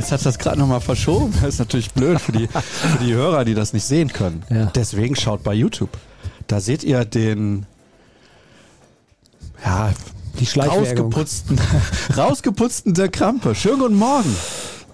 [0.00, 1.30] Jetzt hat das gerade nochmal verschoben.
[1.42, 4.42] Das ist natürlich blöd für die, für die Hörer, die das nicht sehen können.
[4.48, 4.64] Ja.
[4.74, 5.90] Deswegen schaut bei YouTube.
[6.46, 7.66] Da seht ihr den
[9.62, 9.92] ja,
[10.38, 11.60] Die rausgeputzten,
[12.16, 13.54] rausgeputzten der Krampe.
[13.54, 14.34] Schönen guten Morgen.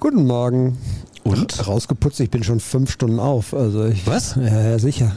[0.01, 0.77] Guten Morgen.
[1.23, 1.65] Und?
[1.65, 3.55] Rausgeputzt, ich bin schon fünf Stunden auf.
[3.55, 4.35] Also ich, Was?
[4.35, 5.15] Ja, ja, sicher.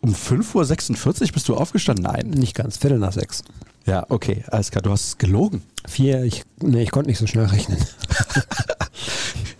[0.00, 2.02] Um 5.46 Uhr bist du aufgestanden?
[2.02, 2.30] Nein.
[2.30, 3.44] Nicht ganz, Viertel nach sechs.
[3.86, 4.82] Ja, okay, alles klar.
[4.82, 5.62] Du hast gelogen.
[5.86, 7.78] Vier, ich, nee, ich konnte nicht so schnell rechnen.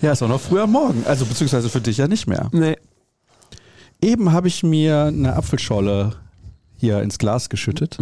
[0.00, 1.04] Ja, ist auch noch früher Morgen.
[1.06, 2.48] Also beziehungsweise für dich ja nicht mehr.
[2.52, 2.76] Nee.
[4.00, 6.14] Eben habe ich mir eine Apfelschorle
[6.76, 7.98] hier ins Glas geschüttet.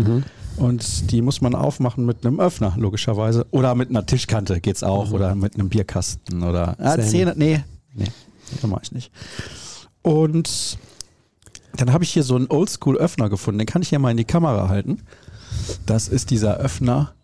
[0.57, 3.47] Und die muss man aufmachen mit einem Öffner, logischerweise.
[3.51, 5.11] Oder mit einer Tischkante geht's auch.
[5.11, 6.45] Oder mit einem Bierkasten.
[6.45, 6.99] Oder ah.
[6.99, 7.35] Zähne.
[7.37, 7.65] Nee,
[7.95, 8.07] nee,
[8.53, 9.11] das mache ich nicht.
[10.03, 10.79] Und
[11.75, 13.59] dann habe ich hier so einen Oldschool-Öffner gefunden.
[13.59, 15.03] Den kann ich hier mal in die Kamera halten.
[15.87, 17.15] Das ist dieser Öffner.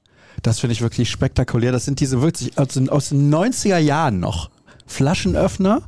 [0.43, 1.73] Das finde ich wirklich spektakulär.
[1.73, 4.51] Das sind diese wirklich aus den, aus den 90er Jahren noch.
[4.87, 5.83] Flaschenöffner,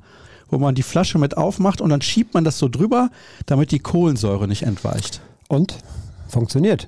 [0.48, 3.10] wo man die Flasche mit aufmacht und dann schiebt man das so drüber,
[3.46, 5.20] damit die Kohlensäure nicht entweicht.
[5.48, 5.76] Und?
[6.28, 6.86] Funktioniert.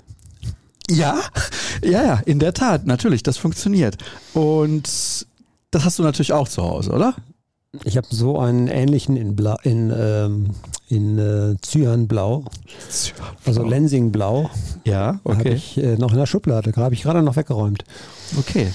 [0.90, 1.20] Ja,
[1.82, 3.98] ja, ja, in der Tat, natürlich, das funktioniert.
[4.32, 5.26] Und
[5.70, 7.14] das hast du natürlich auch zu Hause, oder?
[7.84, 10.54] Ich habe so einen ähnlichen in, Bla, in, ähm,
[10.88, 12.46] in äh, Cyanblau,
[13.44, 14.50] also Lensingblau,
[14.84, 15.52] Ja, habe okay.
[15.52, 16.72] ich äh, noch in der Schublade.
[16.74, 17.84] Habe ich gerade noch weggeräumt.
[18.38, 18.72] Okay.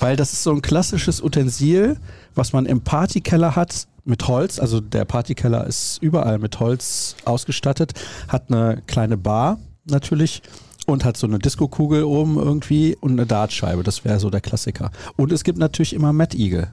[0.00, 1.96] Weil das ist so ein klassisches Utensil,
[2.34, 4.58] was man im Partykeller hat mit Holz.
[4.58, 7.94] Also der Partykeller ist überall mit Holz ausgestattet,
[8.28, 10.42] hat eine kleine Bar natürlich
[10.84, 13.82] und hat so eine Diskokugel oben irgendwie und eine Dartscheibe.
[13.82, 14.90] Das wäre so der Klassiker.
[15.16, 16.68] Und es gibt natürlich immer Mad Eagle.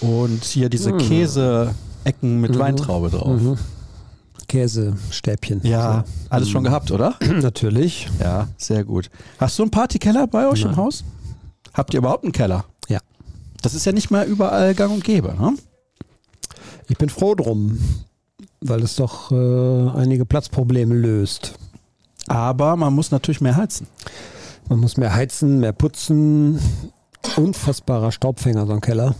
[0.00, 3.40] Und hier diese Käse-Ecken mit Weintraube drauf.
[3.40, 3.58] Mhm.
[4.48, 5.60] Käsestäbchen.
[5.62, 7.14] Ja, alles schon gehabt, oder?
[7.20, 7.32] So.
[7.40, 8.08] Natürlich.
[8.18, 9.08] Ja, sehr gut.
[9.38, 10.76] Hast du einen Partykeller bei euch im Nein.
[10.76, 11.04] Haus?
[11.72, 12.64] Habt ihr überhaupt einen Keller?
[12.88, 12.98] Ja.
[13.62, 15.34] Das ist ja nicht mehr überall gang und gäbe.
[15.38, 15.54] Ne?
[16.88, 17.78] Ich bin froh drum,
[18.60, 21.54] weil es doch äh, einige Platzprobleme löst.
[22.26, 23.86] Aber man muss natürlich mehr heizen.
[24.68, 26.58] Man muss mehr heizen, mehr putzen.
[27.36, 29.14] Unfassbarer Staubfänger, so ein Keller.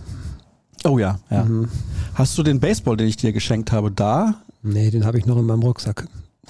[0.85, 1.45] Oh ja, ja.
[1.45, 1.69] Mhm.
[2.15, 4.35] Hast du den Baseball, den ich dir geschenkt habe, da?
[4.63, 6.07] Nee, den habe ich noch in meinem Rucksack.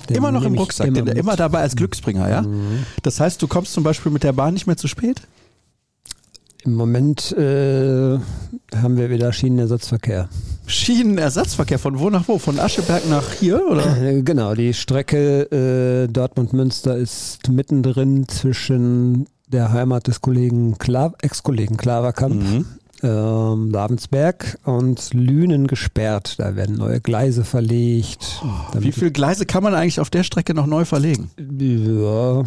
[0.08, 1.18] Den immer noch im Rucksack, immer, mit.
[1.18, 2.42] immer dabei als Glücksbringer, ja?
[2.42, 2.84] Mhm.
[3.02, 5.22] Das heißt, du kommst zum Beispiel mit der Bahn nicht mehr zu spät?
[6.64, 8.18] Im Moment äh,
[8.76, 10.28] haben wir wieder Schienenersatzverkehr.
[10.66, 12.38] Schienenersatzverkehr von wo nach wo?
[12.38, 13.96] Von Ascheberg nach hier, oder?
[14.02, 21.76] Äh, Genau, die Strecke äh, Dortmund-Münster ist mittendrin zwischen der Heimat des Kollegen Kla Ex-Kollegen
[21.76, 22.64] Klaverkamp, Mhm.
[23.02, 26.34] Ähm, Lavensberg und Lünen gesperrt.
[26.38, 28.42] Da werden neue Gleise verlegt.
[28.44, 31.30] Oh, Wie viele Gleise kann man eigentlich auf der Strecke noch neu verlegen?
[31.58, 32.42] Ja,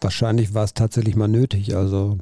[0.00, 1.74] wahrscheinlich war es tatsächlich mal nötig.
[1.76, 2.18] Also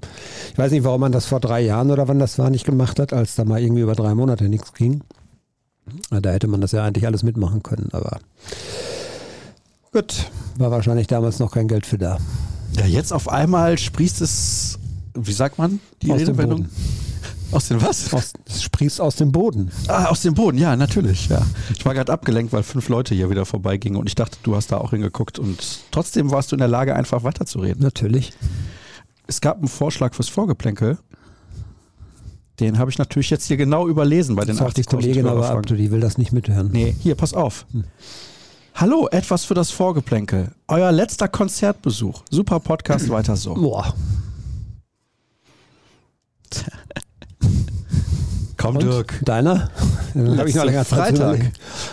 [0.52, 2.98] ich weiß nicht, warum man das vor drei Jahren oder wann das war nicht gemacht
[2.98, 5.02] hat, als da mal irgendwie über drei Monate nichts ging.
[6.10, 8.20] Da hätte man das ja eigentlich alles mitmachen können, aber
[9.90, 12.18] gut, war wahrscheinlich damals noch kein Geld für da.
[12.78, 14.78] Ja, jetzt auf einmal sprießt es,
[15.14, 16.68] wie sagt man, die Aus dem Redewendung?
[17.52, 18.12] Aus dem was?
[18.14, 19.70] Aus, es sprießt aus dem Boden.
[19.86, 21.28] Ah, aus dem Boden, ja, natürlich.
[21.28, 21.42] Ja.
[21.76, 24.72] Ich war gerade abgelenkt, weil fünf Leute hier wieder vorbeigingen und ich dachte, du hast
[24.72, 27.82] da auch hingeguckt und trotzdem warst du in der Lage, einfach weiterzureden.
[27.82, 28.32] Natürlich.
[29.26, 30.98] Es gab einen Vorschlag fürs Vorgeplänkel.
[32.58, 35.50] Den habe ich natürlich jetzt hier genau überlesen bei den Sagt die 80.000 Kollegin aber
[35.50, 36.70] ab, du, die will das nicht mithören.
[36.72, 37.66] Nee, hier, pass auf.
[38.74, 40.52] Hallo, etwas für das Vorgeplänkel.
[40.68, 42.22] Euer letzter Konzertbesuch.
[42.30, 43.54] Super Podcast, weiter so.
[43.54, 43.94] Boah.
[48.62, 49.06] Komm, Und?
[49.24, 49.70] Deiner?
[50.14, 51.50] Dann habe ich noch länger Freitag.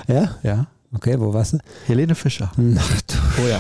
[0.07, 0.35] Ja?
[0.44, 1.57] Ja, Okay, wo warst du?
[1.85, 2.52] Helene Fischer.
[2.78, 3.16] Ach du.
[3.44, 3.59] Oh ja.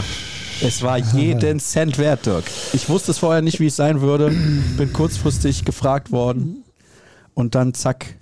[0.61, 2.43] Es war jeden Cent wert, Dirk.
[2.73, 4.31] Ich wusste es vorher nicht, wie es sein würde.
[4.77, 6.63] Bin kurzfristig gefragt worden.
[7.33, 8.17] Und dann, zack,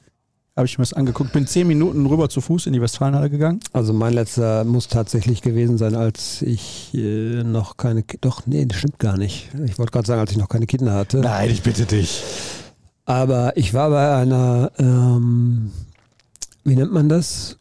[0.55, 1.31] habe ich mir das angeguckt.
[1.31, 3.59] Bin zehn Minuten rüber zu Fuß in die Westfalenhalle gegangen.
[3.73, 8.77] Also mein letzter muss tatsächlich gewesen sein, als ich äh, noch keine Doch, nee, das
[8.77, 9.49] stimmt gar nicht.
[9.65, 11.19] Ich wollte gerade sagen, als ich noch keine Kinder hatte.
[11.19, 12.21] Nein, ich bitte dich.
[13.07, 15.71] Aber ich war bei einer, ähm,
[16.65, 17.57] wie nennt man das?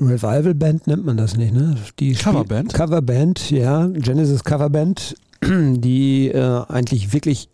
[0.00, 1.76] Revival Band nennt man das nicht, ne?
[1.98, 2.72] Die Coverband?
[2.74, 3.88] Coverband, ja.
[3.88, 7.48] Genesis Coverband, die äh, eigentlich wirklich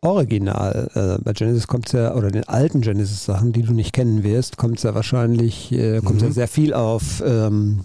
[0.00, 4.22] original, äh, bei Genesis kommt es ja, oder den alten Genesis-Sachen, die du nicht kennen
[4.22, 6.28] wirst, kommt es ja wahrscheinlich, äh, kommt Mhm.
[6.28, 7.80] ja sehr viel auf ähm,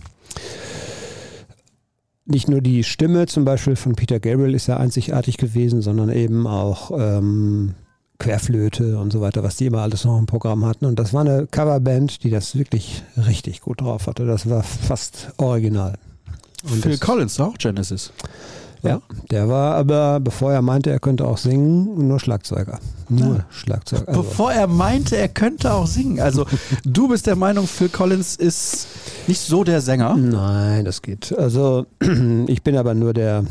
[2.26, 6.46] nicht nur die Stimme zum Beispiel von Peter Gabriel ist ja einzigartig gewesen, sondern eben
[6.46, 7.74] auch ähm,
[8.20, 10.86] Querflöte und so weiter, was die immer alles noch im Programm hatten.
[10.86, 14.26] Und das war eine Coverband, die das wirklich richtig gut drauf hatte.
[14.26, 15.98] Das war fast original.
[16.70, 18.12] Und Phil Collins, auch Genesis.
[18.82, 22.80] Ja, der war aber, bevor er meinte, er könnte auch singen, nur Schlagzeuger.
[23.10, 23.46] Nur ja.
[23.50, 24.08] Schlagzeuger.
[24.08, 24.24] Also.
[24.24, 26.20] Bevor er meinte, er könnte auch singen.
[26.20, 26.46] Also
[26.86, 28.88] du bist der Meinung, Phil Collins ist
[29.28, 30.16] nicht so der Sänger?
[30.16, 31.38] Nein, das geht.
[31.38, 31.88] Also
[32.48, 33.44] ich bin aber nur der,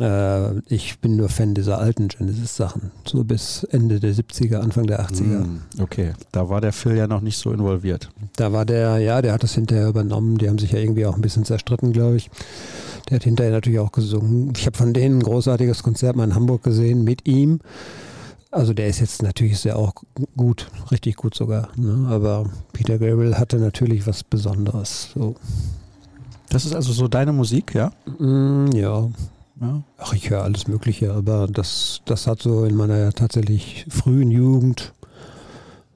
[0.00, 2.90] äh, ich bin nur Fan dieser alten Genesis-Sachen.
[3.06, 5.44] So bis Ende der 70er, Anfang der 80er.
[5.44, 8.10] Mm, okay, da war der Phil ja noch nicht so involviert.
[8.36, 10.38] Da war der, ja, der hat das hinterher übernommen.
[10.38, 12.30] Die haben sich ja irgendwie auch ein bisschen zerstritten, glaube ich.
[13.08, 14.52] Der hat hinterher natürlich auch gesungen.
[14.56, 17.60] Ich habe von denen ein großartiges Konzert mal in Hamburg gesehen mit ihm.
[18.50, 19.92] Also der ist jetzt natürlich sehr auch
[20.36, 21.68] gut, richtig gut sogar.
[21.76, 22.08] Ne?
[22.08, 25.10] Aber Peter Gabriel hatte natürlich was Besonderes.
[25.14, 25.34] So.
[26.48, 27.92] Das ist also so deine Musik, ja?
[28.18, 29.08] Mm, ja.
[29.60, 29.82] Ja.
[29.98, 34.92] Ach, ich höre alles Mögliche, aber das, das hat so in meiner tatsächlich frühen Jugend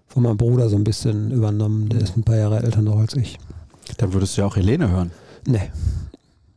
[0.06, 1.88] von meinem Bruder so ein bisschen übernommen.
[1.88, 3.38] Der ist ein paar Jahre älter noch als ich.
[3.98, 5.10] Dann würdest du ja auch Helene hören.
[5.46, 5.70] Nee.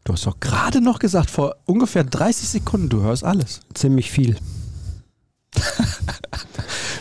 [0.04, 3.62] Du hast doch gerade noch gesagt, vor ungefähr 30 Sekunden, du hörst alles.
[3.74, 4.36] Ziemlich viel.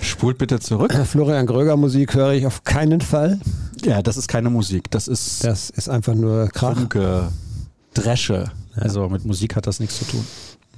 [0.00, 0.92] Spult bitte zurück.
[1.06, 3.40] Florian Gröger Musik höre ich auf keinen Fall.
[3.84, 4.90] Ja, das ist keine Musik.
[4.90, 5.42] Das ist.
[5.42, 6.76] Das ist einfach nur Krach.
[6.76, 7.28] Funke,
[7.94, 8.52] Dresche.
[8.76, 8.82] Ja.
[8.82, 10.26] Also mit Musik hat das nichts zu tun.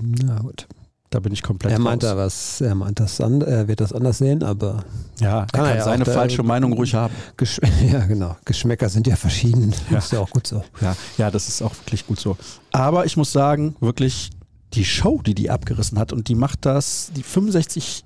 [0.01, 0.67] Na gut.
[1.11, 2.11] Da bin ich komplett Er meint raus.
[2.11, 4.85] da was, er meint das an, er wird das anders sehen, aber
[5.21, 7.15] ja, kann er kann ja seine falsche Meinung ruhig haben.
[7.37, 7.61] Gesch
[7.93, 8.37] ja, genau.
[8.45, 9.73] Geschmäcker sind ja verschieden.
[9.91, 9.99] Ja.
[9.99, 10.65] Ist ja auch gut so.
[10.81, 12.37] Ja, ja, das ist auch wirklich gut so.
[12.73, 14.31] Aber ich muss sagen, wirklich
[14.73, 18.05] die Show, die die abgerissen hat und die macht das, die 65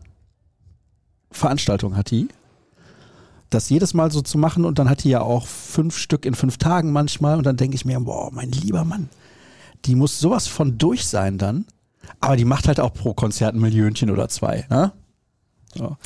[1.30, 2.28] Veranstaltungen hat die
[3.50, 6.34] das jedes Mal so zu machen und dann hat die ja auch fünf Stück in
[6.34, 9.08] fünf Tagen manchmal und dann denke ich mir, boah, mein lieber Mann,
[9.84, 11.66] die muss sowas von durch sein dann.
[12.20, 14.66] Aber die macht halt auch pro Konzert ein Millionchen oder zwei.
[14.70, 14.92] Ne?
[15.74, 15.96] Ja.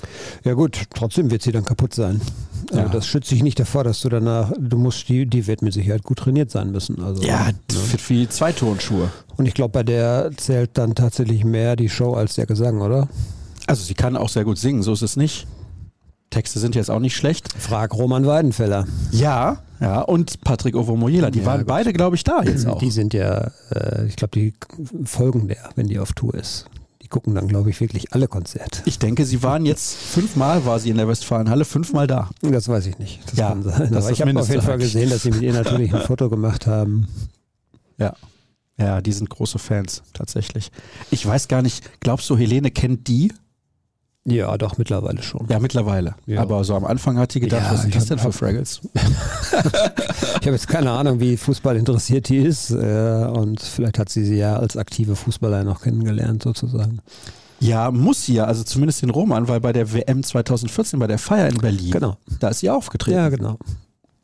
[0.45, 2.21] ja gut, trotzdem wird sie dann kaputt sein.
[2.71, 2.89] Also ja.
[2.89, 6.03] das schützt sich nicht davor, dass du danach, du musst, die, die wird mit Sicherheit
[6.03, 7.03] gut trainiert sein müssen.
[7.03, 7.55] Also, ja, ne?
[8.09, 9.11] wie zwei Turnschuhe.
[9.37, 13.09] Und ich glaube, bei der zählt dann tatsächlich mehr die Show als der Gesang, oder?
[13.67, 15.47] Also sie kann auch sehr gut singen, so ist es nicht.
[16.33, 17.49] Texte sind jetzt auch nicht schlecht.
[17.57, 18.87] Frag Roman Weidenfeller.
[19.13, 21.31] Ja, ja, und Patrick Ovomoyela.
[21.31, 21.67] Die ja, waren gut.
[21.69, 22.79] beide, glaube ich, da jetzt auch.
[22.79, 24.55] Die sind ja, äh, ich glaube, die
[25.05, 26.67] folgen der, wenn die auf Tour ist.
[27.03, 28.81] Die gucken dann, glaube ich, wirklich alle Konzerte.
[28.85, 32.31] Ich denke, sie waren jetzt fünfmal, war sie in der Westfalenhalle, fünfmal da.
[32.43, 33.21] Das weiß ich nicht.
[33.27, 33.95] Das ja, kann sein.
[33.95, 36.67] Aber ich habe auf jeden Fall gesehen, dass sie mit ihr natürlich ein Foto gemacht
[36.67, 37.09] haben.
[37.99, 38.15] Ja.
[38.79, 40.71] Ja, die sind große Fans, tatsächlich.
[41.11, 43.33] Ich weiß gar nicht, glaubst du, Helene kennt die?
[44.25, 45.47] Ja, doch, mittlerweile schon.
[45.49, 46.15] Ja, mittlerweile.
[46.27, 46.43] Ja.
[46.43, 48.81] Aber so am Anfang hat die gedacht, ja, was sind das denn für Fraggles?
[48.95, 52.71] ich habe jetzt keine Ahnung, wie Fußball interessiert die ist.
[52.71, 57.01] Äh, und vielleicht hat sie sie ja als aktive Fußballer noch kennengelernt, sozusagen.
[57.59, 61.19] Ja, muss sie ja, also zumindest den Roman, weil bei der WM 2014, bei der
[61.19, 62.17] Feier in Berlin, genau.
[62.39, 63.17] da ist sie aufgetreten.
[63.17, 63.59] Ja, genau.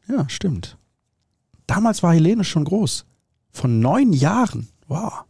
[0.09, 0.77] Ja, stimmt.
[1.67, 3.05] Damals war Helene schon groß.
[3.51, 4.69] Von neun Jahren.
[4.87, 5.25] Wow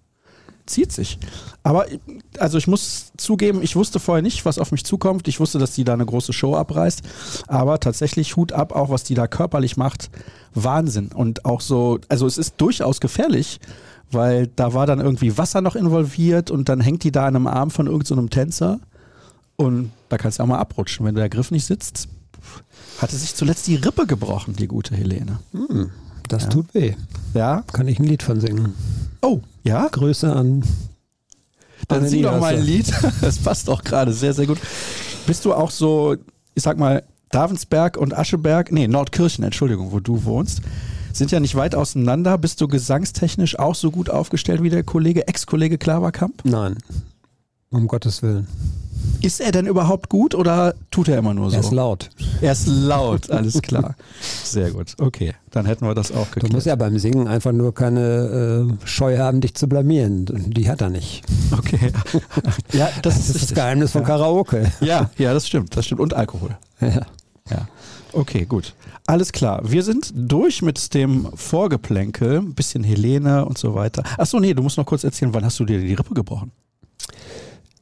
[0.68, 1.18] zieht sich.
[1.62, 1.86] Aber
[2.38, 5.28] also ich muss zugeben, ich wusste vorher nicht, was auf mich zukommt.
[5.28, 7.02] Ich wusste, dass die da eine große Show abreißt.
[7.46, 10.10] Aber tatsächlich Hut ab, auch was die da körperlich macht.
[10.54, 11.10] Wahnsinn.
[11.12, 13.60] Und auch so, also es ist durchaus gefährlich,
[14.10, 17.46] weil da war dann irgendwie Wasser noch involviert und dann hängt die da an einem
[17.46, 18.80] Arm von irgendeinem so Tänzer.
[19.56, 22.08] Und da kannst du auch mal abrutschen, wenn der Griff nicht sitzt.
[22.98, 25.40] Hatte sich zuletzt die Rippe gebrochen, die gute Helene.
[25.52, 25.90] Hm,
[26.32, 26.48] das ja.
[26.48, 26.94] tut weh.
[27.34, 27.64] Ja.
[27.72, 28.74] Kann ich ein Lied von singen.
[29.22, 29.88] Oh, ja?
[29.88, 30.64] Grüße an.
[31.88, 32.92] Dann sing doch mal ein Lied.
[33.20, 34.58] Das passt auch gerade sehr, sehr gut.
[35.26, 36.16] Bist du auch so,
[36.54, 40.62] ich sag mal, Davensberg und Ascheberg, nee, Nordkirchen, Entschuldigung, wo du wohnst,
[41.12, 42.38] sind ja nicht weit auseinander.
[42.38, 46.44] Bist du gesangstechnisch auch so gut aufgestellt wie der Kollege, Ex-Kollege Klaverkamp?
[46.44, 46.78] Nein.
[47.70, 48.46] Um Gottes Willen.
[49.20, 51.56] Ist er denn überhaupt gut oder tut er immer nur so?
[51.56, 52.10] Er ist laut.
[52.40, 53.96] Er ist laut, alles klar.
[54.44, 54.94] Sehr gut.
[54.98, 56.52] Okay, dann hätten wir das auch geklärt.
[56.52, 60.26] Du musst ja beim Singen einfach nur keine äh, Scheu haben, dich zu blamieren.
[60.26, 61.24] Die hat er nicht.
[61.50, 61.92] Okay.
[62.72, 64.70] ja, das, das ist das Geheimnis von Karaoke.
[64.80, 65.76] Ja, ja, das stimmt.
[65.76, 66.00] Das stimmt.
[66.00, 66.56] Und Alkohol.
[66.80, 67.06] Ja.
[67.50, 67.68] Ja.
[68.12, 68.74] Okay, gut.
[69.06, 69.62] Alles klar.
[69.64, 72.38] Wir sind durch mit dem Vorgeplänkel.
[72.38, 74.02] Ein bisschen Helene und so weiter.
[74.16, 76.52] Achso, nee, du musst noch kurz erzählen, wann hast du dir die Rippe gebrochen?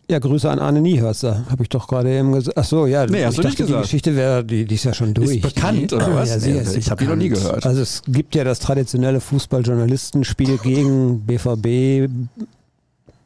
[0.09, 2.57] Ja, Grüße an Arne Niehörster, habe ich doch gerade eben gesagt.
[2.57, 4.95] Ach so, ja, nee, hast ich du dachte, die Geschichte wäre, die, die, ist ja
[4.95, 5.37] schon durch.
[5.37, 6.47] Ist bekannt, oder was?
[6.47, 7.67] Ja, nee, ich habe die noch nie gehört.
[7.67, 12.09] Also es gibt ja das traditionelle Fußballjournalistenspiel gegen BVB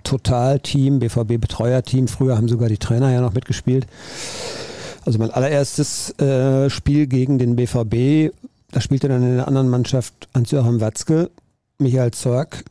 [0.04, 2.08] Totalteam, BVB Betreuerteam.
[2.08, 3.86] Früher haben sogar die Trainer ja noch mitgespielt.
[5.04, 8.34] Also mein allererstes äh, Spiel gegen den BVB,
[8.70, 11.30] da spielte dann in der anderen Mannschaft Hans-Joachim Watzke,
[11.78, 12.64] Michael Zorg,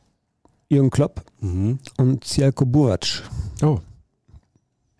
[0.67, 1.77] Jürgen Klopp mhm.
[1.97, 3.23] und Cielko Burac.
[3.61, 3.79] Oh.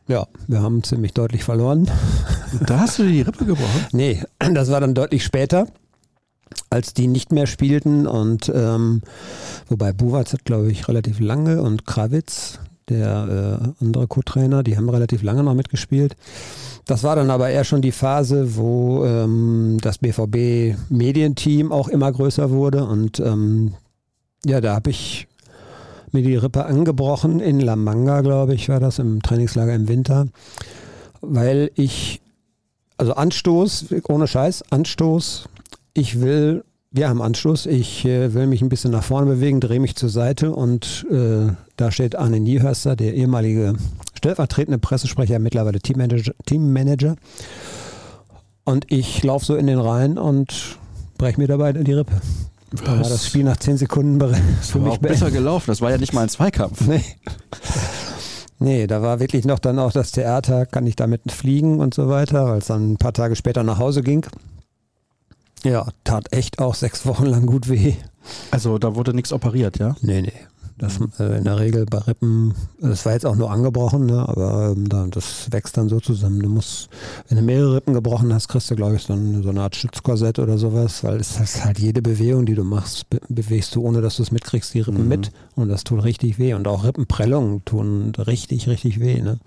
[0.10, 1.90] Ja, wir haben ziemlich deutlich verloren.
[2.66, 3.86] Da hast du die Rippe gebrochen?
[3.92, 5.68] Nee, das war dann deutlich später.
[6.72, 9.02] als die nicht mehr spielten und ähm,
[9.68, 14.90] wobei Buwatz hat, glaube ich, relativ lange und Krawitz, der äh, andere Co-Trainer, die haben
[14.90, 16.16] relativ lange noch mitgespielt.
[16.86, 22.50] Das war dann aber eher schon die Phase, wo ähm, das BVB-Medienteam auch immer größer
[22.50, 23.76] wurde und ähm,
[24.44, 25.28] ja, da habe ich
[26.14, 30.28] mir die Rippe angebrochen in La Manga, glaube ich, war das im Trainingslager im Winter,
[31.22, 32.22] weil ich,
[32.98, 35.50] also Anstoß, ohne Scheiß, Anstoß,
[35.94, 39.80] ich will, wir haben Anstoß, ich äh, will mich ein bisschen nach vorne bewegen, drehe
[39.80, 43.76] mich zur Seite und äh, da steht Arne Niehörster, der ehemalige
[44.16, 47.16] stellvertretende Pressesprecher, mittlerweile Teammanager, Teammanager.
[48.66, 50.78] Und ich laufe so in den Reihen und
[51.18, 52.22] breche mir dabei die Rippe.
[52.72, 54.20] Da war das Spiel nach 10 Sekunden
[54.62, 55.66] für mich besser gelaufen.
[55.68, 56.82] Das war ja nicht mal ein Zweikampf.
[56.82, 57.04] Nee.
[58.60, 62.10] Nee, da war wirklich noch dann auch das Theater, kann ich damit fliegen und so
[62.10, 64.26] weiter, weil es dann ein paar Tage später nach Hause ging.
[65.64, 67.94] Ja, tat echt auch sechs Wochen lang gut weh.
[68.52, 69.96] Also da wurde nichts operiert, ja?
[70.02, 70.34] Nee, nee.
[70.80, 74.74] Das, äh, in der Regel bei Rippen, das war jetzt auch nur angebrochen, ne, aber
[74.76, 76.42] ähm, da, das wächst dann so zusammen.
[76.42, 76.90] Du musst,
[77.28, 79.76] wenn du mehrere Rippen gebrochen hast, kriegst du, glaube ich, so, ein, so eine Art
[79.76, 83.82] Stützkorsett oder sowas, weil es ist halt jede Bewegung, die du machst, be bewegst du,
[83.82, 85.10] ohne dass du es mitkriegst, die Rippen mhm.
[85.10, 86.54] mit und das tut richtig weh.
[86.54, 89.22] Und auch Rippenprellungen tun richtig, richtig weh.
[89.22, 89.40] Ne?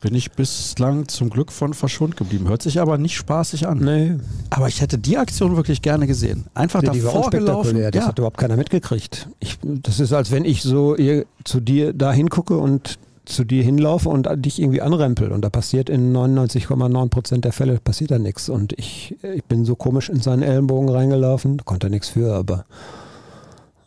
[0.00, 2.48] Bin ich bislang zum Glück von verschont geblieben.
[2.48, 3.78] Hört sich aber nicht spaßig an.
[3.78, 4.16] Nee.
[4.50, 6.44] Aber ich hätte die Aktion wirklich gerne gesehen.
[6.54, 7.80] Einfach ja, davor gelaufen.
[7.82, 8.06] Das ja.
[8.06, 9.28] hat überhaupt keiner mitgekriegt.
[9.40, 10.96] Ich, das ist, als wenn ich so
[11.44, 15.32] zu dir da hingucke und zu dir hinlaufe und dich irgendwie anrempel.
[15.32, 18.48] Und da passiert in 99,9 Prozent der Fälle passiert da nichts.
[18.48, 21.64] Und ich, ich bin so komisch in seinen Ellenbogen reingelaufen.
[21.64, 22.64] Konnte nichts für, aber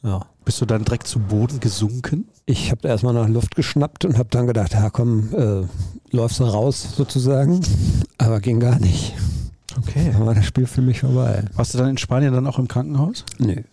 [0.04, 0.26] ja.
[0.44, 2.28] Bist du dann direkt zu Boden gesunken?
[2.46, 5.64] Ich habe erstmal nach Luft geschnappt und habe dann gedacht, ja komm, äh,
[6.16, 7.62] läufst du raus sozusagen.
[8.18, 9.14] Aber ging gar nicht.
[9.78, 10.10] Okay.
[10.12, 11.46] Dann war das Spiel für mich vorbei.
[11.54, 13.24] Warst du dann in Spanien dann auch im Krankenhaus?
[13.38, 13.64] Nee.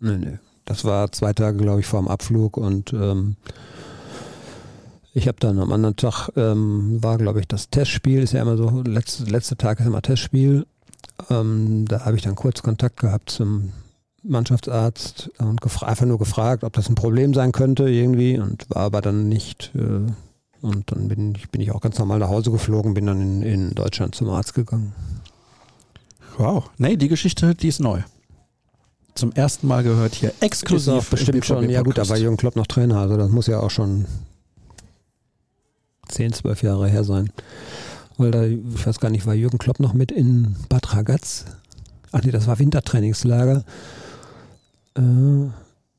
[0.00, 0.38] Nee, nee.
[0.64, 3.36] Das war zwei Tage, glaube ich, vor dem Abflug und ähm,
[5.14, 8.56] ich habe dann am anderen Tag, ähm, war glaube ich das Testspiel, ist ja immer
[8.56, 10.66] so, letzte, letzte Tag ist immer Testspiel.
[11.30, 13.72] Ähm, da habe ich dann kurz Kontakt gehabt zum
[14.28, 19.00] Mannschaftsarzt und einfach nur gefragt, ob das ein Problem sein könnte irgendwie und war aber
[19.00, 19.72] dann nicht.
[19.74, 20.12] Äh,
[20.62, 23.42] und dann bin ich, bin ich auch ganz normal nach Hause geflogen, bin dann in,
[23.42, 24.92] in Deutschland zum Arzt gegangen.
[26.38, 26.70] Wow.
[26.78, 28.02] Nee, die Geschichte, die ist neu.
[29.14, 30.94] Zum ersten Mal gehört hier exklusiv.
[30.94, 33.46] Ist auch bestimmt schon, ja gut, da war Jürgen Klopp noch Trainer, also das muss
[33.46, 34.04] ja auch schon
[36.08, 37.30] 10, 12 Jahre her sein.
[38.18, 41.44] Weil da, ich weiß gar nicht, war Jürgen Klopp noch mit in Bad Ragaz?
[42.12, 43.64] Ach nee, das war Wintertrainingslager.
[44.96, 45.50] Äh,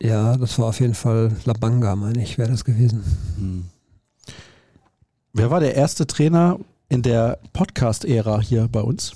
[0.05, 3.03] ja, das war auf jeden Fall Labanga, meine ich, wäre das gewesen.
[3.37, 3.65] Hm.
[5.33, 9.13] Wer war der erste Trainer in der Podcast-Ära hier bei uns?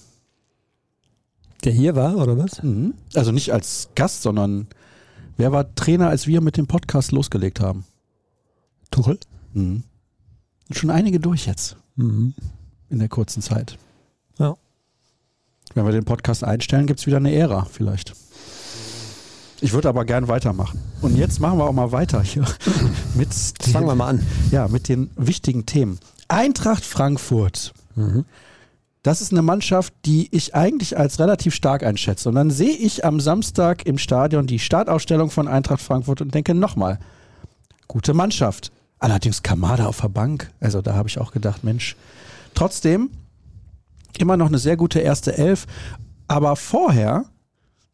[1.63, 2.61] Der hier war, oder was?
[2.63, 2.93] Mhm.
[3.13, 4.67] Also nicht als Gast, sondern
[5.37, 7.85] wer war Trainer, als wir mit dem Podcast losgelegt haben?
[8.89, 9.19] Tuchel?
[9.53, 9.83] Mhm.
[10.71, 11.75] Schon einige durch jetzt.
[11.95, 12.33] Mhm.
[12.89, 13.77] In der kurzen Zeit.
[14.37, 14.55] Ja.
[15.73, 18.13] Wenn wir den Podcast einstellen, gibt es wieder eine Ära vielleicht.
[19.61, 20.79] Ich würde aber gern weitermachen.
[21.01, 22.43] Und jetzt machen wir auch mal weiter hier.
[23.15, 23.29] mit
[23.65, 24.27] den, fangen wir mal an.
[24.49, 25.99] Ja, mit den wichtigen Themen.
[26.27, 27.73] Eintracht Frankfurt.
[27.95, 28.25] Mhm.
[29.03, 32.29] Das ist eine Mannschaft, die ich eigentlich als relativ stark einschätze.
[32.29, 36.53] Und dann sehe ich am Samstag im Stadion die Startausstellung von Eintracht Frankfurt und denke
[36.53, 36.99] nochmal,
[37.87, 38.71] gute Mannschaft.
[38.99, 40.51] Allerdings Kamada auf der Bank.
[40.59, 41.95] Also da habe ich auch gedacht, Mensch.
[42.53, 43.09] Trotzdem
[44.17, 45.65] immer noch eine sehr gute erste Elf.
[46.27, 47.25] Aber vorher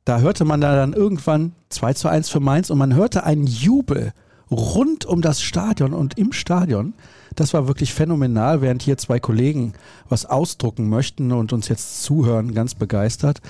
[0.07, 3.45] da hörte man da dann irgendwann 2 zu 1 für Mainz und man hörte einen
[3.45, 4.13] Jubel
[4.49, 6.93] rund um das Stadion und im Stadion.
[7.35, 9.73] Das war wirklich phänomenal, während hier zwei Kollegen
[10.07, 13.41] was ausdrucken möchten und uns jetzt zuhören, ganz begeistert.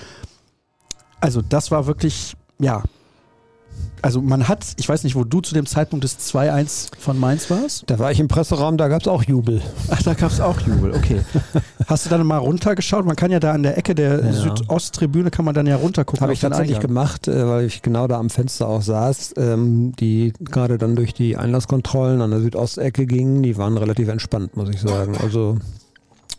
[1.20, 2.82] Also das war wirklich, ja,
[4.02, 7.50] also man hat, ich weiß nicht, wo du zu dem Zeitpunkt des 2-1 von Mainz
[7.50, 7.84] warst?
[7.88, 9.62] Da war ich im Presseraum, da gab es auch Jubel.
[9.90, 11.22] Ach, da gab es auch Jubel, okay.
[11.88, 13.06] Hast du dann mal runtergeschaut?
[13.06, 14.32] Man kann ja da an der Ecke der ja.
[14.32, 16.22] Südosttribüne kann man dann ja runtergucken.
[16.22, 20.34] Habe ich tatsächlich gemacht, äh, weil ich genau da am Fenster auch saß, ähm, die
[20.40, 24.80] gerade dann durch die Einlasskontrollen an der Südostecke gingen, die waren relativ entspannt, muss ich
[24.80, 25.18] sagen.
[25.22, 25.58] Also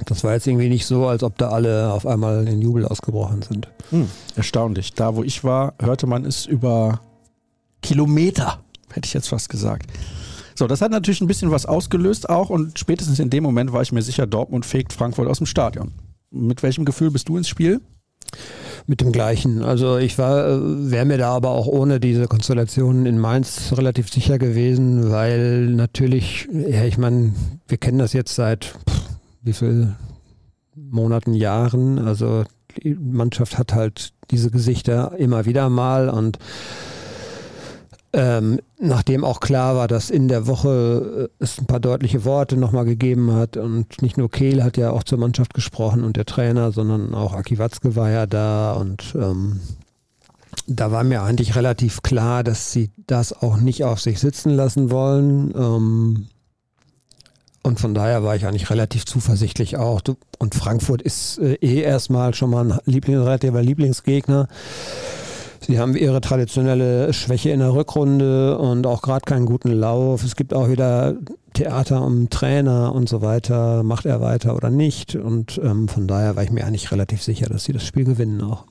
[0.07, 3.43] das war jetzt irgendwie nicht so, als ob da alle auf einmal in Jubel ausgebrochen
[3.43, 3.69] sind.
[3.91, 4.95] Hm, erstaunlich.
[4.95, 7.01] Da, wo ich war, hörte man es über
[7.83, 9.91] Kilometer, hätte ich jetzt fast gesagt.
[10.55, 13.83] So, das hat natürlich ein bisschen was ausgelöst auch und spätestens in dem Moment war
[13.83, 15.93] ich mir sicher, Dortmund fegt Frankfurt aus dem Stadion.
[16.31, 17.81] Mit welchem Gefühl bist du ins Spiel?
[18.87, 19.63] Mit dem gleichen.
[19.63, 24.11] Also ich war, äh, wäre mir da aber auch ohne diese Konstellation in Mainz relativ
[24.11, 27.35] sicher gewesen, weil natürlich, ja, ich meine,
[27.69, 29.03] wir kennen das jetzt seit pff,
[29.43, 29.95] wie viel
[30.75, 31.99] Monaten, Jahren.
[31.99, 32.45] Also
[32.83, 36.39] die Mannschaft hat halt diese Gesichter immer wieder mal und
[38.13, 42.57] ähm, nachdem auch klar war, dass in der Woche äh, es ein paar deutliche Worte
[42.57, 46.25] nochmal gegeben hat und nicht nur Kehl hat ja auch zur Mannschaft gesprochen und der
[46.25, 49.61] Trainer, sondern auch Aki Watzke war ja da und ähm,
[50.67, 54.91] da war mir eigentlich relativ klar, dass sie das auch nicht auf sich sitzen lassen
[54.91, 55.53] wollen.
[55.55, 56.27] Ähm,
[57.63, 60.01] und von daher war ich eigentlich relativ zuversichtlich auch.
[60.39, 64.49] Und Frankfurt ist äh, eh erstmal schon mal ein Lieblings Lieblingsgegner.
[65.61, 70.25] Sie haben ihre traditionelle Schwäche in der Rückrunde und auch gerade keinen guten Lauf.
[70.25, 71.15] Es gibt auch wieder
[71.53, 73.83] Theater um Trainer und so weiter.
[73.83, 75.17] Macht er weiter oder nicht?
[75.17, 78.41] Und ähm, von daher war ich mir eigentlich relativ sicher, dass sie das Spiel gewinnen
[78.43, 78.65] auch.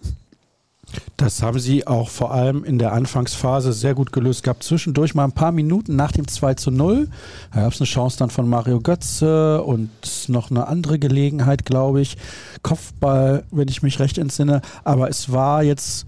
[1.17, 4.43] Das haben sie auch vor allem in der Anfangsphase sehr gut gelöst.
[4.43, 7.09] Gab zwischendurch mal ein paar Minuten nach dem 2 zu 0.
[7.53, 9.89] Da gab es eine Chance dann von Mario Götze und
[10.27, 12.17] noch eine andere Gelegenheit, glaube ich.
[12.61, 14.61] Kopfball, wenn ich mich recht entsinne.
[14.83, 16.05] Aber es war jetzt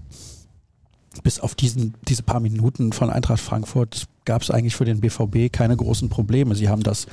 [1.22, 5.52] bis auf diesen, diese paar Minuten von Eintracht Frankfurt gab es eigentlich für den BVB
[5.52, 6.54] keine großen Probleme.
[6.54, 7.06] Sie haben das,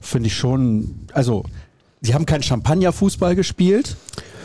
[0.00, 1.44] finde ich schon, also
[2.02, 3.96] sie haben keinen Champagner-Fußball gespielt.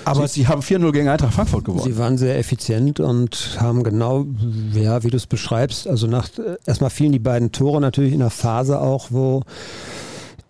[0.05, 1.83] Aber sie, sie haben 4-0 gegen Eintracht Frankfurt gewonnen.
[1.83, 4.25] Sie waren sehr effizient und haben genau,
[4.73, 6.29] ja, wie du es beschreibst, also nach
[6.65, 9.43] erstmal fielen die beiden Tore natürlich in der Phase auch, wo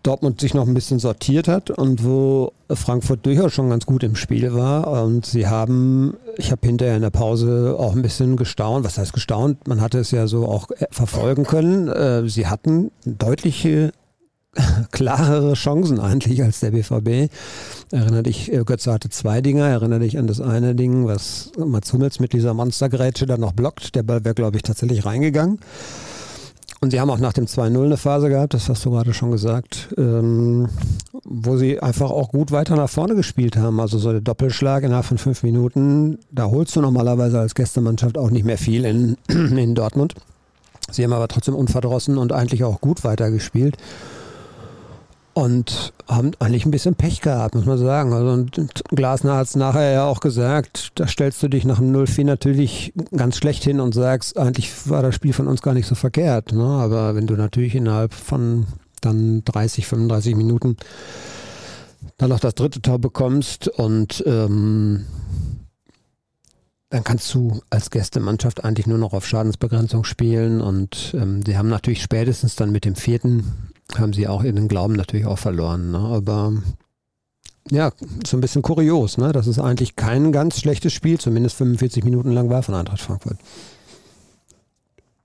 [0.05, 4.15] Dortmund sich noch ein bisschen sortiert hat und wo Frankfurt durchaus schon ganz gut im
[4.15, 5.03] Spiel war.
[5.03, 8.85] Und sie haben, ich habe hinterher in der Pause auch ein bisschen gestaunt.
[8.85, 9.67] Was heißt gestaunt?
[9.67, 11.87] Man hatte es ja so auch verfolgen können.
[11.87, 13.91] Äh, sie hatten deutliche
[14.91, 17.31] klarere Chancen eigentlich als der BVB.
[17.91, 19.65] Erinnere dich, äh, Götze hatte zwei Dinger.
[19.65, 23.95] Erinnere dich an das eine Ding, was Mats Hummels mit dieser Monstergrätsche dann noch blockt.
[23.95, 25.59] Der Ball wäre, glaube ich, tatsächlich reingegangen.
[26.81, 29.31] Und sie haben auch nach dem 2-0 eine Phase gehabt, das hast du gerade schon
[29.31, 30.67] gesagt, ähm,
[31.23, 33.79] wo sie einfach auch gut weiter nach vorne gespielt haben.
[33.79, 38.29] Also so der Doppelschlag innerhalb von fünf Minuten, da holst du normalerweise als Gästemannschaft auch
[38.29, 40.15] nicht mehr viel in, in Dortmund.
[40.91, 43.77] Sie haben aber trotzdem unverdrossen und eigentlich auch gut weitergespielt.
[45.35, 48.13] Und haben eigentlich ein bisschen Pech gehabt, muss man sagen.
[48.13, 51.93] Also und Glasner hat es nachher ja auch gesagt, da stellst du dich nach dem
[51.93, 55.87] 0-4 natürlich ganz schlecht hin und sagst, eigentlich war das Spiel von uns gar nicht
[55.87, 56.53] so verkehrt.
[56.53, 56.63] Ne?
[56.63, 58.65] Aber wenn du natürlich innerhalb von
[59.01, 60.77] dann 30, 35 Minuten
[62.15, 65.05] dann noch das dritte Tor bekommst und ähm,
[66.89, 71.67] dann kannst du als Gästemannschaft eigentlich nur noch auf Schadensbegrenzung spielen und ähm, die haben
[71.67, 75.91] natürlich spätestens dann mit dem vierten haben sie auch ihren Glauben natürlich auch verloren.
[75.91, 75.99] Ne?
[75.99, 76.53] Aber
[77.71, 77.91] ja,
[78.25, 79.31] so ein bisschen kurios, ne?
[79.31, 83.37] dass es eigentlich kein ganz schlechtes Spiel, zumindest 45 Minuten lang war von Eintracht Frankfurt.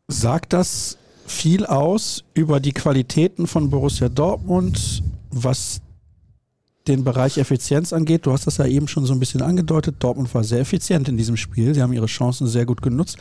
[0.09, 0.97] Sagt das
[1.27, 5.81] viel aus über die Qualitäten von Borussia Dortmund, was
[6.89, 8.27] den Bereich Effizienz angeht?
[8.27, 9.97] Du hast das ja eben schon so ein bisschen angedeutet.
[10.01, 11.75] Dortmund war sehr effizient in diesem Spiel.
[11.75, 13.19] Sie haben ihre Chancen sehr gut genutzt.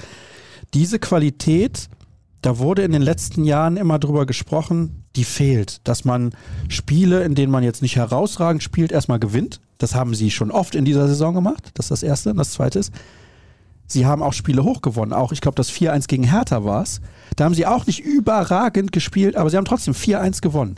[0.74, 1.90] Diese Qualität
[2.42, 6.32] da wurde in den letzten Jahren immer drüber gesprochen, die fehlt, dass man
[6.70, 9.60] Spiele, in denen man jetzt nicht herausragend spielt, erstmal gewinnt.
[9.78, 11.72] Das haben sie schon oft in dieser Saison gemacht.
[11.74, 12.32] Das ist das Erste.
[12.32, 12.94] Und das Zweite ist,
[13.88, 15.14] sie haben auch Spiele hochgewonnen.
[15.14, 17.02] Auch, ich glaube, das 4-1 gegen Hertha war es.
[17.36, 20.76] Da haben sie auch nicht überragend gespielt, aber sie haben trotzdem 4-1 gewonnen.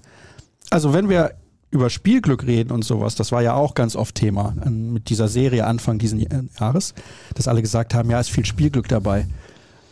[0.69, 1.35] Also wenn wir
[1.69, 5.65] über Spielglück reden und sowas, das war ja auch ganz oft Thema mit dieser Serie
[5.65, 6.19] Anfang dieses
[6.59, 6.93] Jahres,
[7.33, 9.27] dass alle gesagt haben, ja, ist viel Spielglück dabei.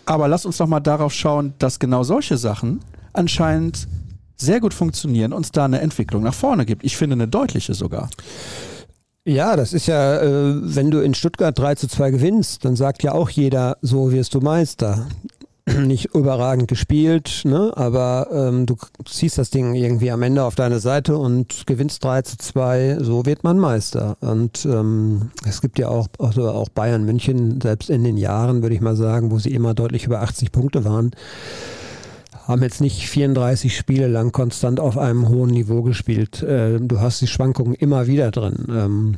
[0.10, 2.80] Aber lass uns doch mal darauf schauen, dass genau solche Sachen
[3.14, 3.88] anscheinend
[4.38, 6.84] sehr gut funktionieren und es da eine Entwicklung nach vorne gibt.
[6.84, 8.10] Ich finde eine deutliche sogar.
[9.24, 13.04] Ja, das ist ja, äh, wenn du in Stuttgart 3 zu 2 gewinnst, dann sagt
[13.04, 15.06] ja auch jeder, so wirst du Meister.
[15.86, 17.72] nicht überragend gespielt, ne?
[17.76, 22.22] aber ähm, du ziehst das Ding irgendwie am Ende auf deine Seite und gewinnst 3
[22.24, 24.18] zu 2, so wird man Meister.
[24.22, 28.76] Und ähm, es gibt ja auch, also auch Bayern München, selbst in den Jahren, würde
[28.76, 31.12] ich mal sagen, wo sie immer deutlich über 80 Punkte waren,
[32.48, 36.42] haben jetzt nicht 34 Spiele lang konstant auf einem hohen Niveau gespielt.
[36.42, 38.66] Äh, du hast die Schwankungen immer wieder drin.
[38.70, 39.16] Ähm,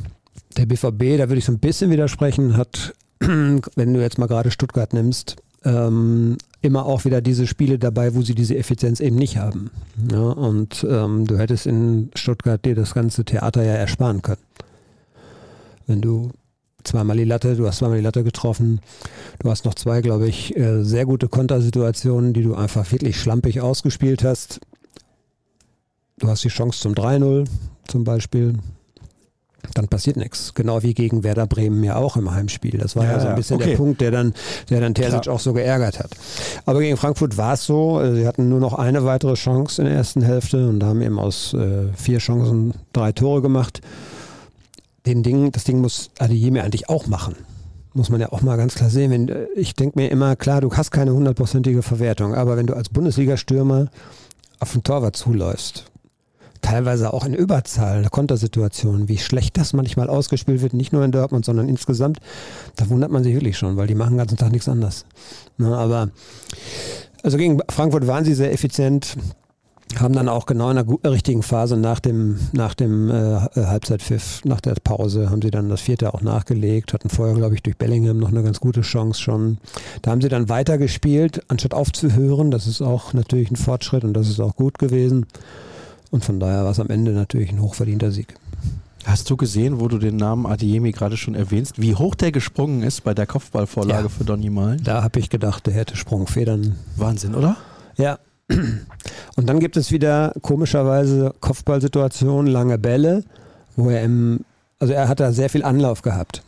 [0.57, 4.51] der BVB, da würde ich so ein bisschen widersprechen, hat, wenn du jetzt mal gerade
[4.51, 9.37] Stuttgart nimmst, ähm, immer auch wieder diese Spiele dabei, wo sie diese Effizienz eben nicht
[9.37, 9.71] haben.
[10.11, 14.41] Ja, und ähm, du hättest in Stuttgart dir das ganze Theater ja ersparen können.
[15.87, 16.31] Wenn du
[16.83, 18.79] zweimal die Latte, du hast zweimal die Latte getroffen,
[19.39, 23.61] du hast noch zwei, glaube ich, äh, sehr gute Kontersituationen, die du einfach wirklich schlampig
[23.61, 24.61] ausgespielt hast.
[26.17, 27.47] Du hast die Chance zum 3-0
[27.87, 28.53] zum Beispiel
[29.73, 30.53] dann passiert nichts.
[30.53, 32.77] Genau wie gegen Werder Bremen ja auch im Heimspiel.
[32.77, 33.69] Das war ja, ja so ein bisschen okay.
[33.69, 34.33] der Punkt, der dann,
[34.69, 36.11] der dann Terzic auch so geärgert hat.
[36.65, 39.87] Aber gegen Frankfurt war es so, äh, sie hatten nur noch eine weitere Chance in
[39.87, 43.81] der ersten Hälfte und haben eben aus äh, vier Chancen drei Tore gemacht.
[45.05, 47.35] den Ding, das Ding muss Adeyemi eigentlich auch machen.
[47.93, 49.11] Muss man ja auch mal ganz klar sehen.
[49.11, 52.75] Wenn, äh, ich denke mir immer, klar, du hast keine hundertprozentige Verwertung, aber wenn du
[52.75, 53.87] als Bundesliga-Stürmer
[54.59, 55.90] auf den Torwart zuläufst,
[56.61, 61.11] teilweise auch in Überzahl, eine Kontersituation, wie schlecht das manchmal ausgespielt wird, nicht nur in
[61.11, 62.19] Dortmund, sondern insgesamt,
[62.75, 65.05] da wundert man sich wirklich schon, weil die machen den ganzen Tag nichts anderes.
[65.57, 66.09] Na, aber
[67.23, 69.15] also gegen Frankfurt waren sie sehr effizient,
[69.99, 74.61] haben dann auch genau in der richtigen Phase nach dem, nach dem äh, Halbzeitpfiff, nach
[74.61, 78.17] der Pause, haben sie dann das vierte auch nachgelegt, hatten vorher, glaube ich, durch Bellingham
[78.17, 79.57] noch eine ganz gute Chance schon.
[80.01, 82.51] Da haben sie dann weitergespielt, anstatt aufzuhören.
[82.51, 85.25] Das ist auch natürlich ein Fortschritt und das ist auch gut gewesen.
[86.11, 88.35] Und von daher war es am Ende natürlich ein hochverdienter Sieg.
[89.05, 92.83] Hast du gesehen, wo du den Namen Adiemi gerade schon erwähnst, wie hoch der gesprungen
[92.83, 94.09] ist bei der Kopfballvorlage ja.
[94.09, 94.83] für Donny Malen?
[94.83, 96.75] Da habe ich gedacht, der hätte Sprungfedern.
[96.97, 97.57] Wahnsinn, oder?
[97.97, 98.19] Ja.
[99.35, 103.23] Und dann gibt es wieder komischerweise Kopfballsituationen, lange Bälle,
[103.75, 104.41] wo er im,
[104.77, 106.43] also er hat da sehr viel Anlauf gehabt.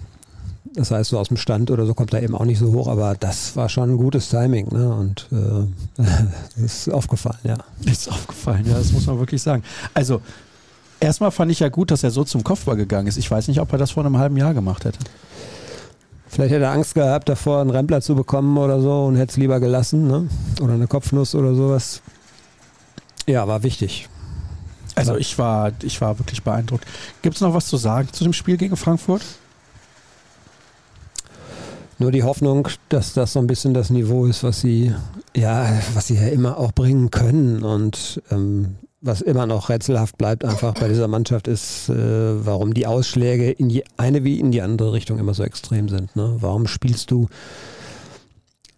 [0.75, 2.87] Das heißt, so aus dem Stand oder so kommt er eben auch nicht so hoch,
[2.87, 4.69] aber das war schon ein gutes Timing.
[4.71, 4.93] Ne?
[4.93, 7.57] Und äh, ist aufgefallen, ja.
[7.85, 9.63] Ist aufgefallen, ja, das muss man wirklich sagen.
[9.93, 10.21] Also,
[10.99, 13.17] erstmal fand ich ja gut, dass er so zum Kopfball gegangen ist.
[13.17, 14.97] Ich weiß nicht, ob er das vor einem halben Jahr gemacht hätte.
[16.27, 19.37] Vielleicht hätte er Angst gehabt, davor einen Rempler zu bekommen oder so und hätte es
[19.37, 20.07] lieber gelassen.
[20.07, 20.27] Ne?
[20.59, 22.01] Oder eine Kopfnuss oder sowas.
[23.27, 24.09] Ja, war wichtig.
[24.95, 26.85] Also ich war, ich war wirklich beeindruckt.
[27.21, 29.21] Gibt es noch was zu sagen zu dem Spiel gegen Frankfurt?
[31.99, 34.93] Nur die Hoffnung, dass das so ein bisschen das Niveau ist, was sie
[35.35, 40.45] ja, was sie ja immer auch bringen können und ähm, was immer noch rätselhaft bleibt
[40.45, 44.61] einfach bei dieser Mannschaft ist, äh, warum die Ausschläge in die eine wie in die
[44.61, 46.15] andere Richtung immer so extrem sind.
[46.15, 46.37] Ne?
[46.39, 47.27] Warum spielst du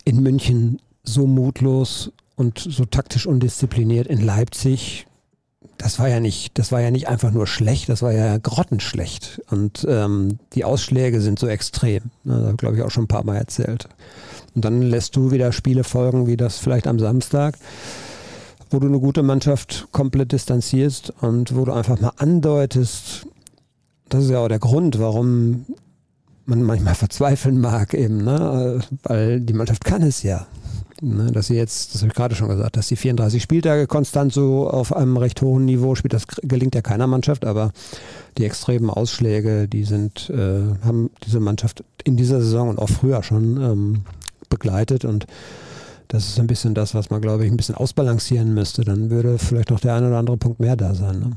[0.04, 5.06] in München so mutlos und so taktisch undiszipliniert in Leipzig?
[5.78, 9.42] Das war ja nicht, das war ja nicht einfach nur schlecht, das war ja grottenschlecht.
[9.50, 12.04] Und ähm, die Ausschläge sind so extrem.
[12.24, 13.88] Ne, das glaube ich auch schon ein paar Mal erzählt.
[14.56, 17.58] Und dann lässt du wieder Spiele folgen, wie das vielleicht am Samstag,
[18.70, 23.28] wo du eine gute Mannschaft komplett distanzierst und wo du einfach mal andeutest,
[24.10, 25.66] das ist ja auch der Grund, warum
[26.46, 28.82] man manchmal verzweifeln mag eben, ne?
[29.04, 30.48] weil die Mannschaft kann es ja.
[31.08, 34.34] Ne, dass sie jetzt, das habe ich gerade schon gesagt, dass sie 34 Spieltage konstant
[34.34, 37.74] so auf einem recht hohen Niveau spielt, das gelingt ja keiner Mannschaft, aber
[38.40, 43.22] die extremen Ausschläge, die sind, äh, haben diese Mannschaft in dieser Saison und auch früher
[43.22, 44.02] schon ähm,
[44.50, 45.28] begleitet und
[46.08, 48.84] das ist ein bisschen das, was man, glaube ich, ein bisschen ausbalancieren müsste.
[48.84, 51.20] Dann würde vielleicht noch der ein oder andere Punkt mehr da sein.
[51.20, 51.32] Ne?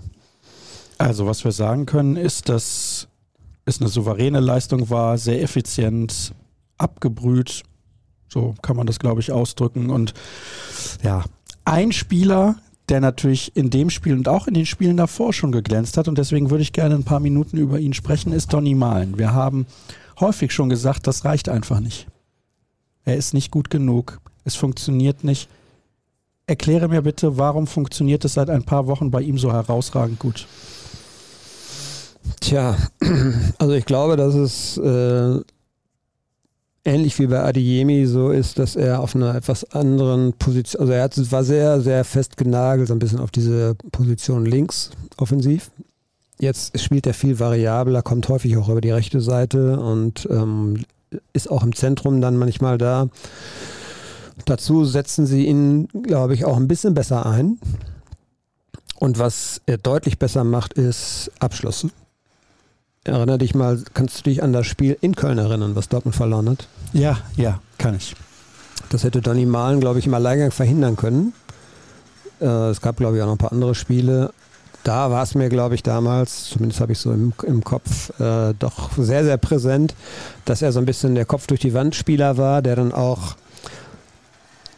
[0.97, 3.09] Also, was wir sagen können, ist, dass
[3.67, 6.33] es eine souveräne Leistung war, sehr effizient,
[6.79, 7.65] abgebrüht,
[8.29, 9.91] so kann man das, glaube ich, ausdrücken.
[9.91, 10.15] Und
[11.03, 11.25] ja,
[11.65, 12.57] ein Spieler,
[12.89, 16.19] der natürlich in dem Spiel und auch in den Spielen davor schon geglänzt hat, und
[16.19, 19.19] deswegen würde ich gerne ein paar Minuten über ihn sprechen, ist Donny Malen.
[19.19, 19.67] Wir haben
[20.21, 22.07] häufig schon gesagt, das reicht einfach nicht.
[23.05, 24.21] Er ist nicht gut genug.
[24.45, 25.49] Es funktioniert nicht.
[26.47, 30.47] Erkläre mir bitte, warum funktioniert es seit ein paar Wochen bei ihm so herausragend gut?
[32.41, 32.77] Tja,
[33.59, 35.41] also ich glaube, dass es äh,
[36.89, 41.11] ähnlich wie bei Adeyemi so ist, dass er auf einer etwas anderen Position, also er
[41.31, 45.71] war sehr, sehr fest genagelt, so ein bisschen auf diese Position links offensiv.
[46.41, 50.85] Jetzt spielt er viel variabler, kommt häufig auch über die rechte Seite und ähm,
[51.33, 53.09] ist auch im Zentrum dann manchmal da.
[54.45, 57.59] Dazu setzen sie ihn, glaube ich, auch ein bisschen besser ein.
[59.01, 61.91] Und was er deutlich besser macht, ist Abschlüsse.
[63.05, 66.51] Erinner dich mal, kannst du dich an das Spiel in Köln erinnern, was Dortmund verloren
[66.51, 66.69] hat?
[66.93, 68.15] Ja, ja, kann ich.
[68.91, 71.33] Das hätte Donny Malen, glaube ich, im Alleingang verhindern können.
[72.41, 74.33] Äh, es gab, glaube ich, auch noch ein paar andere Spiele.
[74.85, 78.55] Da war es mir, glaube ich, damals, zumindest habe ich so im, im Kopf, äh,
[78.59, 79.95] doch sehr, sehr präsent,
[80.45, 83.37] dass er so ein bisschen der Kopf durch die Wand Spieler war, der dann auch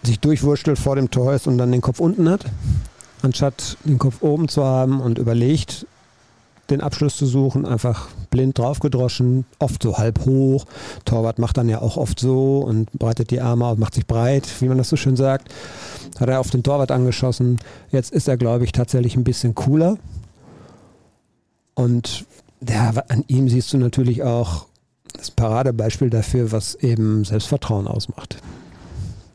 [0.02, 2.44] sich durchwurschtelt vor dem Tor ist und dann den Kopf unten hat,
[3.22, 5.86] anstatt den Kopf oben zu haben und überlegt,
[6.70, 10.66] den Abschluss zu suchen, einfach blind draufgedroschen, oft so halb hoch.
[11.04, 14.48] Torwart macht dann ja auch oft so und breitet die Arme auf, macht sich breit,
[14.60, 15.52] wie man das so schön sagt.
[16.18, 17.58] Hat er auf den Torwart angeschossen.
[17.90, 19.96] Jetzt ist er, glaube ich, tatsächlich ein bisschen cooler.
[21.74, 22.24] Und
[22.68, 24.66] ja, an ihm siehst du natürlich auch
[25.16, 28.36] das Paradebeispiel dafür, was eben Selbstvertrauen ausmacht.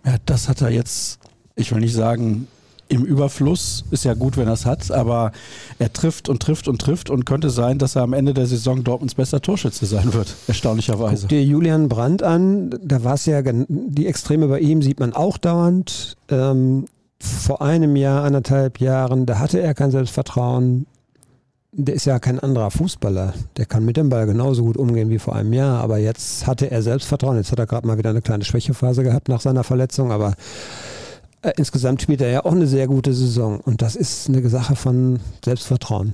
[0.05, 1.19] Ja, das hat er jetzt,
[1.55, 2.47] ich will nicht sagen,
[2.87, 3.85] im Überfluss.
[3.91, 5.31] Ist ja gut, wenn er es hat, aber
[5.79, 8.83] er trifft und trifft und trifft und könnte sein, dass er am Ende der Saison
[8.83, 11.27] Dortmunds bester Torschütze sein wird, erstaunlicherweise.
[11.27, 15.37] Dir Julian Brandt an, da war es ja, die Extreme bei ihm sieht man auch
[15.37, 16.17] dauernd.
[16.29, 16.85] Ähm,
[17.19, 20.85] vor einem Jahr, anderthalb Jahren, da hatte er kein Selbstvertrauen.
[21.71, 23.33] der ist ja kein anderer Fußballer.
[23.57, 25.81] Der kann mit dem Ball genauso gut umgehen wie vor einem Jahr.
[25.81, 27.37] Aber jetzt hatte er Selbstvertrauen.
[27.37, 30.11] Jetzt hat er gerade mal wieder eine kleine Schwächephase gehabt nach seiner Verletzung.
[30.11, 30.35] Aber
[31.45, 33.59] äh, insgesamt spielt er ja auch eine sehr gute Saison.
[33.59, 36.13] Und das ist eine Sache von Selbstvertrauen.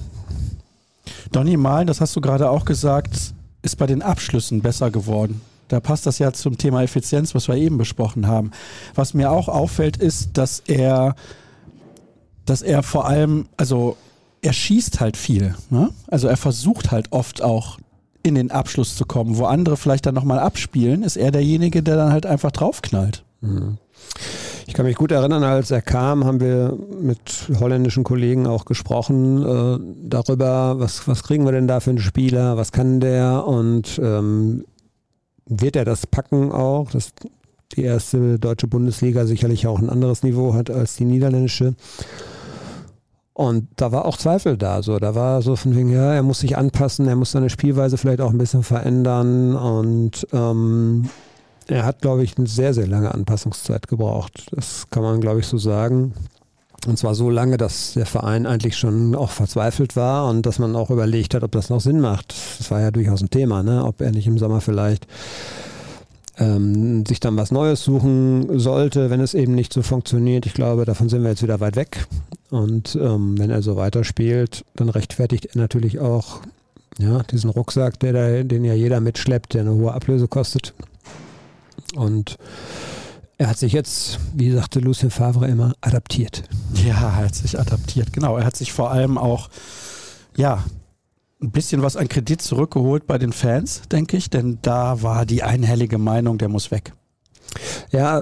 [1.32, 5.42] Donny Malen, das hast du gerade auch gesagt, ist bei den Abschlüssen besser geworden.
[5.68, 8.52] Da passt das ja zum Thema Effizienz, was wir eben besprochen haben.
[8.94, 11.16] Was mir auch auffällt, ist, dass er,
[12.46, 13.96] dass er vor allem, also
[14.42, 15.56] er schießt halt viel.
[15.70, 15.92] Ne?
[16.08, 17.78] Also er versucht halt oft auch
[18.24, 19.38] in den Abschluss zu kommen.
[19.38, 23.24] Wo andere vielleicht dann nochmal abspielen, ist er derjenige, der dann halt einfach draufknallt.
[23.40, 23.78] Mhm.
[24.68, 29.46] Ich kann mich gut erinnern, als er kam, haben wir mit holländischen Kollegen auch gesprochen
[29.46, 34.00] äh, darüber, was, was kriegen wir denn da für einen Spieler, was kann der und
[34.02, 34.64] ähm,
[35.46, 37.12] wird er das packen auch, dass
[37.76, 41.76] die erste deutsche Bundesliga sicherlich auch ein anderes Niveau hat als die niederländische.
[43.34, 44.84] Und da war auch Zweifel da.
[44.84, 47.98] So, da war so von wegen, ja, er muss sich anpassen, er muss seine Spielweise
[47.98, 49.56] vielleicht auch ein bisschen verändern.
[49.56, 51.10] Und ähm,
[51.72, 54.48] er hat, glaube ich, eine sehr, sehr lange Anpassungszeit gebraucht.
[54.52, 56.14] Das kann man, glaube ich, so sagen.
[56.88, 60.76] Und zwar so lange, dass der Verein eigentlich schon auch verzweifelt war und dass man
[60.76, 62.34] auch überlegt hat, ob das noch Sinn macht.
[62.58, 63.86] Das war ja durchaus ein Thema, ne?
[63.86, 65.06] ob er nicht im Sommer vielleicht
[66.38, 70.48] ähm, sich dann was Neues suchen sollte, wenn es eben nicht so funktioniert.
[70.48, 72.08] Ich glaube, davon sind wir jetzt wieder weit weg.
[72.50, 76.42] Und ähm, wenn er so weiterspielt, dann rechtfertigt er natürlich auch
[76.98, 80.74] ja, diesen Rucksack, der da, den ja jeder mitschleppt, der eine hohe Ablöse kostet.
[81.96, 82.38] Und
[83.38, 86.44] er hat sich jetzt, wie sagte Lucien Favre immer, adaptiert.
[86.86, 88.38] Ja, er hat sich adaptiert, genau.
[88.38, 89.50] Er hat sich vor allem auch,
[90.38, 90.64] ja,
[91.42, 95.42] ein bisschen was an Kredit zurückgeholt bei den Fans, denke ich, denn da war die
[95.42, 96.94] einhellige Meinung, der muss weg.
[97.92, 98.22] Ja,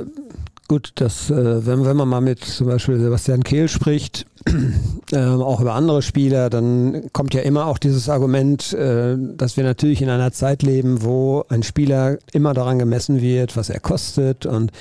[0.69, 4.25] gut, das, äh, wenn, wenn man mal mit zum Beispiel Sebastian Kehl spricht,
[5.12, 9.65] äh, auch über andere Spieler, dann kommt ja immer auch dieses Argument, äh, dass wir
[9.65, 14.45] natürlich in einer Zeit leben, wo ein Spieler immer daran gemessen wird, was er kostet
[14.45, 14.71] und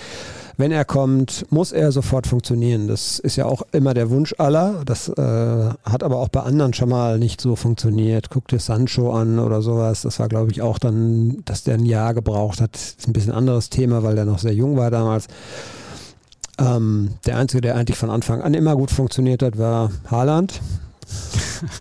[0.59, 2.89] wenn er kommt, muss er sofort funktionieren.
[2.89, 4.83] Das ist ja auch immer der Wunsch aller.
[4.85, 8.29] Das äh, hat aber auch bei anderen schon mal nicht so funktioniert.
[8.29, 10.03] Guck dir Sancho an oder sowas.
[10.03, 12.75] Das war, glaube ich, auch dann, dass der ein Jahr gebraucht hat.
[12.75, 15.29] Das ist ein bisschen anderes Thema, weil der noch sehr jung war damals.
[16.59, 20.61] Ähm, der Einzige, der eigentlich von Anfang an immer gut funktioniert hat, war Haaland.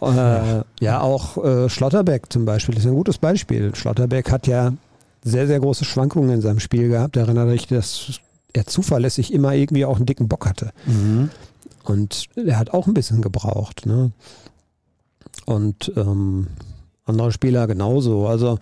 [0.00, 3.74] äh, äh, ja, auch äh, Schlotterbeck zum Beispiel ist ein gutes Beispiel.
[3.74, 4.74] Schlotterbeck hat ja
[5.24, 7.16] sehr, sehr große Schwankungen in seinem Spiel gehabt.
[7.16, 8.20] Erinnert dich, dass
[8.52, 10.72] er zuverlässig immer irgendwie auch einen dicken Bock hatte.
[10.86, 11.30] Mhm.
[11.84, 13.86] Und er hat auch ein bisschen gebraucht.
[13.86, 14.12] Ne?
[15.46, 16.48] Und ähm,
[17.04, 18.26] andere Spieler genauso.
[18.26, 18.58] Also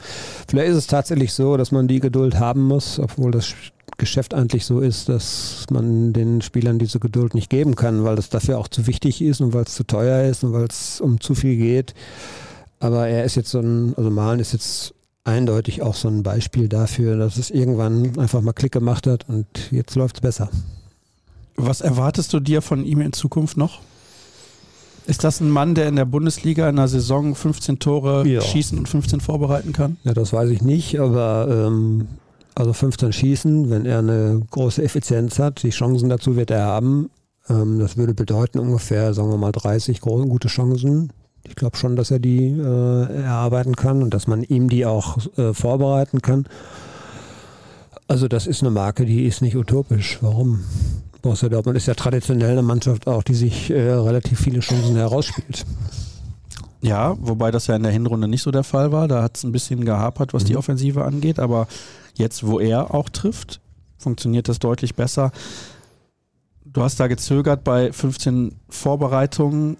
[0.48, 3.54] vielleicht ist es tatsächlich so, dass man die Geduld haben muss, obwohl das
[3.98, 8.30] Geschäft eigentlich so ist, dass man den Spielern diese Geduld nicht geben kann, weil das
[8.30, 11.20] dafür auch zu wichtig ist und weil es zu teuer ist und weil es um
[11.20, 11.94] zu viel geht.
[12.78, 16.68] Aber er ist jetzt so ein, also Malen ist jetzt eindeutig auch so ein Beispiel
[16.68, 20.50] dafür, dass es irgendwann einfach mal Klick gemacht hat und jetzt läuft es besser.
[21.56, 23.80] Was erwartest du dir von ihm in Zukunft noch?
[25.06, 28.40] Ist das ein Mann, der in der Bundesliga in einer Saison 15 Tore ja.
[28.40, 29.96] schießen und 15 vorbereiten kann?
[30.04, 32.06] Ja, das weiß ich nicht, aber ähm,
[32.54, 37.10] also 15 schießen, wenn er eine große Effizienz hat, die Chancen dazu wird er haben.
[37.48, 41.12] Ähm, das würde bedeuten ungefähr, sagen wir mal, 30 große, gute Chancen.
[41.42, 45.18] Ich glaube schon, dass er die äh, erarbeiten kann und dass man ihm die auch
[45.38, 46.46] äh, vorbereiten kann.
[48.08, 50.18] Also das ist eine Marke, die ist nicht utopisch.
[50.20, 50.64] Warum?
[51.22, 55.64] Borussia Dortmund ist ja traditionell eine Mannschaft auch, die sich äh, relativ viele Chancen herausspielt.
[56.82, 59.06] Ja, wobei das ja in der Hinrunde nicht so der Fall war.
[59.06, 60.48] Da hat es ein bisschen gehapert, was mhm.
[60.48, 61.38] die Offensive angeht.
[61.38, 61.68] Aber
[62.14, 63.60] jetzt, wo er auch trifft,
[63.98, 65.30] funktioniert das deutlich besser.
[66.64, 69.76] Du hast da gezögert bei 15 Vorbereitungen.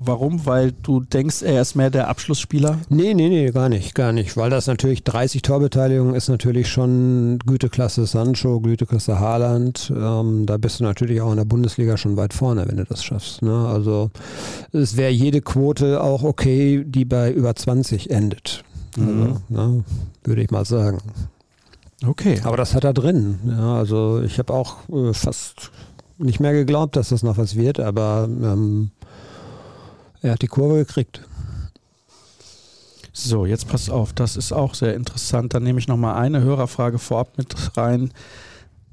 [0.00, 0.46] Warum?
[0.46, 2.78] Weil du denkst, er ist mehr der Abschlussspieler?
[2.88, 4.36] Nee, nee, nee, gar nicht, gar nicht.
[4.36, 9.92] Weil das natürlich 30 Torbeteiligungen ist natürlich schon Güteklasse Sancho, Güteklasse Haaland.
[9.94, 13.02] Ähm, da bist du natürlich auch in der Bundesliga schon weit vorne, wenn du das
[13.02, 13.42] schaffst.
[13.42, 13.66] Ne?
[13.66, 14.10] Also
[14.72, 18.62] es wäre jede Quote auch okay, die bei über 20 endet.
[18.96, 19.36] Also, mhm.
[19.48, 19.84] ne,
[20.22, 20.98] würde ich mal sagen.
[22.06, 22.40] Okay.
[22.44, 23.40] Aber das hat er drin.
[23.46, 25.72] Ja, also ich habe auch äh, fast
[26.18, 28.90] nicht mehr geglaubt, dass das noch was wird, aber ähm,
[30.22, 31.22] er hat die Kurve gekriegt.
[33.12, 35.52] So, jetzt pass auf, das ist auch sehr interessant.
[35.52, 38.12] Dann nehme ich nochmal eine Hörerfrage vorab mit rein.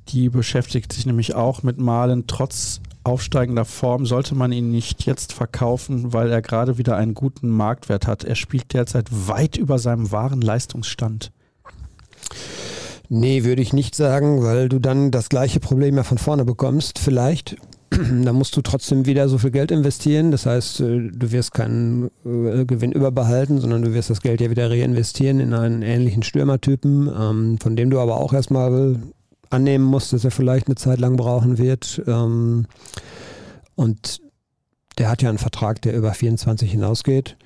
[0.09, 2.25] Die beschäftigt sich nämlich auch mit Malen.
[2.25, 7.49] Trotz aufsteigender Form sollte man ihn nicht jetzt verkaufen, weil er gerade wieder einen guten
[7.49, 8.23] Marktwert hat.
[8.23, 11.31] Er spielt derzeit weit über seinem wahren Leistungsstand.
[13.09, 16.97] Nee, würde ich nicht sagen, weil du dann das gleiche Problem ja von vorne bekommst,
[16.97, 17.57] vielleicht.
[18.23, 20.31] da musst du trotzdem wieder so viel Geld investieren.
[20.31, 24.49] Das heißt, äh, du wirst keinen äh, Gewinn überbehalten, sondern du wirst das Geld ja
[24.49, 28.99] wieder reinvestieren in einen ähnlichen Stürmertypen, ähm, von dem du aber auch erstmal
[29.49, 32.01] annehmen musst, dass er vielleicht eine Zeit lang brauchen wird.
[32.07, 32.65] Ähm,
[33.75, 34.19] und
[34.97, 37.37] der hat ja einen Vertrag, der über 24 hinausgeht,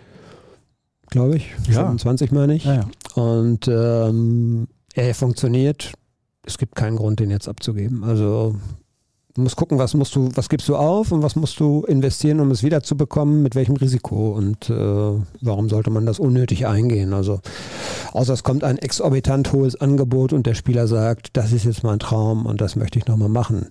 [1.10, 1.50] glaube ich.
[1.68, 1.82] Ja.
[1.82, 2.66] 25 meine ich.
[2.66, 3.22] Ja, ja.
[3.22, 5.94] Und ähm, er funktioniert.
[6.46, 8.04] Es gibt keinen Grund, den jetzt abzugeben.
[8.04, 8.56] Also
[9.40, 12.42] du musst gucken, was musst du, was gibst du auf und was musst du investieren,
[12.42, 17.14] um es wiederzubekommen, mit welchem Risiko und äh, warum sollte man das unnötig eingehen?
[17.14, 17.40] Also
[18.12, 22.00] außer es kommt ein exorbitant hohes Angebot und der Spieler sagt, das ist jetzt mein
[22.00, 23.68] Traum und das möchte ich nochmal machen.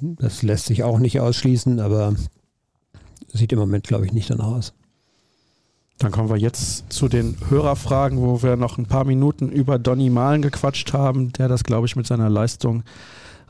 [0.00, 2.14] Das lässt sich auch nicht ausschließen, aber
[3.32, 4.74] sieht im Moment, glaube ich, nicht danach aus.
[5.98, 10.08] Dann kommen wir jetzt zu den Hörerfragen, wo wir noch ein paar Minuten über Donny
[10.08, 12.84] Malen gequatscht haben, der das, glaube ich, mit seiner Leistung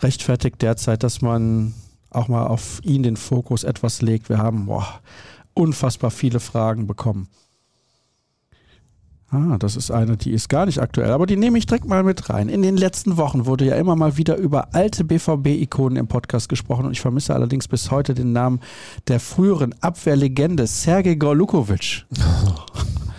[0.02, 1.74] rechtfertigt derzeit, dass man
[2.10, 4.28] auch mal auf ihn den Fokus etwas legt.
[4.28, 5.00] Wir haben boah,
[5.54, 7.28] unfassbar viele Fragen bekommen.
[9.32, 12.02] Ah, das ist eine, die ist gar nicht aktuell, aber die nehme ich direkt mal
[12.02, 12.48] mit rein.
[12.48, 16.86] In den letzten Wochen wurde ja immer mal wieder über alte BVB-Ikonen im Podcast gesprochen
[16.86, 18.58] und ich vermisse allerdings bis heute den Namen
[19.06, 22.06] der früheren Abwehrlegende Sergej Gorlukovic.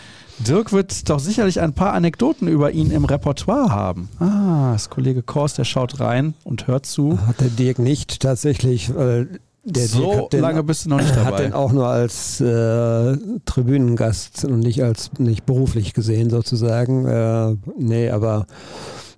[0.48, 4.10] Dirk wird doch sicherlich ein paar Anekdoten über ihn im Repertoire haben.
[4.20, 7.20] Ah, das Kollege Kors, der schaut rein und hört zu.
[7.28, 10.98] Hat der Dirk nicht tatsächlich, weil der so Dirk hat den, lange bist du noch
[10.98, 11.44] nicht hat dabei.
[11.44, 17.06] den auch nur als äh, Tribünengast und nicht als nicht beruflich gesehen sozusagen.
[17.06, 18.48] Äh, nee, aber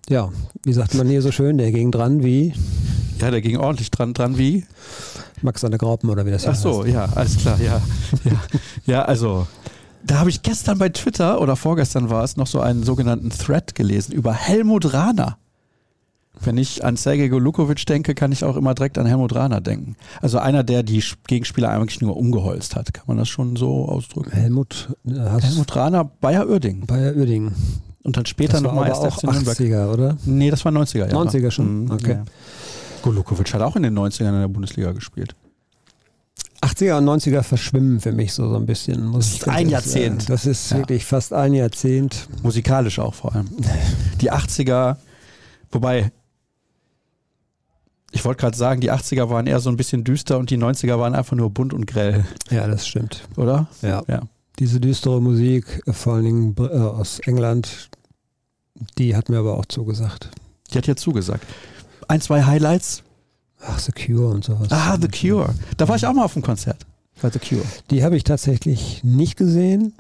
[0.10, 0.30] ja,
[0.64, 2.54] wie sagt man hier so schön, der ging dran wie
[3.22, 4.66] Ja, der ging ordentlich dran, dran wie?
[5.42, 7.82] Max an der Graupen oder wie das Ach so, ja, alles klar, ja.
[8.24, 8.42] Ja,
[8.86, 9.48] ja also
[10.06, 13.76] da habe ich gestern bei Twitter oder vorgestern war es noch so einen sogenannten Thread
[13.76, 15.38] gelesen über Helmut Rahner.
[16.42, 19.96] Wenn ich an Sergej Golukovic denke, kann ich auch immer direkt an Helmut Rahner denken.
[20.22, 22.94] Also einer, der die Gegenspieler eigentlich nur umgeholzt hat.
[22.94, 24.32] Kann man das schon so ausdrücken?
[24.32, 25.12] Helmut, äh,
[25.42, 26.86] Helmut Rahner, Bayer Uerdingen.
[26.88, 27.54] Bayer Uerdingen.
[28.02, 29.58] Und dann später nochmal erst auch FC Nürnberg.
[29.58, 30.18] 80er, oder?
[30.26, 31.12] Nee, das war 90er Jahre.
[31.30, 31.84] 90er schon?
[31.86, 32.12] Mhm, Okay.
[32.14, 32.24] ja.
[33.04, 35.36] Golukovic hat auch in den 90ern in der Bundesliga gespielt.
[36.64, 39.06] 80er und 90er verschwimmen für mich so, so ein bisschen.
[39.08, 40.30] Muss Das ein Jahrzehnt.
[40.30, 40.78] Das ist Ja.
[40.78, 42.28] wirklich fast ein Jahrzehnt.
[42.42, 43.50] Musikalisch auch vor allem.
[44.22, 44.98] Die 80er,
[45.72, 46.12] wobei,
[48.12, 51.00] ich wollte gerade sagen, die 80er waren eher so ein bisschen düster und die 90er
[51.00, 53.28] waren einfach nur bunt und grell, Ja, das stimmt.
[53.38, 53.68] oder?
[53.82, 54.04] Ja.
[54.08, 54.22] Ja.
[54.60, 57.90] Diese düstere Musik, äh, vor allen Dingen äh, aus England,
[59.00, 60.30] die hat mir aber auch zugesagt.
[60.72, 61.46] Die hat ja zugesagt.
[62.08, 63.02] Ein, zwei Highlights.
[63.66, 64.68] Ach, The Cure und sowas.
[64.72, 65.54] Ah, The Cure.
[65.78, 66.86] Da war ich auch mal auf dem Konzert.
[67.22, 67.64] Bei The Cure.
[67.90, 69.94] Die habe ich tatsächlich nicht gesehen.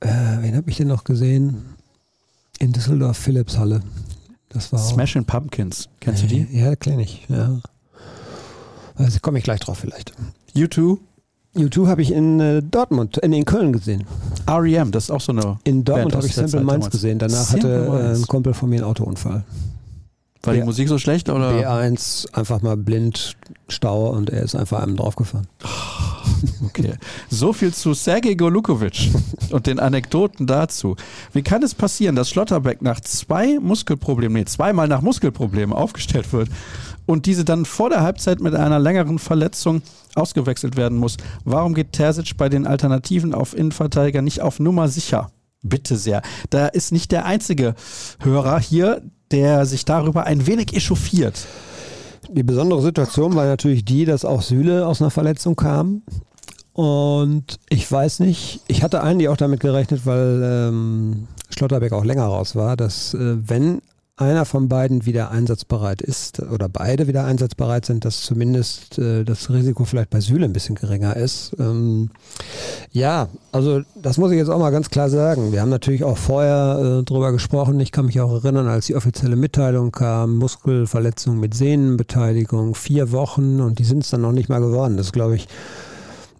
[0.00, 0.08] Äh,
[0.40, 1.64] wen habe ich denn noch gesehen?
[2.58, 3.82] In Düsseldorf, Philipshalle.
[4.48, 5.88] Das war Smashing Pumpkins.
[6.00, 6.46] Kennst du die?
[6.50, 7.60] Ja, kenne ich, ja.
[8.94, 10.12] Also komme ich gleich drauf vielleicht.
[10.54, 10.98] U2?
[11.56, 14.04] U2 habe ich in äh, Dortmund, in, in Köln gesehen.
[14.48, 15.58] REM, das ist auch so eine.
[15.64, 17.18] In Dortmund habe ich Zeit Minds gesehen.
[17.18, 19.44] Danach Simple hatte äh, ein Kumpel von mir einen Autounfall.
[20.46, 20.64] War die Ja.
[20.64, 21.50] Musik so schlecht oder?
[21.50, 23.36] B1 einfach mal blind
[23.68, 25.46] Stau und er ist einfach einem draufgefahren.
[26.64, 26.94] Okay.
[27.30, 29.10] So viel zu Sergej Golukovic
[29.50, 30.96] und den Anekdoten dazu.
[31.32, 36.48] Wie kann es passieren, dass Schlotterbeck nach zwei Muskelproblemen, nee, zweimal nach Muskelproblemen aufgestellt wird
[37.06, 39.82] und diese dann vor der Halbzeit mit einer längeren Verletzung
[40.14, 41.16] ausgewechselt werden muss?
[41.44, 45.30] Warum geht Terzic bei den Alternativen auf Innenverteidiger nicht auf Nummer sicher?
[45.62, 46.22] Bitte sehr.
[46.50, 47.74] Da ist nicht der einzige
[48.20, 51.46] Hörer hier, der sich darüber ein wenig echauffiert.
[52.30, 56.02] Die besondere Situation war natürlich die, dass auch Süle aus einer Verletzung kam.
[56.72, 62.26] Und ich weiß nicht, ich hatte eigentlich auch damit gerechnet, weil ähm, Schlotterbeck auch länger
[62.26, 63.80] raus war, dass äh, wenn
[64.16, 69.50] einer von beiden wieder einsatzbereit ist oder beide wieder einsatzbereit sind, dass zumindest äh, das
[69.50, 71.54] Risiko vielleicht bei Süle ein bisschen geringer ist.
[71.58, 72.08] Ähm,
[72.92, 75.52] ja, also das muss ich jetzt auch mal ganz klar sagen.
[75.52, 77.78] Wir haben natürlich auch vorher äh, drüber gesprochen.
[77.80, 83.60] Ich kann mich auch erinnern, als die offizielle Mitteilung kam, Muskelverletzung mit Sehnenbeteiligung, vier Wochen
[83.60, 84.96] und die sind es dann noch nicht mal geworden.
[84.96, 85.46] Das glaube ich,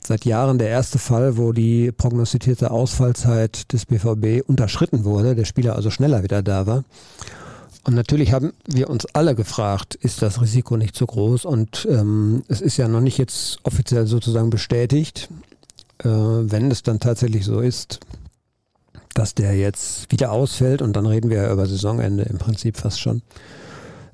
[0.00, 5.76] seit Jahren der erste Fall, wo die prognostizierte Ausfallzeit des BVB unterschritten wurde, der Spieler
[5.76, 6.84] also schneller wieder da war.
[7.86, 11.44] Und natürlich haben wir uns alle gefragt, ist das Risiko nicht zu groß?
[11.44, 15.28] Und ähm, es ist ja noch nicht jetzt offiziell sozusagen bestätigt.
[15.98, 18.00] Äh, wenn es dann tatsächlich so ist,
[19.14, 23.00] dass der jetzt wieder ausfällt, und dann reden wir ja über Saisonende im Prinzip fast
[23.00, 23.22] schon,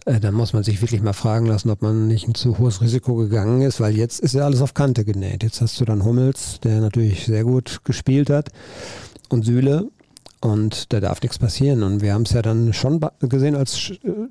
[0.04, 2.82] äh, dann muss man sich wirklich mal fragen lassen, ob man nicht ein zu hohes
[2.82, 5.42] Risiko gegangen ist, weil jetzt ist ja alles auf Kante genäht.
[5.42, 8.50] Jetzt hast du dann Hummels, der natürlich sehr gut gespielt hat,
[9.30, 9.88] und Süle.
[10.42, 11.84] Und da darf nichts passieren.
[11.84, 13.78] Und wir haben es ja dann schon gesehen, als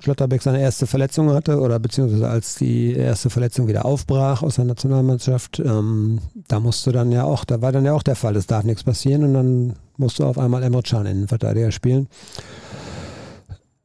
[0.00, 4.66] Schlotterbeck seine erste Verletzung hatte oder beziehungsweise als die erste Verletzung wieder aufbrach aus der
[4.66, 5.58] Nationalmannschaft.
[5.58, 8.64] Ähm, da musste dann ja auch, da war dann ja auch der Fall, es darf
[8.64, 12.08] nichts passieren und dann musst du auf einmal Emre Can Verteidiger spielen.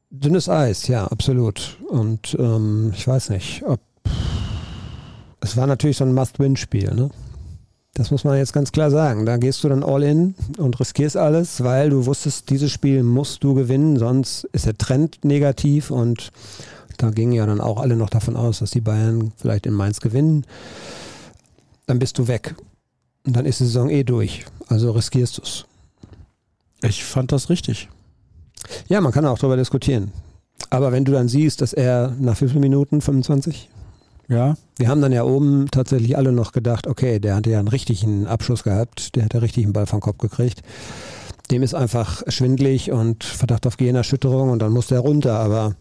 [0.10, 1.78] Dünnes Eis, ja, absolut.
[1.88, 3.80] Und ähm, ich weiß nicht, ob
[5.40, 7.10] es war natürlich so ein Must-Win-Spiel, ne?
[7.98, 9.26] Das muss man jetzt ganz klar sagen.
[9.26, 13.44] Da gehst du dann all in und riskierst alles, weil du wusstest, dieses Spiel musst
[13.44, 16.32] du gewinnen, sonst ist der Trend negativ und
[17.00, 20.00] da gingen ja dann auch alle noch davon aus, dass die Bayern vielleicht in Mainz
[20.00, 20.46] gewinnen.
[21.88, 22.54] Dann bist du weg.
[23.26, 24.46] Und dann ist die Saison eh durch.
[24.68, 25.66] Also riskierst du es.
[26.84, 27.90] Ich fand das richtig.
[28.90, 30.12] Ja, man kann auch darüber diskutieren.
[30.70, 33.70] Aber wenn du dann siehst, dass er nach wie vielen Minuten, 25,
[34.28, 34.56] ja.
[34.78, 38.28] Wir haben dann ja oben tatsächlich alle noch gedacht, okay, der hatte ja einen richtigen
[38.28, 40.62] Abschluss gehabt, der hat ja richtig einen Ball vom Kopf gekriegt.
[41.50, 45.76] Dem ist einfach schwindlig und Verdacht auf Gehirnerschütterung und dann musste er runter, aber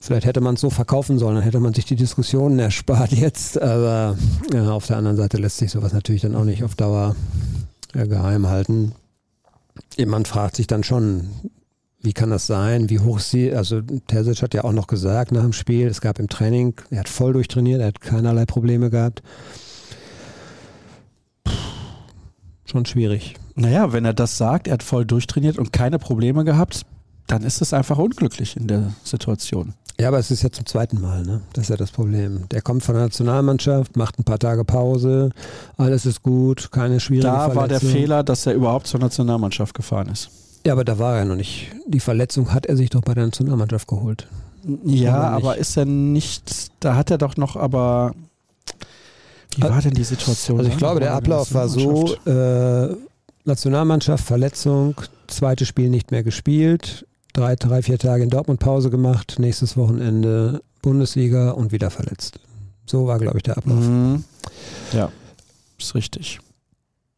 [0.00, 3.60] vielleicht hätte man es so verkaufen sollen, dann hätte man sich die Diskussionen erspart jetzt,
[3.60, 4.16] aber
[4.52, 7.16] ja, auf der anderen Seite lässt sich sowas natürlich dann auch nicht auf Dauer
[7.94, 8.92] ja, geheim halten.
[9.98, 11.28] Man fragt sich dann schon,
[12.02, 12.88] wie kann das sein?
[12.88, 13.52] Wie hoch ist sie?
[13.54, 17.00] Also Terzic hat ja auch noch gesagt nach dem Spiel, es gab im Training, er
[17.00, 19.22] hat voll durchtrainiert, er hat keinerlei Probleme gehabt.
[21.44, 21.52] Puh,
[22.64, 23.34] schon schwierig.
[23.54, 26.82] Naja, wenn er das sagt, er hat voll durchtrainiert und keine Probleme gehabt,
[27.26, 29.74] dann ist es einfach unglücklich in der Situation.
[30.00, 31.42] Ja, aber es ist ja zum zweiten Mal, ne?
[31.52, 32.48] Das ist ja das Problem.
[32.48, 35.30] Der kommt von der Nationalmannschaft, macht ein paar Tage Pause,
[35.76, 37.60] alles ist gut, keine schwierige Da Verletzung.
[37.60, 40.30] war der Fehler, dass er überhaupt zur Nationalmannschaft gefahren ist.
[40.66, 41.68] Ja, aber da war er noch nicht.
[41.86, 44.26] Die Verletzung hat er sich doch bei der Nationalmannschaft geholt.
[44.84, 48.12] Ja, aber ist er nicht, da hat er doch noch aber,
[49.56, 50.58] wie war denn die Situation?
[50.58, 52.94] Also ich glaube, der Ablauf war so, äh,
[53.44, 54.96] Nationalmannschaft, Verletzung,
[55.28, 60.62] zweites Spiel nicht mehr gespielt, drei, drei, vier Tage in Dortmund Pause gemacht, nächstes Wochenende
[60.82, 62.38] Bundesliga und wieder verletzt.
[62.84, 63.80] So war, glaube ich, der Ablauf.
[63.80, 64.24] Mhm.
[64.92, 65.10] Ja,
[65.78, 66.40] ist richtig.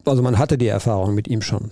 [0.05, 1.71] Also man hatte die Erfahrung mit ihm schon.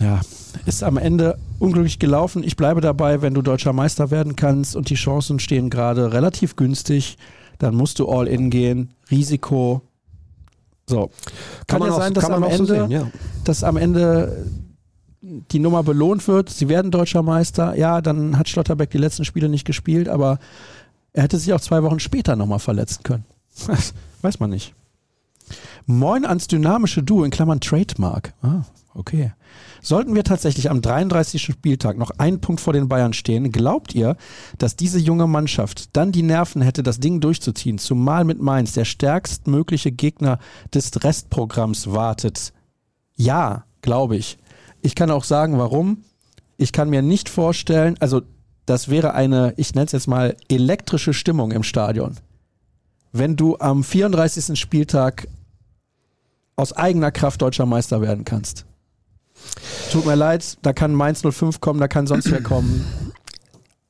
[0.00, 0.20] Ja,
[0.66, 2.44] ist am Ende unglücklich gelaufen.
[2.44, 6.56] Ich bleibe dabei, wenn du deutscher Meister werden kannst und die Chancen stehen gerade relativ
[6.56, 7.18] günstig,
[7.58, 8.94] dann musst du all in gehen.
[9.10, 9.82] Risiko.
[10.86, 11.10] So.
[11.66, 13.10] Kann, kann ja auch, sein, dass am, Ende, so sehen, ja.
[13.44, 14.46] dass am Ende
[15.20, 16.48] die Nummer belohnt wird.
[16.48, 17.76] Sie werden deutscher Meister.
[17.76, 20.38] Ja, dann hat Schlotterbeck die letzten Spiele nicht gespielt, aber
[21.12, 23.24] er hätte sich auch zwei Wochen später nochmal verletzen können.
[24.22, 24.74] Weiß man nicht.
[25.86, 28.34] Moin ans dynamische Duo in Klammern Trademark.
[28.42, 28.62] Ah,
[28.94, 29.32] okay.
[29.80, 31.40] Sollten wir tatsächlich am 33.
[31.42, 34.16] Spieltag noch einen Punkt vor den Bayern stehen, glaubt ihr,
[34.58, 38.84] dass diese junge Mannschaft dann die Nerven hätte, das Ding durchzuziehen, zumal mit Mainz der
[38.84, 40.38] stärkstmögliche Gegner
[40.74, 42.52] des Restprogramms wartet?
[43.16, 44.38] Ja, glaube ich.
[44.82, 46.04] Ich kann auch sagen, warum.
[46.56, 48.22] Ich kann mir nicht vorstellen, also
[48.66, 52.16] das wäre eine, ich nenne es jetzt mal, elektrische Stimmung im Stadion.
[53.12, 54.58] Wenn du am 34.
[54.58, 55.26] Spieltag
[56.58, 58.66] aus eigener Kraft deutscher Meister werden kannst.
[59.92, 62.84] Tut mir leid, da kann Mainz 05 kommen, da kann sonst wer kommen.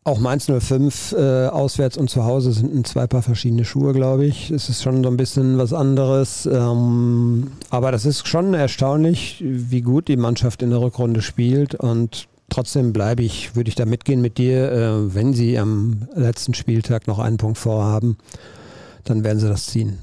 [0.04, 4.50] Auch Mainz 05 äh, auswärts und zu Hause sind zwei Paar verschiedene Schuhe, glaube ich.
[4.50, 6.46] Es ist schon so ein bisschen was anderes.
[6.46, 11.74] Ähm, aber das ist schon erstaunlich, wie gut die Mannschaft in der Rückrunde spielt.
[11.74, 16.54] Und trotzdem bleibe ich, würde ich da mitgehen mit dir, äh, wenn sie am letzten
[16.54, 18.16] Spieltag noch einen Punkt vorhaben,
[19.04, 19.98] dann werden sie das ziehen.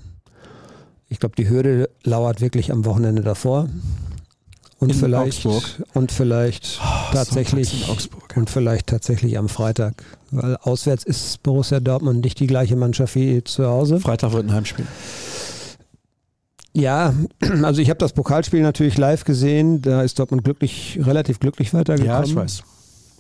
[1.10, 3.70] Ich glaube, die Hürde lauert wirklich am Wochenende davor.
[4.80, 5.88] Und in vielleicht, Augsburg.
[5.94, 10.04] und vielleicht oh, tatsächlich Augsburg, und vielleicht tatsächlich am Freitag.
[10.32, 14.00] Weil auswärts ist Borussia Dortmund nicht die gleiche Mannschaft wie zu Hause.
[14.00, 14.86] Freitag wird ein Heimspiel.
[16.74, 17.14] Ja,
[17.64, 19.82] also ich habe das Pokalspiel natürlich live gesehen.
[19.82, 22.24] Da ist Dortmund glücklich, relativ glücklich weitergekommen.
[22.24, 22.64] Ja, ich weiß.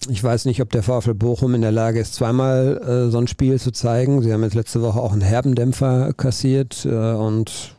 [0.09, 3.27] Ich weiß nicht, ob der VfL Bochum in der Lage ist, zweimal äh, so ein
[3.27, 4.21] Spiel zu zeigen.
[4.21, 7.74] Sie haben jetzt letzte Woche auch einen Herbendämpfer kassiert äh, und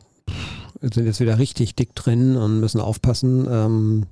[0.81, 3.47] sind jetzt wieder richtig dick drin und müssen aufpassen.
[3.49, 4.05] Ähm,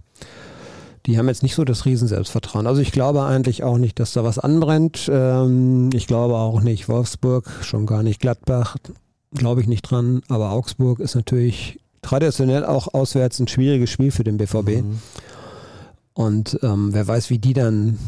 [1.05, 2.65] die haben jetzt nicht so das Riesenselbstvertrauen.
[2.65, 5.09] Also ich glaube eigentlich auch nicht, dass da was anbrennt.
[5.11, 8.77] Ähm, ich glaube auch nicht Wolfsburg, schon gar nicht Gladbach,
[9.33, 10.23] glaube ich nicht dran.
[10.29, 14.83] Aber Augsburg ist natürlich traditionell auch auswärts ein schwieriges Spiel für den BVB.
[14.83, 14.99] Mhm.
[16.13, 17.99] Und ähm, wer weiß, wie die dann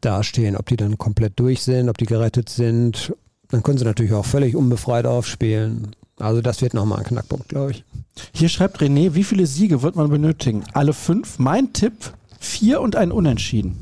[0.00, 3.14] dastehen, ob die dann komplett durch sind, ob die gerettet sind.
[3.50, 5.94] Dann können sie natürlich auch völlig unbefreit aufspielen.
[6.22, 7.84] Also das wird nochmal ein Knackpunkt, glaube ich.
[8.32, 10.62] Hier schreibt René, wie viele Siege wird man benötigen?
[10.72, 11.40] Alle fünf?
[11.40, 13.76] Mein Tipp, vier und ein Unentschieden.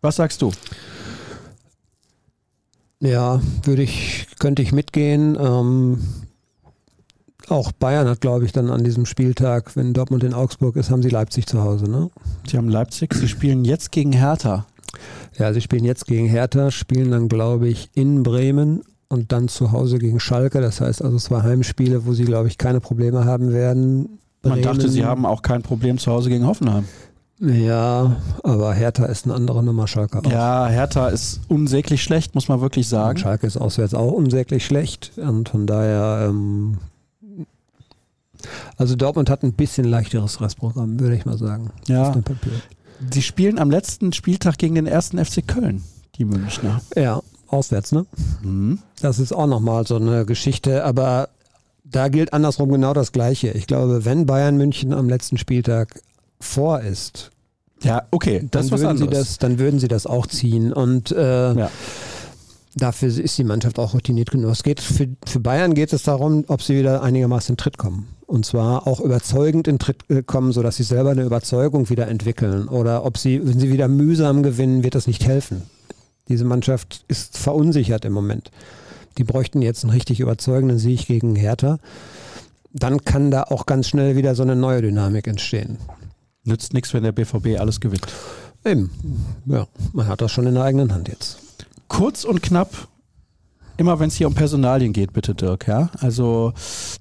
[0.00, 0.52] Was sagst du?
[3.00, 5.36] Ja, würde ich, könnte ich mitgehen.
[5.40, 5.98] Ähm,
[7.48, 11.02] auch Bayern hat, glaube ich, dann an diesem Spieltag, wenn Dortmund in Augsburg ist, haben
[11.02, 12.10] sie Leipzig zu Hause, ne?
[12.48, 14.66] Sie haben Leipzig, sie spielen jetzt gegen Hertha.
[15.36, 19.72] Ja, sie spielen jetzt gegen Hertha, spielen dann, glaube ich, in Bremen und dann zu
[19.72, 20.60] Hause gegen Schalke.
[20.60, 24.18] Das heißt also zwei Heimspiele, wo sie, glaube ich, keine Probleme haben werden.
[24.42, 26.84] Man dachte, sie haben auch kein Problem zu Hause gegen Hoffenheim.
[27.38, 30.30] Ja, aber Hertha ist eine andere Nummer, Schalke auch.
[30.30, 33.10] Ja, Hertha ist unsäglich schlecht, muss man wirklich sagen.
[33.10, 36.78] Und Schalke ist auswärts auch unsäglich schlecht und von daher, ähm,
[38.78, 41.70] also Dortmund hat ein bisschen leichteres Restprogramm, würde ich mal sagen.
[41.88, 42.14] Ja.
[43.12, 45.84] Sie spielen am letzten Spieltag gegen den ersten FC Köln,
[46.16, 46.80] die Münchner.
[46.94, 48.06] Ja, auswärts, ne?
[48.42, 48.78] Mhm.
[49.00, 51.28] Das ist auch nochmal so eine Geschichte, aber
[51.84, 53.50] da gilt andersrum genau das Gleiche.
[53.50, 56.00] Ich glaube, wenn Bayern München am letzten Spieltag
[56.40, 57.30] vor ist,
[57.82, 60.72] ja, okay, das dann, würden sie das, dann würden sie das auch ziehen.
[60.72, 61.70] Und äh, ja.
[62.74, 64.50] dafür ist die Mannschaft auch routiniert genug.
[64.50, 68.08] Es geht für, für Bayern geht es darum, ob sie wieder einigermaßen in Tritt kommen.
[68.26, 72.66] Und zwar auch überzeugend in Tritt äh, kommen, sodass sie selber eine Überzeugung wieder entwickeln.
[72.68, 75.62] Oder ob sie, wenn sie wieder mühsam gewinnen, wird das nicht helfen.
[76.28, 78.50] Diese Mannschaft ist verunsichert im Moment.
[79.18, 81.78] Die bräuchten jetzt einen richtig überzeugenden Sieg gegen Hertha.
[82.72, 85.78] Dann kann da auch ganz schnell wieder so eine neue Dynamik entstehen.
[86.44, 88.06] Nützt nichts, wenn der BVB alles gewinnt.
[88.64, 88.90] Eben.
[89.46, 91.38] Ja, man hat das schon in der eigenen Hand jetzt.
[91.88, 92.88] Kurz und knapp,
[93.76, 95.90] immer wenn es hier um Personalien geht, bitte Dirk, ja.
[96.00, 96.52] Also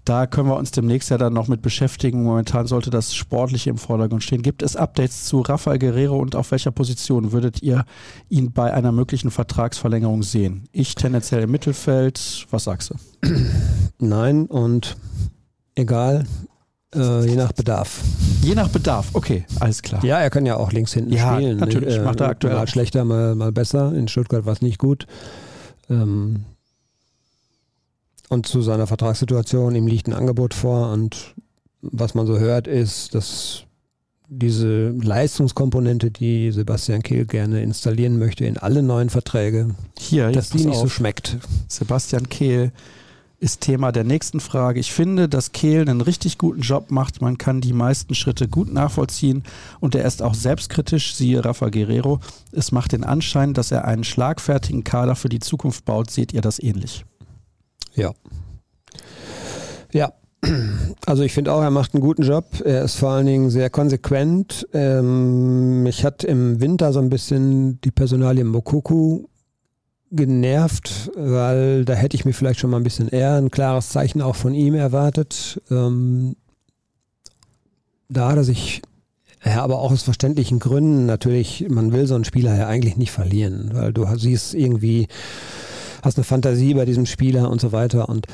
[0.04, 2.24] da können wir uns demnächst ja dann noch mit beschäftigen.
[2.24, 4.42] Momentan sollte das Sportliche im Vordergrund stehen.
[4.42, 7.86] Gibt es Updates zu Rafael Guerrero und auf welcher Position würdet ihr
[8.30, 10.68] ihn bei einer möglichen Vertragsverlängerung sehen?
[10.72, 12.48] Ich tendenziell im Mittelfeld.
[12.52, 12.96] Was sagst du?
[14.00, 14.98] Nein und
[15.76, 16.26] egal.
[16.94, 18.02] Äh, je nach Bedarf.
[18.42, 20.04] Je nach Bedarf, okay, alles klar.
[20.06, 21.58] Ja, er kann ja auch links hinten ja, spielen.
[21.58, 22.56] Natürlich, äh, macht er aktuell.
[22.56, 23.94] Mal schlechter, mal, mal besser.
[23.94, 25.08] In Stuttgart war es nicht gut.
[25.90, 26.46] Ähm
[28.30, 31.36] und zu seiner Vertragssituation, ihm liegt ein Angebot vor und
[31.82, 33.64] was man so hört, ist, dass
[34.28, 40.66] diese Leistungskomponente, die Sebastian Kehl gerne installieren möchte in alle neuen Verträge, Hier, dass die
[40.66, 40.82] nicht auf.
[40.82, 41.38] so schmeckt.
[41.68, 42.72] Sebastian Kehl
[43.40, 44.80] ist Thema der nächsten Frage.
[44.80, 47.22] Ich finde, dass Kehl einen richtig guten Job macht.
[47.22, 49.44] Man kann die meisten Schritte gut nachvollziehen
[49.80, 52.20] und er ist auch selbstkritisch, siehe Rafa Guerrero.
[52.52, 56.10] Es macht den Anschein, dass er einen schlagfertigen Kader für die Zukunft baut.
[56.10, 57.06] Seht ihr das ähnlich?
[57.94, 58.14] Ja.
[59.94, 60.12] Ja,
[61.06, 62.46] also ich finde auch, er macht einen guten Job.
[62.64, 64.68] Er ist vor allen Dingen sehr konsequent.
[64.74, 69.26] Ähm, mich hat im Winter so ein bisschen die Personalie Mokoku
[70.12, 74.22] genervt, weil da hätte ich mir vielleicht schon mal ein bisschen eher ein klares Zeichen
[74.22, 75.62] auch von ihm erwartet.
[75.70, 76.36] Ähm,
[78.08, 78.82] da hat er sich,
[79.44, 83.12] ja, aber auch aus verständlichen Gründen natürlich, man will so einen Spieler ja eigentlich nicht
[83.12, 85.08] verlieren, weil du siehst irgendwie,
[86.06, 88.28] hast eine Fantasie bei diesem Spieler und so weiter und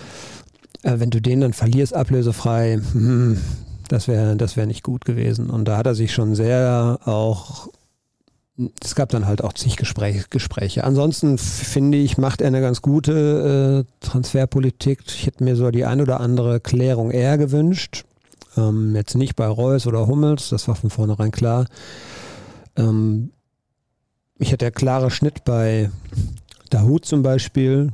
[0.83, 3.39] äh, wenn du den dann verlierst, ablösefrei, hm,
[3.87, 5.49] das wäre das wäre nicht gut gewesen.
[5.49, 7.69] Und da hat er sich schon sehr auch
[8.83, 10.25] es gab dann halt auch zig Gespräche.
[10.29, 10.83] Gespräche.
[10.83, 15.01] Ansonsten finde ich, macht er eine ganz gute äh, Transferpolitik.
[15.07, 18.05] Ich hätte mir so die ein oder andere Klärung eher gewünscht.
[18.57, 21.65] Ähm, jetzt nicht bei Reus oder Hummels, das war von vornherein klar.
[22.75, 23.31] Ähm,
[24.37, 25.89] ich hätte der klare Schnitt bei
[26.73, 27.91] Dahut zum Beispiel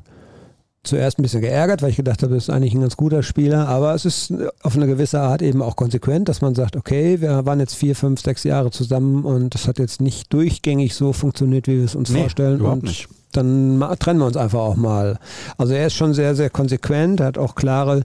[0.84, 3.68] zuerst ein bisschen geärgert, weil ich gedacht habe, das ist eigentlich ein ganz guter Spieler,
[3.68, 7.46] aber es ist auf eine gewisse Art eben auch konsequent, dass man sagt, okay, wir
[7.46, 11.68] waren jetzt vier, fünf, sechs Jahre zusammen und das hat jetzt nicht durchgängig so funktioniert,
[11.68, 12.60] wie wir es uns nee, vorstellen.
[12.60, 13.10] Überhaupt und nicht.
[13.32, 15.20] Dann trennen wir uns einfach auch mal.
[15.58, 18.04] Also er ist schon sehr, sehr konsequent, hat auch klare,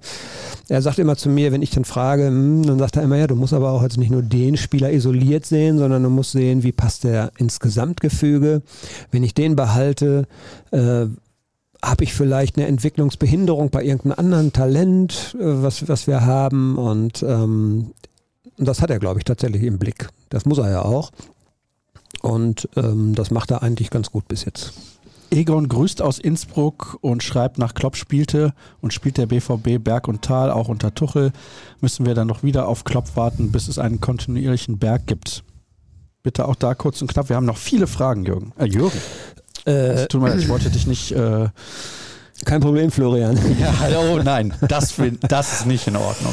[0.69, 3.27] er sagt immer zu mir, wenn ich dann frage, hm, dann sagt er immer, ja,
[3.27, 6.63] du musst aber auch jetzt nicht nur den Spieler isoliert sehen, sondern du musst sehen,
[6.63, 8.63] wie passt der ins Gesamtgefüge.
[9.11, 10.27] Wenn ich den behalte,
[10.71, 11.07] äh,
[11.85, 16.79] habe ich vielleicht eine Entwicklungsbehinderung bei irgendeinem anderen Talent, äh, was, was wir haben.
[16.79, 17.93] Und ähm,
[18.57, 20.09] das hat er, glaube ich, tatsächlich im Blick.
[20.31, 21.11] Das muss er ja auch.
[22.21, 24.73] Und ähm, das macht er eigentlich ganz gut bis jetzt.
[25.33, 28.53] Egon grüßt aus Innsbruck und schreibt, nach Klopp spielte
[28.83, 31.33] und spielt der BVB Berg und Tal, auch unter Tuchel.
[31.81, 35.43] Müssen wir dann noch wieder auf Klopp warten, bis es einen kontinuierlichen Berg gibt.
[36.23, 37.31] Bitte auch da kurz und knapp.
[37.31, 38.53] Wir haben noch viele Fragen, Jürgen.
[38.59, 38.99] Äh, Jürgen.
[39.65, 41.13] Äh, tut mir leid, ich wollte dich nicht.
[41.13, 41.49] Äh,
[42.45, 43.39] kein Problem, Florian.
[43.59, 44.95] Ja, oh nein, das,
[45.29, 46.33] das ist nicht in Ordnung.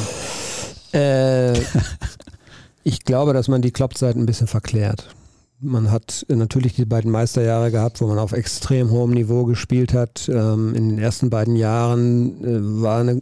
[0.92, 1.58] Äh,
[2.84, 5.08] ich glaube, dass man die Kloppzeit ein bisschen verklärt.
[5.62, 10.28] Man hat natürlich die beiden Meisterjahre gehabt, wo man auf extrem hohem Niveau gespielt hat.
[10.32, 13.20] Ähm, in den ersten beiden Jahren äh, war eine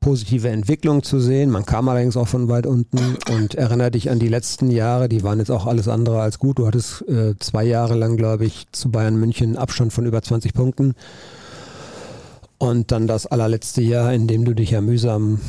[0.00, 1.50] positive Entwicklung zu sehen.
[1.50, 5.22] Man kam allerdings auch von weit unten und erinnere dich an die letzten Jahre, die
[5.22, 6.58] waren jetzt auch alles andere als gut.
[6.58, 10.52] Du hattest äh, zwei Jahre lang, glaube ich, zu Bayern München Abstand von über 20
[10.52, 10.94] Punkten.
[12.58, 15.40] Und dann das allerletzte Jahr, in dem du dich ja mühsam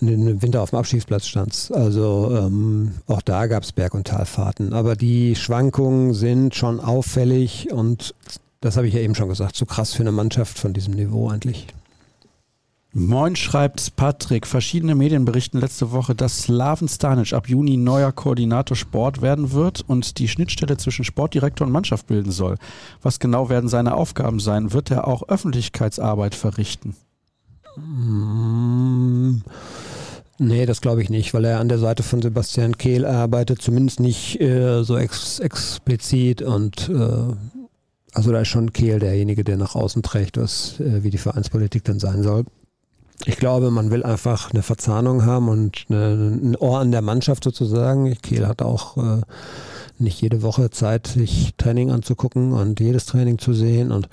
[0.00, 1.70] in den Winter auf dem Abstiegsplatz standst.
[1.72, 4.72] Also ähm, auch da gab es Berg- und Talfahrten.
[4.72, 8.14] Aber die Schwankungen sind schon auffällig und
[8.62, 11.28] das habe ich ja eben schon gesagt, zu krass für eine Mannschaft von diesem Niveau
[11.28, 11.66] eigentlich.
[12.96, 18.76] Moin schreibt Patrick, verschiedene Medien berichten letzte Woche, dass Slaven Stanic ab Juni neuer Koordinator
[18.76, 22.54] Sport werden wird und die Schnittstelle zwischen Sportdirektor und Mannschaft bilden soll.
[23.02, 24.72] Was genau werden seine Aufgaben sein?
[24.72, 26.94] Wird er auch Öffentlichkeitsarbeit verrichten?
[27.76, 29.38] Mm,
[30.38, 33.98] nee, das glaube ich nicht, weil er an der Seite von Sebastian Kehl arbeitet, zumindest
[33.98, 37.34] nicht äh, so ex explizit und äh,
[38.12, 41.82] also da ist schon Kehl derjenige, der nach außen trägt, was äh, wie die Vereinspolitik
[41.82, 42.44] dann sein soll.
[43.26, 48.12] Ich glaube, man will einfach eine Verzahnung haben und ein Ohr an der Mannschaft sozusagen.
[48.20, 49.22] Kehl hat auch äh,
[49.98, 54.08] nicht jede Woche Zeit, sich Training anzugucken und jedes Training zu sehen und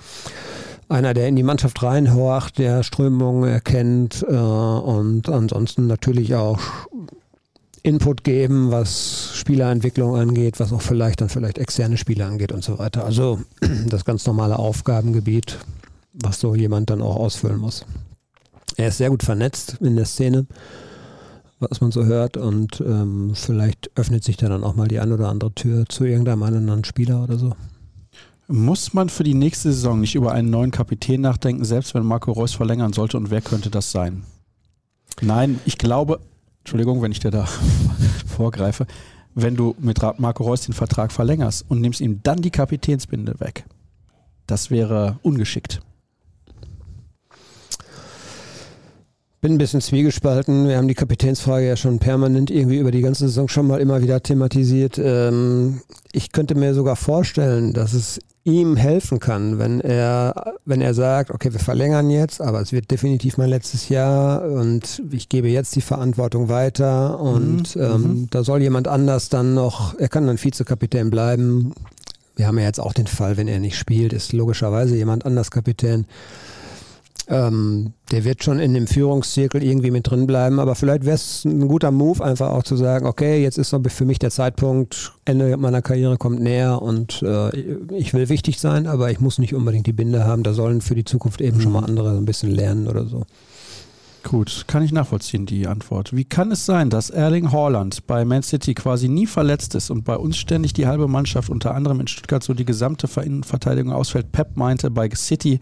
[0.88, 6.60] einer, der in die Mannschaft reinhorcht, der Strömungen erkennt äh, und ansonsten natürlich auch
[7.84, 12.78] Input geben, was Spielerentwicklung angeht, was auch vielleicht dann vielleicht externe Spieler angeht und so
[12.78, 13.06] weiter.
[13.06, 13.40] Also
[13.88, 15.58] das ganz normale Aufgabengebiet,
[16.14, 17.86] was so jemand dann auch ausfüllen muss.
[18.78, 20.46] Er ist sehr gut vernetzt in der Szene,
[21.60, 22.38] was man so hört.
[22.38, 26.06] Und ähm, vielleicht öffnet sich da dann auch mal die ein oder andere Tür zu
[26.06, 27.54] irgendeinem anderen Spieler oder so.
[28.48, 32.32] Muss man für die nächste Saison nicht über einen neuen Kapitän nachdenken, selbst wenn Marco
[32.32, 33.18] Reus verlängern sollte?
[33.18, 34.24] Und wer könnte das sein?
[35.22, 36.20] Nein, ich glaube,
[36.60, 37.46] Entschuldigung, wenn ich dir da
[38.26, 38.88] vorgreife,
[39.36, 43.66] wenn du mit Marco Reus den Vertrag verlängerst und nimmst ihm dann die Kapitänsbinde weg,
[44.48, 45.82] das wäre ungeschickt.
[49.42, 50.68] Bin ein bisschen zwiegespalten.
[50.68, 54.04] Wir haben die Kapitänsfrage ja schon permanent irgendwie über die ganze Saison schon mal immer
[54.04, 55.00] wieder thematisiert.
[55.04, 55.82] Ähm,
[56.12, 61.32] ich könnte mir sogar vorstellen, dass es ihm helfen kann, wenn er, wenn er sagt,
[61.32, 65.76] okay, wir verlängern jetzt, aber es wird definitiv mein letztes Jahr und ich gebe jetzt
[65.76, 67.82] die Verantwortung weiter und mhm.
[67.82, 68.28] ähm, mhm.
[68.32, 71.74] da soll jemand anders dann noch, er kann dann Vizekapitän bleiben.
[72.36, 75.52] Wir haben ja jetzt auch den Fall, wenn er nicht spielt, ist logischerweise jemand anders
[75.52, 76.06] Kapitän.
[77.32, 81.46] Ähm, der wird schon in dem Führungszirkel irgendwie mit drin bleiben, aber vielleicht wäre es
[81.46, 85.56] ein guter Move, einfach auch zu sagen, okay, jetzt ist für mich der Zeitpunkt, Ende
[85.56, 87.58] meiner Karriere kommt näher und äh,
[87.96, 90.44] ich will wichtig sein, aber ich muss nicht unbedingt die Binde haben.
[90.44, 91.62] Da sollen für die Zukunft eben mhm.
[91.62, 93.24] schon mal andere ein bisschen lernen oder so.
[94.24, 96.16] Gut, kann ich nachvollziehen, die Antwort.
[96.16, 100.04] Wie kann es sein, dass Erling Haaland bei Man City quasi nie verletzt ist und
[100.04, 104.32] bei uns ständig die halbe Mannschaft, unter anderem in Stuttgart, so die gesamte Innenverteidigung ausfällt?
[104.32, 105.60] Pep meinte, bei City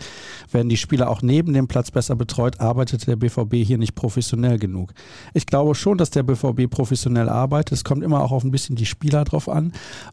[0.52, 4.60] werden die Spieler auch neben dem Platz besser betreut, arbeitet der BVB hier nicht professionell
[4.60, 4.94] genug.
[5.34, 7.74] Ich glaube schon, dass der BVB professionell arbeitet.
[7.74, 9.72] Es kommt immer auch auf ein bisschen die Spieler drauf an.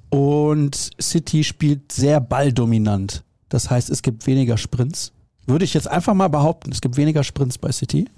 [0.09, 3.24] Und City spielt sehr balldominant.
[3.49, 5.12] Das heißt, es gibt weniger Sprints.
[5.47, 8.09] Würde ich jetzt einfach mal behaupten, es gibt weniger Sprints bei City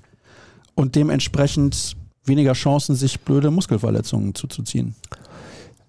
[0.78, 4.94] und dementsprechend weniger Chancen, sich blöde Muskelverletzungen zuzuziehen.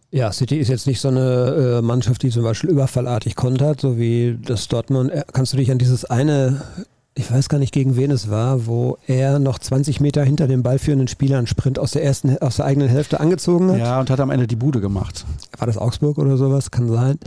[0.09, 3.99] Ja, City ist jetzt nicht so eine äh, Mannschaft, die zum Beispiel überfallartig kontert, so
[3.99, 5.11] wie das Dortmund.
[5.11, 6.63] Äh, kannst du dich an dieses eine,
[7.13, 10.63] ich weiß gar nicht gegen wen es war, wo er noch 20 Meter hinter dem
[10.63, 13.77] ballführenden Spieler einen Sprint aus der ersten, aus der eigenen Hälfte angezogen hat?
[13.77, 15.23] Ja, und hat am Ende die Bude gemacht.
[15.59, 16.71] War das Augsburg oder sowas?
[16.71, 17.19] Kann sein.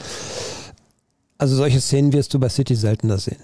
[1.39, 3.39] Also solche Szenen wirst du bei City seltener sehen.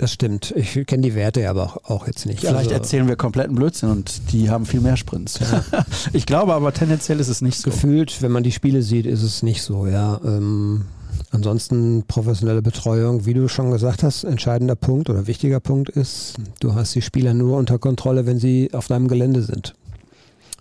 [0.00, 0.54] Das stimmt.
[0.56, 2.40] Ich kenne die Werte aber auch, auch jetzt nicht.
[2.40, 5.38] Vielleicht also, erzählen wir kompletten Blödsinn und die haben viel mehr Sprints.
[5.40, 5.62] Ja.
[6.14, 7.70] ich glaube aber tendenziell ist es nicht so.
[7.70, 10.18] Gefühlt, wenn man die Spiele sieht, ist es nicht so, ja.
[10.24, 10.86] Ähm,
[11.32, 16.74] ansonsten professionelle Betreuung, wie du schon gesagt hast, entscheidender Punkt oder wichtiger Punkt ist, du
[16.74, 19.74] hast die Spieler nur unter Kontrolle, wenn sie auf deinem Gelände sind.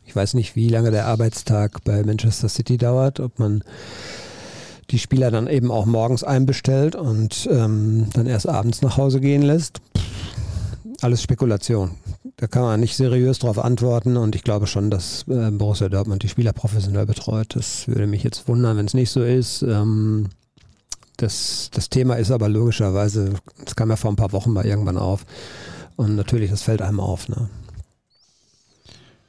[0.05, 3.63] Ich weiß nicht, wie lange der Arbeitstag bei Manchester City dauert, ob man
[4.91, 9.41] die Spieler dann eben auch morgens einbestellt und ähm, dann erst abends nach Hause gehen
[9.41, 9.81] lässt.
[11.01, 11.91] Alles Spekulation.
[12.37, 16.23] Da kann man nicht seriös darauf antworten und ich glaube schon, dass äh, Borussia Dortmund
[16.23, 17.55] die Spieler professionell betreut.
[17.55, 19.61] Das würde mich jetzt wundern, wenn es nicht so ist.
[19.61, 20.29] Ähm,
[21.17, 23.33] das, das Thema ist aber logischerweise,
[23.63, 25.25] das kam ja vor ein paar Wochen mal irgendwann auf.
[25.95, 27.27] Und natürlich, das fällt einem auf.
[27.27, 27.49] Ne?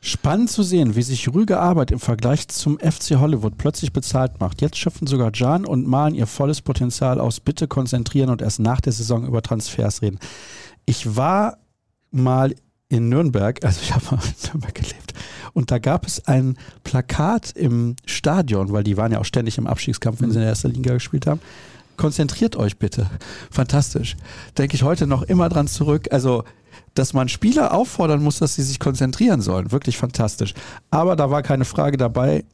[0.02, 4.62] Spannend zu sehen, wie sich Rüge Arbeit im Vergleich zum FC Hollywood plötzlich bezahlt macht.
[4.62, 7.40] Jetzt schöpfen sogar Jan und malen ihr volles Potenzial aus.
[7.40, 10.18] Bitte konzentrieren und erst nach der Saison über Transfers reden.
[10.86, 11.58] Ich war
[12.10, 12.54] mal
[12.88, 15.14] in Nürnberg, also ich habe mal in Nürnberg gelebt,
[15.52, 19.66] und da gab es ein Plakat im Stadion, weil die waren ja auch ständig im
[19.66, 21.40] Abstiegskampf, wenn sie in der ersten Liga gespielt haben.
[21.96, 23.10] Konzentriert euch bitte.
[23.50, 24.16] Fantastisch.
[24.56, 26.08] Denke ich heute noch immer dran zurück.
[26.12, 26.44] Also
[26.94, 29.72] dass man Spieler auffordern muss, dass sie sich konzentrieren sollen.
[29.72, 30.54] Wirklich fantastisch.
[30.90, 32.44] Aber da war keine Frage dabei.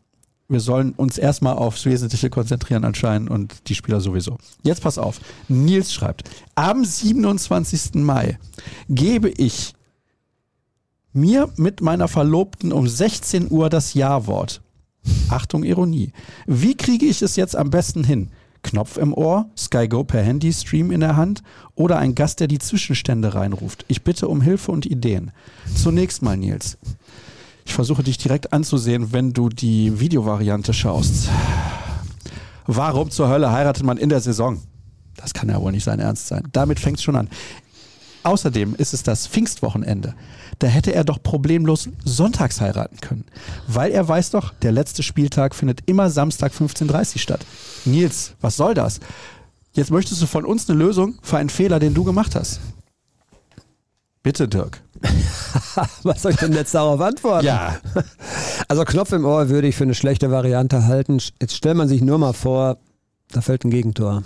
[0.48, 4.38] wir sollen uns erstmal aufs Wesentliche konzentrieren anscheinend und die Spieler sowieso.
[4.62, 5.20] Jetzt pass auf.
[5.48, 7.96] Nils schreibt, am 27.
[7.96, 8.38] Mai
[8.88, 9.74] gebe ich
[11.12, 14.60] mir mit meiner Verlobten um 16 Uhr das Ja-Wort.
[15.30, 16.12] Achtung, Ironie.
[16.46, 18.30] Wie kriege ich es jetzt am besten hin?
[18.66, 21.42] Knopf im Ohr, Sky Go per Handy, Stream in der Hand
[21.74, 23.84] oder ein Gast, der die Zwischenstände reinruft.
[23.88, 25.30] Ich bitte um Hilfe und Ideen.
[25.74, 26.76] Zunächst mal, Nils.
[27.64, 31.28] Ich versuche dich direkt anzusehen, wenn du die Videovariante schaust.
[32.66, 34.60] Warum zur Hölle heiratet man in der Saison?
[35.16, 36.42] Das kann ja wohl nicht sein Ernst sein.
[36.52, 37.28] Damit fängt es schon an.
[38.24, 40.14] Außerdem ist es das Pfingstwochenende.
[40.58, 43.24] Da hätte er doch problemlos sonntags heiraten können.
[43.66, 47.46] Weil er weiß doch, der letzte Spieltag findet immer Samstag 15.30 Uhr statt.
[47.84, 49.00] Nils, was soll das?
[49.72, 52.60] Jetzt möchtest du von uns eine Lösung für einen Fehler, den du gemacht hast.
[54.22, 54.80] Bitte, Dirk.
[56.02, 57.46] Was soll ich denn jetzt darauf antworten?
[57.46, 57.76] Ja.
[58.68, 61.20] Also Knopf im Ohr würde ich für eine schlechte Variante halten.
[61.40, 62.78] Jetzt stellt man sich nur mal vor,
[63.30, 64.24] da fällt ein Gegentor.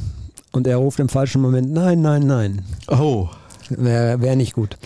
[0.52, 2.64] Und er ruft im falschen Moment, nein, nein, nein.
[2.88, 3.28] Oh.
[3.68, 4.78] Wäre wär nicht gut.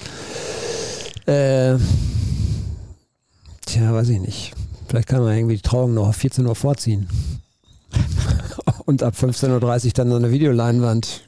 [1.27, 1.77] Äh,
[3.65, 4.53] tja, weiß ich nicht.
[4.89, 7.09] Vielleicht kann man irgendwie die Trauung noch auf 14 Uhr vorziehen.
[8.85, 11.23] Und ab 15.30 Uhr dann so eine Videoleinwand.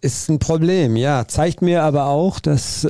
[0.00, 1.26] Ist ein Problem, ja.
[1.26, 2.88] Zeigt mir aber auch, dass äh,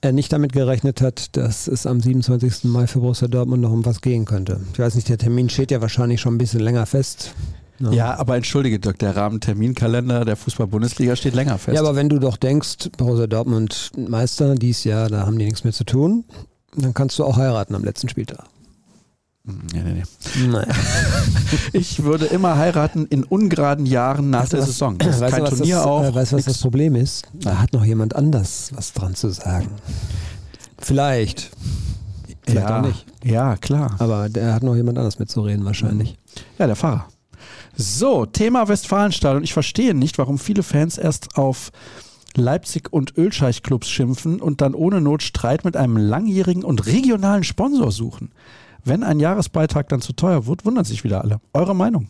[0.00, 2.64] er nicht damit gerechnet hat, dass es am 27.
[2.64, 4.60] Mai für Borussia Dortmund noch um was gehen könnte.
[4.72, 7.34] Ich weiß nicht, der Termin steht ja wahrscheinlich schon ein bisschen länger fest.
[7.80, 7.90] Ja.
[7.92, 11.74] ja, aber entschuldige, Dirk, der Rahmenterminkalender der Fußball-Bundesliga steht länger fest.
[11.74, 15.64] Ja, aber wenn du doch denkst, Borussia Dortmund Meister dies Jahr, da haben die nichts
[15.64, 16.24] mehr zu tun,
[16.76, 18.44] dann kannst du auch heiraten am letzten Spieltag.
[19.44, 20.46] Nee, nee, nee.
[20.48, 20.66] Nein.
[21.72, 24.98] ich würde immer heiraten in ungeraden Jahren nach weißt der was, Saison.
[24.98, 26.04] Das ist kein Turnier das, auch.
[26.04, 27.26] Äh, weißt du, was das Problem ist?
[27.32, 29.68] Da hat noch jemand anders was dran zu sagen.
[30.78, 31.50] Vielleicht.
[32.42, 33.06] Vielleicht ja, auch nicht.
[33.24, 33.96] Ja, klar.
[33.98, 36.18] Aber der hat noch jemand anders mitzureden wahrscheinlich.
[36.58, 37.06] Ja, der Fahrer.
[37.82, 39.42] So, Thema Westfalenstadion.
[39.42, 41.72] Ich verstehe nicht, warum viele Fans erst auf
[42.36, 47.90] Leipzig und Ölscheich-Clubs schimpfen und dann ohne Not Streit mit einem langjährigen und regionalen Sponsor
[47.90, 48.32] suchen.
[48.84, 51.40] Wenn ein Jahresbeitrag dann zu teuer wird, wundern sich wieder alle.
[51.54, 52.08] Eure Meinung?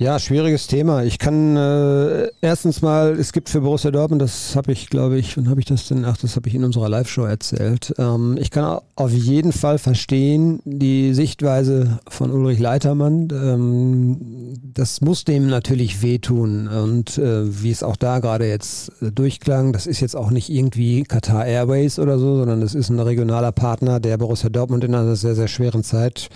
[0.00, 1.02] Ja, schwieriges Thema.
[1.02, 5.36] Ich kann äh, erstens mal, es gibt für Borussia Dortmund, das habe ich, glaube ich,
[5.36, 6.04] wann habe ich das denn?
[6.04, 7.92] Ach, das habe ich in unserer Live-Show erzählt.
[7.98, 13.26] Ähm, ich kann auf jeden Fall verstehen die Sichtweise von Ulrich Leitermann.
[13.32, 16.68] Ähm, das muss dem natürlich wehtun.
[16.68, 20.48] Und äh, wie es auch da gerade jetzt äh, durchklang, das ist jetzt auch nicht
[20.48, 24.94] irgendwie Qatar Airways oder so, sondern das ist ein regionaler Partner, der Borussia Dortmund in
[24.94, 26.28] einer sehr, sehr schweren Zeit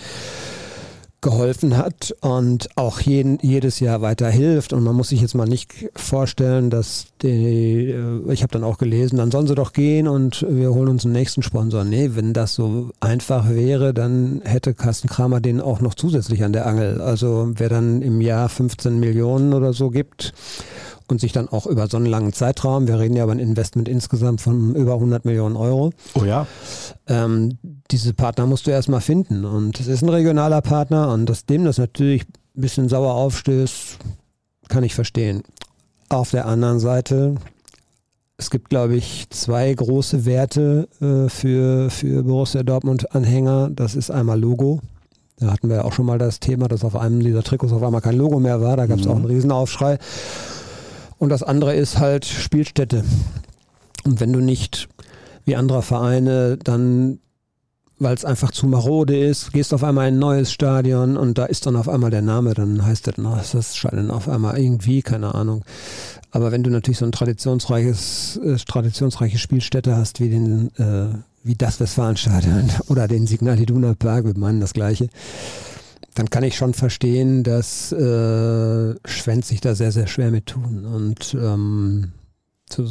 [1.23, 4.73] geholfen hat und auch jeden, jedes Jahr weiter hilft.
[4.73, 8.77] Und man muss sich jetzt mal nicht vorstellen, dass die, äh, ich habe dann auch
[8.77, 11.85] gelesen, dann sollen sie doch gehen und wir holen uns einen nächsten Sponsor.
[11.85, 16.53] Nee, wenn das so einfach wäre, dann hätte Carsten Kramer den auch noch zusätzlich an
[16.53, 17.01] der Angel.
[17.01, 20.35] Also wer dann im Jahr 15 Millionen oder so gibt,
[21.13, 23.89] und sich dann auch über so einen langen Zeitraum, wir reden ja über ein Investment
[23.89, 25.93] insgesamt von über 100 Millionen Euro.
[26.15, 26.47] Oh ja.
[27.07, 27.59] Ähm,
[27.91, 31.65] diese Partner musst du erstmal finden und es ist ein regionaler Partner und dass dem
[31.65, 32.23] das natürlich
[32.57, 33.99] ein bisschen sauer aufstößt,
[34.69, 35.43] kann ich verstehen.
[36.09, 37.37] Auf der anderen Seite,
[38.37, 43.71] es gibt, glaube ich, zwei große Werte äh, für, für Borussia Dortmund-Anhänger.
[43.71, 44.81] Das ist einmal Logo.
[45.39, 47.83] Da hatten wir ja auch schon mal das Thema, dass auf einem dieser Trikots auf
[47.83, 48.77] einmal kein Logo mehr war.
[48.77, 49.11] Da gab es mhm.
[49.11, 49.99] auch einen Riesenaufschrei.
[51.23, 53.05] Und das andere ist halt Spielstätte.
[54.03, 54.89] Und wenn du nicht
[55.45, 57.21] wie andere Vereine dann,
[58.01, 61.45] weil es einfach zu marode ist, gehst auf einmal in ein neues Stadion und da
[61.45, 65.01] ist dann auf einmal der Name, dann heißt das, na, das scheint auf einmal irgendwie,
[65.03, 65.65] keine Ahnung.
[66.33, 71.15] Aber wenn du natürlich so ein traditionsreiches, äh, traditionsreiche Spielstätte hast wie den, äh,
[71.45, 75.09] wie das Westfalenstadion oder den Signal Iduna Park, wir meinen das gleiche,
[76.15, 80.85] dann kann ich schon verstehen, dass äh, Schwenz sich da sehr, sehr schwer mit tun.
[80.85, 82.13] Und ähm,
[82.69, 82.87] zu,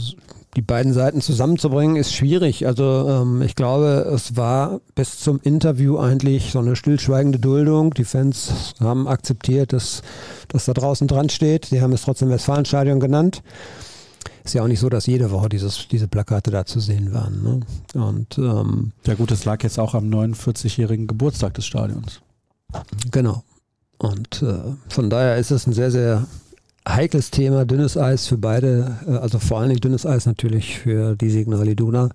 [0.55, 2.65] die beiden Seiten zusammenzubringen ist schwierig.
[2.65, 7.93] Also ähm, ich glaube, es war bis zum Interview eigentlich so eine stillschweigende Duldung.
[7.93, 10.01] Die Fans haben akzeptiert, dass
[10.49, 11.65] das da draußen dran steht.
[11.65, 13.43] Sie haben es trotzdem Westfalenstadion genannt.
[14.43, 17.43] Ist ja auch nicht so, dass jede Woche dieses, diese Plakate da zu sehen waren.
[17.43, 17.59] Ne?
[18.01, 22.22] Und, ähm, ja gut, es lag jetzt auch am 49-jährigen Geburtstag des Stadions.
[23.11, 23.43] Genau.
[23.97, 26.26] Und äh, von daher ist es ein sehr, sehr
[26.88, 31.15] heikles Thema, dünnes Eis für beide, äh, also vor allen Dingen dünnes Eis natürlich für
[31.15, 32.09] die Signal Iduna.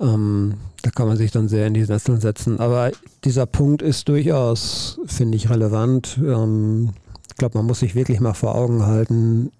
[0.00, 2.60] Ähm, da kann man sich dann sehr in die Sesseln setzen.
[2.60, 2.92] Aber
[3.24, 6.18] dieser Punkt ist durchaus, finde ich, relevant.
[6.22, 6.90] Ähm,
[7.28, 9.50] ich glaube, man muss sich wirklich mal vor Augen halten.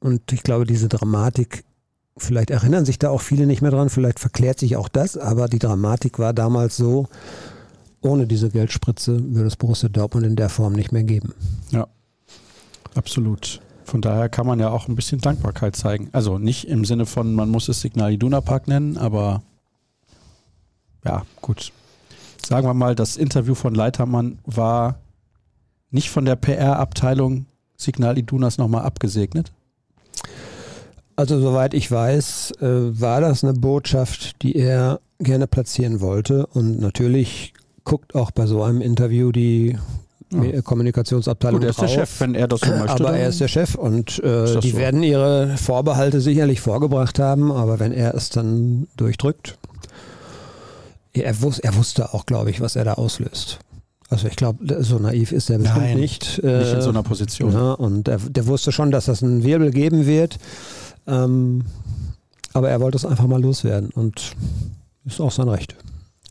[0.00, 1.64] Und ich glaube, diese Dramatik
[2.18, 5.48] Vielleicht erinnern sich da auch viele nicht mehr dran, vielleicht verklärt sich auch das, aber
[5.48, 7.08] die Dramatik war damals so,
[8.02, 11.34] ohne diese Geldspritze würde es Borussia Dortmund in der Form nicht mehr geben.
[11.70, 11.86] Ja,
[12.94, 13.60] absolut.
[13.84, 16.08] Von daher kann man ja auch ein bisschen Dankbarkeit zeigen.
[16.12, 19.42] Also nicht im Sinne von, man muss es Signal Iduna Park nennen, aber
[21.04, 21.72] ja, gut.
[22.44, 24.96] Sagen wir mal, das Interview von Leitermann war
[25.90, 27.46] nicht von der PR-Abteilung
[27.76, 29.52] Signal Idunas nochmal abgesegnet?
[31.16, 36.46] Also soweit ich weiß, äh, war das eine Botschaft, die er gerne platzieren wollte.
[36.46, 37.52] Und natürlich
[37.84, 39.76] guckt auch bei so einem Interview die
[40.30, 40.62] ja.
[40.62, 41.86] Kommunikationsabteilung Gut, er ist drauf.
[41.86, 43.04] der Chef, wenn er das so möchte.
[43.04, 44.76] Aber er ist der Chef und äh, die so?
[44.78, 49.58] werden ihre Vorbehalte sicherlich vorgebracht haben, aber wenn er es dann durchdrückt,
[51.12, 53.58] er, wus er wusste auch, glaube ich, was er da auslöst.
[54.08, 56.38] Also ich glaube, so naiv ist er bestimmt Nein, nicht.
[56.42, 57.52] Äh, nicht in so einer Position.
[57.52, 60.38] Ja, und er, der wusste schon, dass das einen Wirbel geben wird.
[61.06, 61.64] Ähm,
[62.52, 64.34] aber er wollte es einfach mal loswerden und
[65.06, 65.76] ist auch sein Recht.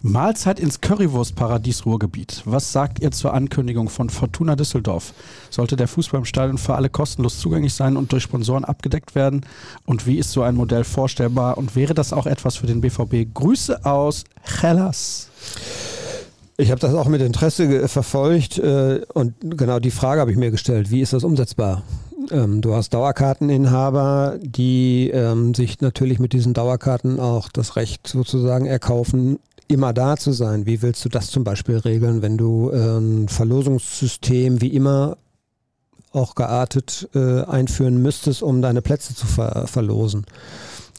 [0.04, 2.41] Mahlzeit ins Currywurstparadies Ruhrgebiet.
[2.45, 5.14] Was sagt ihr zur Ankündigung von Fortuna Düsseldorf?
[5.52, 9.45] Sollte der Fußball im Stadion für alle kostenlos zugänglich sein und durch Sponsoren abgedeckt werden?
[9.86, 11.58] Und wie ist so ein Modell vorstellbar?
[11.60, 13.32] Und wäre das auch etwas für den BVB?
[13.32, 15.30] Grüße aus Hellas.
[16.58, 20.52] Ich habe das auch mit Interesse verfolgt äh, und genau die Frage habe ich mir
[20.52, 20.89] gestellt.
[20.89, 21.84] Wie ist das umsetzbar?
[22.30, 28.66] Ähm, du hast Dauerkarteninhaber, die ähm, sich natürlich mit diesen Dauerkarten auch das Recht sozusagen
[28.66, 29.39] erkaufen,
[29.74, 30.65] immer da zu sein.
[30.65, 35.17] Wie willst du das zum Beispiel regeln, wenn du ein Verlosungssystem wie immer
[36.13, 40.26] auch geartet äh, einführen müsstest, um deine Plätze zu ver verlosen?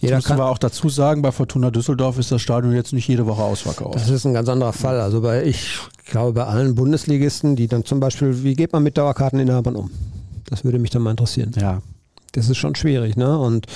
[0.00, 3.06] Jeder das müssen wir auch dazu sagen, bei Fortuna Düsseldorf ist das Stadion jetzt nicht
[3.06, 3.94] jede Woche ausverkauft.
[3.94, 5.00] Das ist ein ganz anderer Fall.
[5.00, 8.98] Also bei, ich glaube, bei allen Bundesligisten, die dann zum Beispiel, wie geht man mit
[8.98, 9.90] Dauerkarteninhabern um?
[10.46, 11.52] Das würde mich dann mal interessieren.
[11.56, 11.82] Ja.
[12.32, 13.38] Das ist schon schwierig, ne?
[13.38, 13.66] Und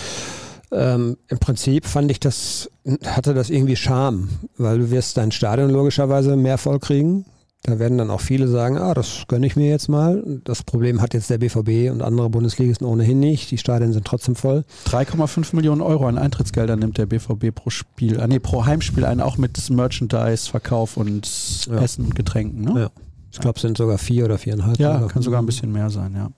[0.77, 2.71] ähm, Im Prinzip fand ich das,
[3.07, 7.25] hatte das irgendwie Charme, weil du wirst dein Stadion logischerweise mehr voll kriegen.
[7.63, 10.23] Da werden dann auch viele sagen, ah, das gönne ich mir jetzt mal.
[10.45, 13.51] Das Problem hat jetzt der BVB und andere Bundesligisten ohnehin nicht.
[13.51, 14.65] Die Stadien sind trotzdem voll.
[14.87, 19.21] 3,5 Millionen Euro an Eintrittsgeldern nimmt der BVB pro Spiel, ah, nee, pro Heimspiel ein,
[19.21, 21.81] auch mit Merchandise, Verkauf und ja.
[21.81, 22.61] Essen und Getränken.
[22.63, 22.81] Ne?
[22.83, 22.91] Ja.
[23.33, 24.79] Ich glaube, es sind sogar vier oder viereinhalb.
[24.79, 26.31] Ja, kann sogar ein bisschen mehr sein, ja.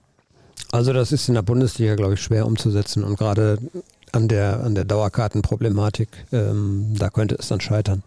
[0.71, 3.57] Also das ist in der Bundesliga, glaube ich, schwer umzusetzen und gerade
[4.11, 6.09] an der, an der Dauerkartenproblematik.
[6.31, 8.03] Ähm, da könnte es dann scheitern.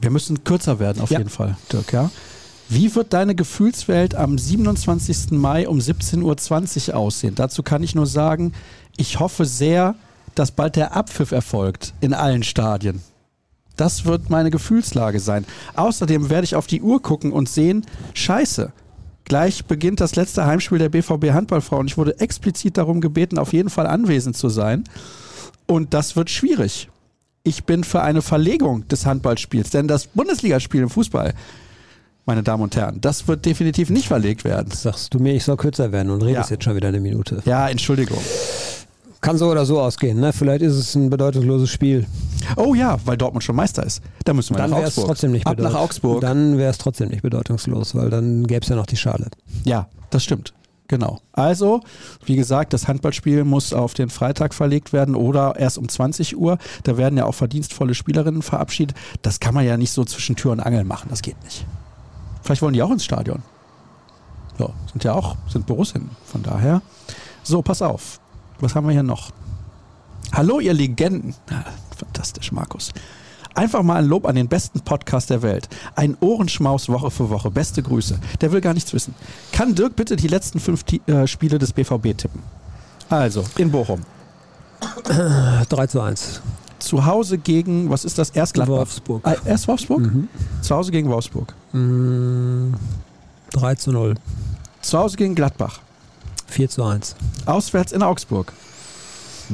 [0.00, 1.18] Wir müssen kürzer werden, auf ja.
[1.18, 2.10] jeden Fall, Dirk, ja?
[2.68, 5.30] Wie wird deine Gefühlswelt am 27.
[5.30, 7.34] Mai um 17.20 Uhr aussehen?
[7.34, 8.52] Dazu kann ich nur sagen,
[8.96, 9.94] ich hoffe sehr,
[10.34, 13.00] dass bald der Abpfiff erfolgt in allen Stadien.
[13.76, 15.46] Das wird meine Gefühlslage sein.
[15.76, 18.72] Außerdem werde ich auf die Uhr gucken und sehen, scheiße,
[19.24, 21.86] gleich beginnt das letzte Heimspiel der BVB Handballfrauen.
[21.86, 24.84] Ich wurde explizit darum gebeten, auf jeden Fall anwesend zu sein.
[25.68, 26.88] Und das wird schwierig.
[27.44, 31.34] Ich bin für eine Verlegung des Handballspiels, denn das Bundesligaspiel im Fußball,
[32.26, 34.70] meine Damen und Herren, das wird definitiv nicht verlegt werden.
[34.72, 36.54] Sagst du mir, ich soll kürzer werden und redest ja.
[36.54, 37.42] jetzt schon wieder eine Minute.
[37.44, 38.18] Ja, Entschuldigung.
[39.20, 40.32] Kann so oder so ausgehen, ne?
[40.32, 42.06] Vielleicht ist es ein bedeutungsloses Spiel.
[42.56, 44.00] Oh ja, weil Dortmund schon Meister ist.
[44.24, 45.06] Da müssen wir dann nach Augsburg.
[45.06, 46.20] Trotzdem nicht Ab nach Augsburg.
[46.20, 49.28] Dann wäre es trotzdem nicht bedeutungslos, weil dann gäbe es ja noch die Schale.
[49.64, 50.54] Ja, das stimmt.
[50.88, 51.20] Genau.
[51.32, 51.82] Also,
[52.24, 56.56] wie gesagt, das Handballspiel muss auf den Freitag verlegt werden oder erst um 20 Uhr.
[56.82, 58.96] Da werden ja auch verdienstvolle Spielerinnen verabschiedet.
[59.20, 61.08] Das kann man ja nicht so zwischen Tür und Angel machen.
[61.10, 61.66] Das geht nicht.
[62.42, 63.42] Vielleicht wollen die auch ins Stadion.
[64.56, 66.10] So, sind ja auch, sind Borussinnen.
[66.24, 66.80] Von daher.
[67.42, 68.18] So, pass auf.
[68.58, 69.30] Was haben wir hier noch?
[70.32, 71.34] Hallo, ihr Legenden.
[71.50, 71.64] Ah,
[71.96, 72.92] fantastisch, Markus.
[73.58, 75.68] Einfach mal ein Lob an den besten Podcast der Welt.
[75.96, 77.50] Ein Ohrenschmaus Woche für Woche.
[77.50, 78.16] Beste Grüße.
[78.40, 79.16] Der will gar nichts wissen.
[79.50, 82.40] Kann Dirk bitte die letzten fünf äh, Spiele des BVB tippen?
[83.10, 84.02] Also, in Bochum.
[85.68, 86.40] 3 zu 1.
[86.78, 88.30] Zu Hause gegen, was ist das?
[88.30, 88.76] Erst Gladbach.
[88.76, 89.26] Wolfsburg.
[89.26, 90.02] Ah, erst Wolfsburg?
[90.02, 90.28] Mhm.
[90.62, 91.52] Zu Hause gegen Wolfsburg.
[91.72, 92.74] Mhm.
[93.54, 94.14] 3 zu 0.
[94.82, 95.80] Zu Hause gegen Gladbach.
[96.46, 97.16] 4 zu 1.
[97.44, 98.52] Auswärts in Augsburg.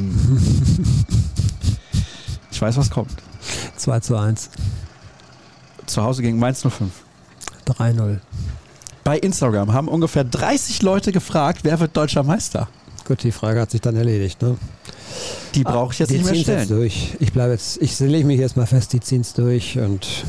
[2.50, 3.14] ich weiß, was kommt.
[3.76, 4.50] 2 zu 1.
[5.86, 6.90] Zu Hause gegen Mainz 05.
[7.66, 8.18] 3-0.
[9.04, 12.68] Bei Instagram haben ungefähr 30 Leute gefragt, wer wird deutscher Meister?
[13.06, 14.56] Gut, die Frage hat sich dann erledigt, ne?
[15.54, 16.58] Die brauche ich jetzt die nicht mehr stellen.
[16.60, 17.16] Jetzt durch.
[17.20, 20.24] Ich bleibe jetzt, ich lege mich jetzt mal fest, die ziehen es durch und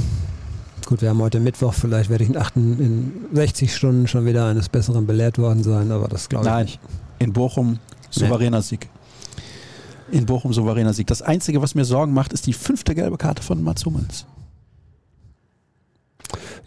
[0.86, 4.47] gut, wir haben heute Mittwoch, vielleicht werde ich in, 8, in 60 Stunden schon wieder
[4.47, 6.80] eines Besseren belehrt worden sein, aber das glaube ich nicht.
[6.82, 8.63] Nein, in Bochum souveräner nee.
[8.63, 8.89] Sieg
[10.12, 11.08] in Bochum souveräner Sieg.
[11.08, 14.26] Das Einzige, was mir Sorgen macht, ist die fünfte gelbe Karte von Mats Hummels.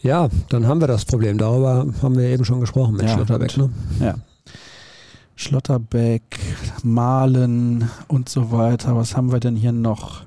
[0.01, 1.39] Ja, dann haben wir das Problem.
[1.39, 3.57] Darüber haben wir eben schon gesprochen mit ja, Schlotterbeck.
[3.57, 3.71] Ne?
[4.01, 4.15] Ja.
[5.35, 6.23] Schlotterbeck,
[6.83, 8.97] Malen und so weiter.
[8.97, 10.25] Was haben wir denn hier noch?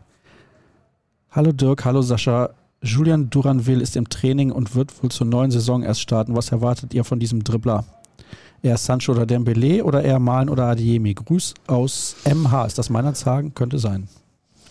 [1.31, 2.49] Hallo Dirk, hallo Sascha.
[2.81, 6.35] Julian Duranville ist im Training und wird wohl zur neuen Saison erst starten.
[6.35, 7.85] Was erwartet ihr von diesem Dribbler?
[8.63, 11.13] Eher Sancho oder Dembele oder eher Malen oder Adiemi?
[11.13, 12.65] Gruß aus MH.
[12.65, 13.55] Ist das meiner Zagen?
[13.55, 14.07] Könnte sein.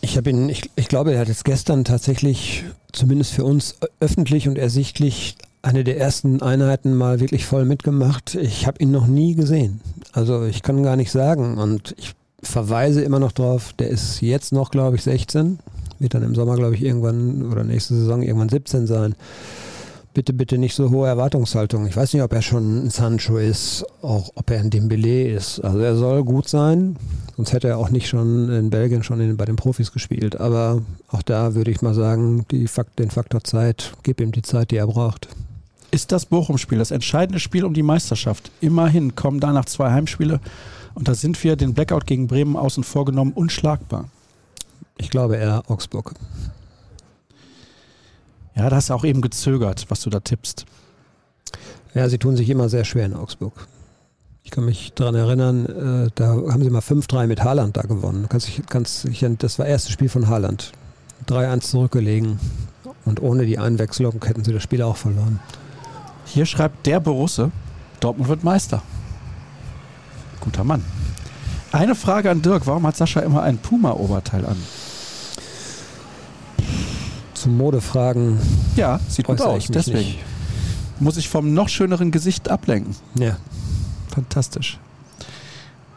[0.00, 4.48] Ich habe ihn, ich, ich glaube, er hat jetzt gestern tatsächlich, zumindest für uns öffentlich
[4.48, 8.34] und ersichtlich, eine der ersten Einheiten mal wirklich voll mitgemacht.
[8.34, 9.80] Ich habe ihn noch nie gesehen.
[10.12, 11.58] Also ich kann gar nicht sagen.
[11.58, 15.58] Und ich verweise immer noch drauf, der ist jetzt noch, glaube ich, 16.
[15.98, 19.14] Wird dann im Sommer, glaube ich, irgendwann oder nächste Saison irgendwann 17 sein
[20.14, 21.86] bitte, bitte nicht so hohe Erwartungshaltung.
[21.86, 25.60] Ich weiß nicht, ob er schon ein Sancho ist, auch ob er ein Dembele ist.
[25.60, 26.96] Also er soll gut sein,
[27.36, 30.40] sonst hätte er auch nicht schon in Belgien schon in, bei den Profis gespielt.
[30.40, 34.42] Aber auch da würde ich mal sagen, die Fakt, den Faktor Zeit, gib ihm die
[34.42, 35.28] Zeit, die er braucht.
[35.90, 38.52] Ist das Bochum-Spiel das entscheidende Spiel um die Meisterschaft?
[38.60, 40.40] Immerhin kommen danach zwei Heimspiele
[40.94, 44.08] und da sind wir den Blackout gegen Bremen außen vorgenommen unschlagbar.
[44.98, 46.14] Ich glaube eher Augsburg.
[48.54, 50.66] Ja, da hast du auch eben gezögert, was du da tippst.
[51.94, 53.66] Ja, sie tun sich immer sehr schwer in Augsburg.
[54.42, 58.26] Ich kann mich daran erinnern, äh, da haben sie mal 5-3 mit Haaland da gewonnen.
[58.28, 60.72] Kannst, kannst, das war das erste Spiel von Haaland.
[61.28, 62.40] 3-1 zurückgelegen.
[63.04, 65.40] Und ohne die Einwechslung hätten sie das Spiel auch verloren.
[66.24, 67.50] Hier schreibt der Borusse,
[68.00, 68.82] Dortmund wird Meister.
[70.40, 70.84] Guter Mann.
[71.72, 74.56] Eine Frage an Dirk, warum hat Sascha immer ein Puma-Oberteil an?
[77.40, 78.38] Zu Modefragen.
[78.76, 79.98] Ja, sieht gut aus, deswegen.
[79.98, 80.18] Nicht.
[81.00, 82.94] Muss ich vom noch schöneren Gesicht ablenken.
[83.18, 83.38] Ja.
[84.08, 84.78] Fantastisch.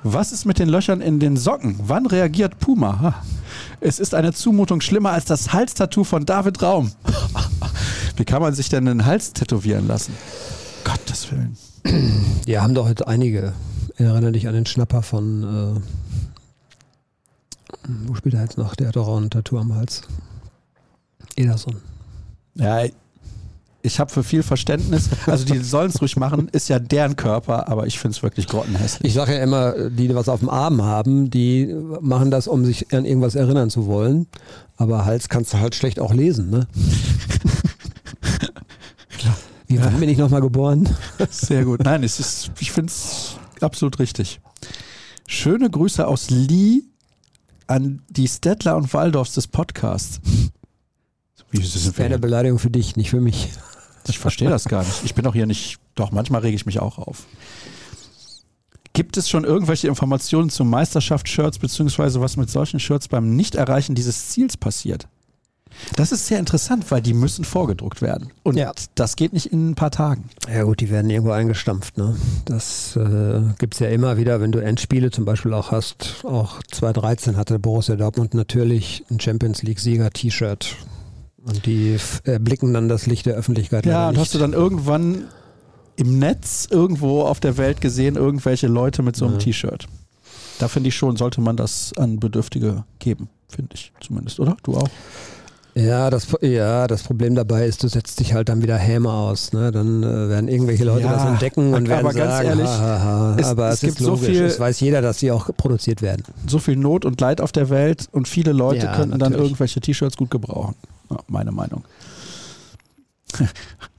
[0.03, 1.75] Was ist mit den Löchern in den Socken?
[1.85, 2.99] Wann reagiert Puma?
[2.99, 3.15] Ha.
[3.81, 6.91] Es ist eine Zumutung schlimmer als das Halstattoo von David Raum.
[8.17, 10.13] Wie kann man sich denn den Hals tätowieren lassen?
[10.83, 11.57] Gottes Willen.
[12.45, 13.53] Ja, haben doch heute einige.
[13.97, 15.81] Erinnere dich an den Schnapper von.
[17.83, 18.75] Äh, wo spielt er jetzt noch?
[18.75, 20.03] Der hat doch auch ein Tattoo am Hals.
[21.35, 21.77] Ederson.
[22.55, 22.83] Ja,
[23.85, 25.09] ich habe für viel Verständnis.
[25.27, 28.47] Also die sollen es ruhig machen, ist ja deren Körper, aber ich finde es wirklich
[28.47, 29.09] grottenhässlich.
[29.09, 32.93] Ich sage ja immer, die was auf dem Arm haben, die machen das, um sich
[32.93, 34.27] an irgendwas erinnern zu wollen.
[34.77, 36.67] Aber Hals kannst du halt schlecht auch lesen, ne?
[39.17, 39.35] Klar.
[39.67, 40.87] Wie wann bin ich nochmal geboren?
[41.29, 41.83] Sehr gut.
[41.83, 44.39] Nein, es ist, ich finde es absolut richtig.
[45.27, 46.83] Schöne Grüße aus Lee
[47.67, 50.21] an die Stettler und Waldorfs des Podcasts.
[51.53, 53.49] Wie ist das wäre eine Beleidigung für dich, nicht für mich.
[54.07, 55.05] Ich verstehe das gar nicht.
[55.05, 57.25] Ich bin auch hier nicht, doch manchmal rege ich mich auch auf.
[58.93, 64.29] Gibt es schon irgendwelche Informationen zu Meisterschaft-Shirts, beziehungsweise was mit solchen Shirts beim Nicht-Erreichen dieses
[64.29, 65.07] Ziels passiert?
[65.95, 68.31] Das ist sehr interessant, weil die müssen vorgedruckt werden.
[68.43, 68.71] Und ja.
[68.95, 70.29] das geht nicht in ein paar Tagen.
[70.51, 71.97] Ja gut, die werden irgendwo eingestampft.
[71.97, 72.15] Ne?
[72.45, 76.23] Das äh, gibt es ja immer wieder, wenn du Endspiele zum Beispiel auch hast.
[76.23, 80.75] Auch 2013 hatte Borussia Dortmund natürlich ein Champions League-Sieger-T-Shirt
[81.45, 83.85] und die erblicken dann das Licht der Öffentlichkeit.
[83.85, 85.25] Ja, und hast du dann irgendwann
[85.95, 89.39] im Netz irgendwo auf der Welt gesehen, irgendwelche Leute mit so einem ja.
[89.39, 89.87] T-Shirt.
[90.59, 94.55] Da finde ich schon, sollte man das an Bedürftige geben, finde ich zumindest, oder?
[94.63, 94.87] Du auch?
[95.75, 99.53] Ja das, ja, das Problem dabei ist, du setzt dich halt dann wieder Häme aus.
[99.53, 99.71] Ne?
[99.71, 103.37] Dann äh, werden irgendwelche Leute ja, das entdecken und werden sagen, ehrlich, ha, ha, ha.
[103.39, 104.27] Es, aber es, es gibt ist logisch.
[104.27, 106.23] So viel, es weiß jeder, dass sie auch produziert werden.
[106.47, 109.33] So viel Not und Leid auf der Welt und viele Leute ja, könnten natürlich.
[109.33, 110.75] dann irgendwelche T-Shirts gut gebrauchen
[111.27, 111.83] meine Meinung.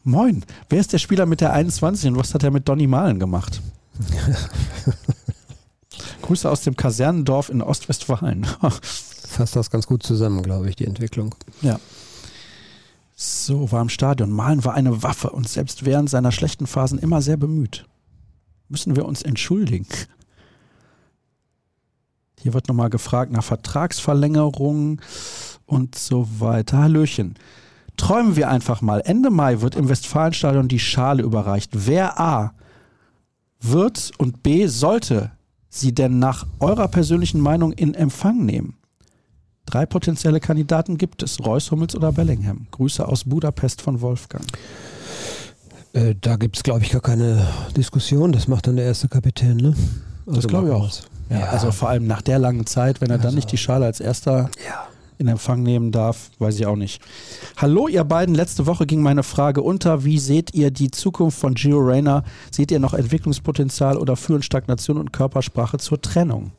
[0.05, 3.19] Moin, wer ist der Spieler mit der 21 und was hat er mit Donny Malen
[3.19, 3.61] gemacht?
[6.23, 8.45] Grüße aus dem Kasernendorf in Ostwestfalen.
[8.83, 11.35] Fasst das ganz gut zusammen, glaube ich, die Entwicklung.
[11.62, 11.79] Ja.
[13.17, 14.31] So, war im Stadion.
[14.31, 17.87] Malen war eine Waffe und selbst während seiner schlechten Phasen immer sehr bemüht.
[18.69, 19.87] Müssen wir uns entschuldigen?
[22.41, 25.01] Hier wird nochmal gefragt nach Vertragsverlängerung
[25.67, 26.79] und so weiter.
[26.79, 27.35] Hallöchen.
[27.97, 29.03] Träumen wir einfach mal.
[29.05, 31.71] Ende Mai wird im Westfalenstadion die Schale überreicht.
[31.73, 32.53] Wer A
[33.61, 35.31] wird und B sollte
[35.69, 38.77] sie denn nach eurer persönlichen Meinung in Empfang nehmen?
[39.67, 41.45] Drei potenzielle Kandidaten gibt es.
[41.45, 42.67] Reus, Hummels oder Bellingham.
[42.71, 44.45] Grüße aus Budapest von Wolfgang.
[45.95, 47.47] Äh, da gibt es, glaube ich, gar keine
[47.77, 48.33] Diskussion.
[48.33, 49.75] Das macht dann der erste Kapitän, ne?
[50.27, 50.91] Also das glaube ich auch.
[51.31, 53.57] Ja, ja, Also vor allem nach der langen Zeit, wenn er also, dann nicht die
[53.57, 54.87] Schale als erster ja
[55.19, 57.03] in Empfang nehmen darf, weiß ich auch nicht.
[57.57, 61.55] Hallo ihr beiden, letzte Woche ging meine Frage unter, wie seht ihr die Zukunft von
[61.55, 62.25] Gio Reyna?
[62.51, 66.53] Seht ihr noch Entwicklungspotenzial oder führen Stagnation und Körpersprache zur Trennung?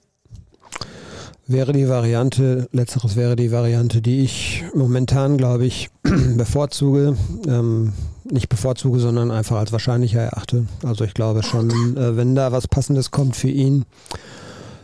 [1.47, 5.89] Wäre die Variante, letzteres wäre die Variante, die ich momentan, glaube ich,
[6.37, 7.15] bevorzuge.
[7.47, 7.93] Ähm,
[8.23, 10.65] nicht bevorzuge, sondern einfach als wahrscheinlicher erachte.
[10.83, 13.85] Also ich glaube schon, äh, wenn da was Passendes kommt für ihn,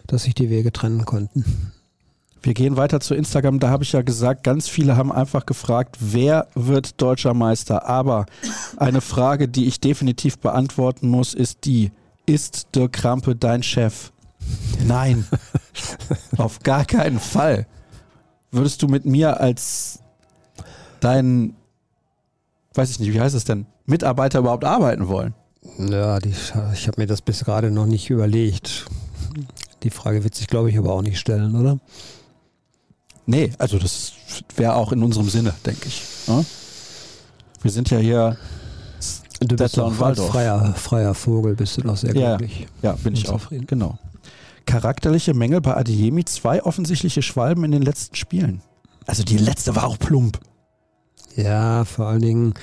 [0.06, 1.72] dass sich die Wege trennen konnten.
[2.44, 3.60] Wir gehen weiter zu Instagram.
[3.60, 7.88] Da habe ich ja gesagt, ganz viele haben einfach gefragt, wer wird deutscher Meister?
[7.88, 8.26] Aber
[8.78, 11.92] eine Frage, die ich definitiv beantworten muss, ist die,
[12.26, 14.12] ist Dirk Krampe dein Chef?
[14.86, 15.28] Nein,
[16.38, 17.68] auf gar keinen Fall.
[18.52, 20.00] Würdest du mit mir als
[21.00, 21.56] dein,
[22.74, 25.36] weiß ich nicht, wie heißt es denn, Mitarbeiter überhaupt arbeiten wollen?
[25.78, 26.30] Ja, die,
[26.74, 28.88] ich habe mir das bis gerade noch nicht überlegt.
[29.84, 31.80] Die Frage wird sich, glaube ich, aber auch nicht stellen, oder?
[33.32, 34.12] Nee, also das
[34.58, 36.04] wäre auch in unserem Sinne, denke ich.
[36.28, 36.44] Ja?
[37.62, 38.38] Wir sind ja hier
[39.40, 40.32] Du bist und Waldorf.
[40.32, 42.68] freier, freier Vogel, bist du doch sehr glücklich.
[42.82, 43.40] Ja, bin ich auch.
[43.50, 43.98] Genau.
[44.66, 48.62] Charakterliche Mängel bei Adeyemi, zwei offensichtliche Schwalben in den letzten Spielen.
[49.08, 50.38] Also die letzte war auch plump.
[51.36, 52.54] Ja, vor allen Dingen,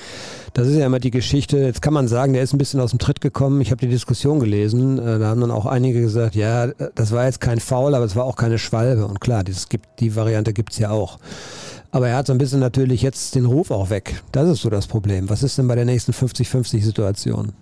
[0.53, 1.57] das ist ja immer die Geschichte.
[1.57, 3.61] Jetzt kann man sagen, der ist ein bisschen aus dem Tritt gekommen.
[3.61, 4.99] Ich habe die Diskussion gelesen.
[4.99, 8.15] äh, Da haben dann auch einige gesagt, ja, das war jetzt kein Foul, aber es
[8.15, 9.05] war auch keine Schwalbe.
[9.07, 11.17] Und klar, das gibt, die Variante gibt's ja auch.
[11.91, 14.21] Aber er hat so ein bisschen natürlich jetzt den Ruf auch weg.
[14.31, 15.29] Das ist so das Problem.
[15.29, 17.53] Was ist denn bei der nächsten 50-50-Situation?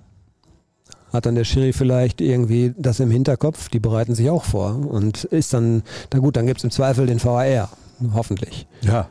[1.14, 3.70] Hat dann der Schiri vielleicht irgendwie das im Hinterkopf?
[3.70, 4.76] Die bereiten sich auch vor.
[4.76, 5.84] Und ist dann,
[6.14, 7.70] na gut, dann gibt's im Zweifel den VAR.
[8.14, 8.68] Hoffentlich.
[8.82, 9.08] Ja.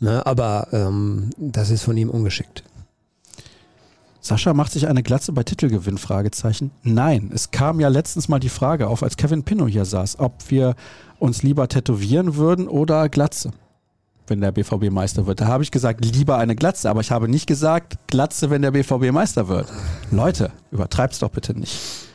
[0.00, 2.62] Ne, aber ähm, das ist von ihm ungeschickt.
[4.20, 5.98] Sascha macht sich eine Glatze bei Titelgewinn?
[5.98, 6.70] Fragezeichen.
[6.82, 10.50] Nein, es kam ja letztens mal die Frage auf, als Kevin Pinnow hier saß, ob
[10.50, 10.74] wir
[11.18, 13.52] uns lieber tätowieren würden oder Glatze,
[14.26, 15.40] wenn der BVB Meister wird.
[15.40, 18.72] Da habe ich gesagt, lieber eine Glatze, aber ich habe nicht gesagt, Glatze, wenn der
[18.72, 19.72] BVB Meister wird.
[20.10, 22.07] Leute, übertreib's doch bitte nicht.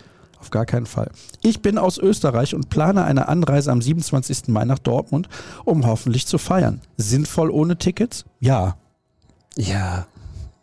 [0.53, 1.09] Gar keinen Fall.
[1.41, 4.49] Ich bin aus Österreich und plane eine Anreise am 27.
[4.49, 5.27] Mai nach Dortmund,
[5.65, 6.79] um hoffentlich zu feiern.
[6.97, 8.25] Sinnvoll ohne Tickets?
[8.39, 8.77] Ja.
[9.57, 10.05] Ja.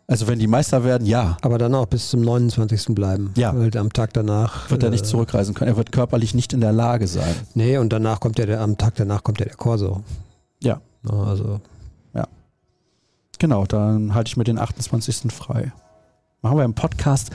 [0.07, 1.35] Also wenn die Meister werden, ja.
[1.41, 2.95] Aber dann auch bis zum 29.
[2.95, 3.33] bleiben.
[3.35, 3.53] Ja.
[3.53, 4.71] Weil am Tag danach.
[4.71, 5.71] Wird er nicht äh, zurückreisen können.
[5.71, 7.35] Er wird körperlich nicht in der Lage sein.
[7.53, 10.03] Nee, und danach kommt ja der, am Tag danach kommt ja der Corso.
[10.63, 10.79] Ja.
[11.05, 11.59] Also,
[13.41, 15.33] Genau, dann halte ich mir den 28.
[15.33, 15.73] frei.
[16.43, 17.31] Machen wir einen Podcast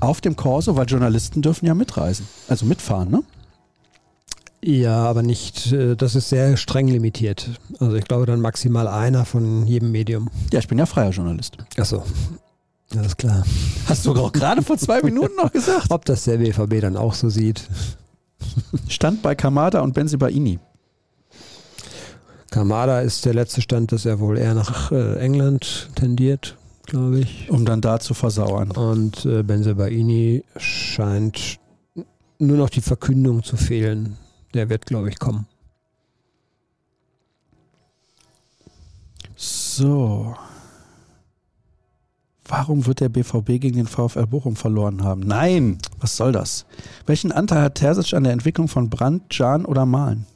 [0.00, 2.26] auf dem Corso, weil Journalisten dürfen ja mitreisen.
[2.48, 3.22] Also mitfahren, ne?
[4.62, 7.50] ja, aber nicht, äh, das ist sehr streng limitiert.
[7.78, 10.30] Also ich glaube dann maximal einer von jedem Medium.
[10.52, 11.58] Ja, ich bin ja freier Journalist.
[11.78, 12.02] Achso.
[12.96, 13.44] Alles klar.
[13.86, 15.90] Hast du auch gerade vor zwei Minuten noch gesagt.
[15.90, 17.68] Ob das der BVB dann auch so sieht.
[18.88, 20.58] Stand bei Kamada und Benzibaini.
[22.50, 26.56] Kamada ist der letzte Stand, dass er wohl eher nach äh, England tendiert,
[26.88, 27.48] glaube ich.
[27.50, 28.72] Um dann da zu versauern.
[28.72, 31.58] Und äh, Benzebaini scheint
[32.38, 34.16] nur noch die Verkündung zu fehlen.
[34.54, 35.46] Der wird, glaube ich, kommen.
[39.36, 40.34] So.
[42.46, 45.20] Warum wird der BVB gegen den VfL Bochum verloren haben?
[45.20, 46.64] Nein, was soll das?
[47.04, 50.26] Welchen Anteil hat Terzic an der Entwicklung von Brandt, Can oder Malen?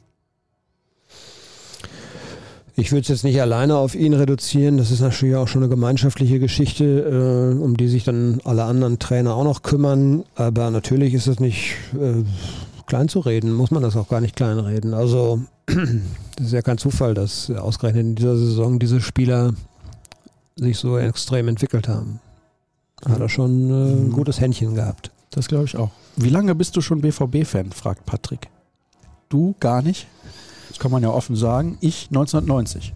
[2.75, 4.77] Ich würde es jetzt nicht alleine auf ihn reduzieren.
[4.77, 8.97] Das ist natürlich auch schon eine gemeinschaftliche Geschichte, äh, um die sich dann alle anderen
[8.97, 10.23] Trainer auch noch kümmern.
[10.35, 12.23] Aber natürlich ist es nicht äh,
[12.87, 14.93] klein zu reden, muss man das auch gar nicht kleinreden.
[14.93, 19.53] Also das ist ja kein Zufall, dass ausgerechnet in dieser Saison diese Spieler
[20.55, 22.19] sich so extrem entwickelt haben.
[23.05, 25.11] Hat er schon äh, ein gutes Händchen gehabt.
[25.29, 25.91] Das glaube ich auch.
[26.15, 27.71] Wie lange bist du schon BVB-Fan?
[27.71, 28.47] fragt Patrick.
[29.29, 30.07] Du gar nicht?
[30.73, 31.77] Das kann man ja offen sagen.
[31.81, 32.95] Ich 1990.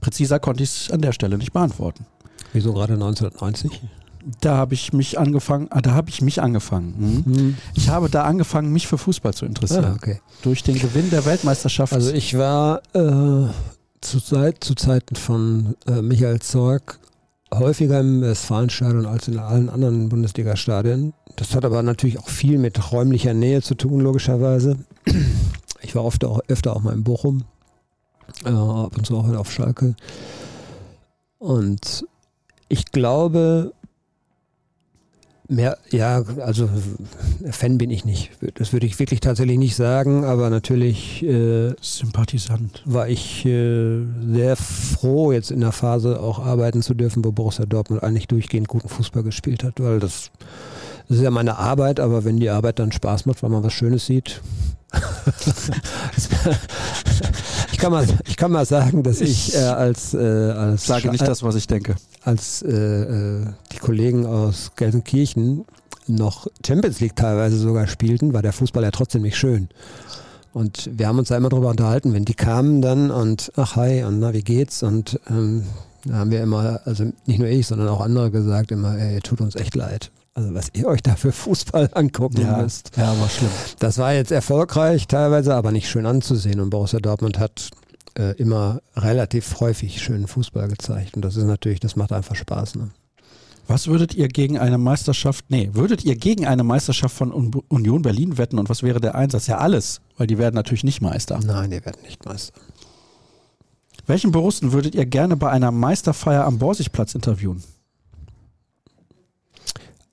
[0.00, 2.06] Präziser konnte ich es an der Stelle nicht beantworten.
[2.52, 3.80] Wieso gerade 1990?
[4.40, 7.22] Da habe ich mich angefangen, ah, da habe ich mich angefangen.
[7.24, 7.56] Mhm.
[7.74, 9.84] Ich habe da angefangen, mich für Fußball zu interessieren.
[9.84, 10.20] Ah, okay.
[10.42, 11.92] Durch den Gewinn der Weltmeisterschaft.
[11.92, 13.48] Also ich war äh,
[14.00, 16.98] zu, Zeit, zu Zeiten von äh, Michael Zorg
[17.54, 21.14] häufiger im Westfalenstadion als in allen anderen Bundesliga-Stadien.
[21.36, 24.76] Das hat aber natürlich auch viel mit räumlicher Nähe zu tun, logischerweise.
[25.82, 27.44] Ich war oft auch, öfter auch mal in Bochum,
[28.44, 29.94] äh, ab und zu auch auf Schalke.
[31.38, 32.04] Und
[32.68, 33.72] ich glaube,
[35.50, 36.68] mehr, ja, also
[37.50, 38.30] Fan bin ich nicht.
[38.54, 42.82] Das würde ich wirklich tatsächlich nicht sagen, aber natürlich äh, Sympathisant.
[42.86, 47.66] war ich äh, sehr froh, jetzt in der Phase auch arbeiten zu dürfen, wo Borussia
[47.66, 50.30] Dortmund eigentlich durchgehend guten Fußball gespielt hat, weil das,
[51.08, 53.72] das ist ja meine Arbeit, aber wenn die Arbeit dann Spaß macht, weil man was
[53.72, 54.40] Schönes sieht.
[57.72, 61.22] Ich, kann mal, ich kann mal sagen, dass ich äh, als, äh, als Sage nicht
[61.22, 61.96] Scha- das, was ich denke.
[62.24, 65.64] als äh, äh, die Kollegen aus Gelsenkirchen
[66.06, 69.68] noch Champions League teilweise sogar spielten, war der Fußball ja trotzdem nicht schön.
[70.52, 74.02] Und wir haben uns da immer drüber unterhalten, wenn die kamen dann und ach hi
[74.02, 75.64] und na wie geht's und ähm,
[76.04, 79.40] Da haben wir immer, also nicht nur ich, sondern auch andere gesagt, immer, ey, tut
[79.40, 80.10] uns echt leid.
[80.34, 82.96] Also was ihr euch da für Fußball angucken ja, müsst.
[82.96, 83.50] Ja, war schlimm.
[83.78, 86.60] Das war jetzt erfolgreich teilweise, aber nicht schön anzusehen.
[86.60, 87.70] Und Borussia Dortmund hat
[88.16, 91.16] äh, immer relativ häufig schönen Fußball gezeigt.
[91.16, 92.76] Und das ist natürlich, das macht einfach Spaß.
[92.76, 92.90] Ne?
[93.70, 97.32] Was würdet ihr gegen eine Meisterschaft, nee, würdet ihr gegen eine Meisterschaft von
[97.68, 99.46] Union Berlin wetten und was wäre der Einsatz?
[99.46, 101.38] Ja, alles, weil die werden natürlich nicht Meister.
[101.38, 102.52] Nein, die werden nicht Meister.
[104.06, 107.62] Welchen Borussen würdet ihr gerne bei einer Meisterfeier am Borsigplatz interviewen?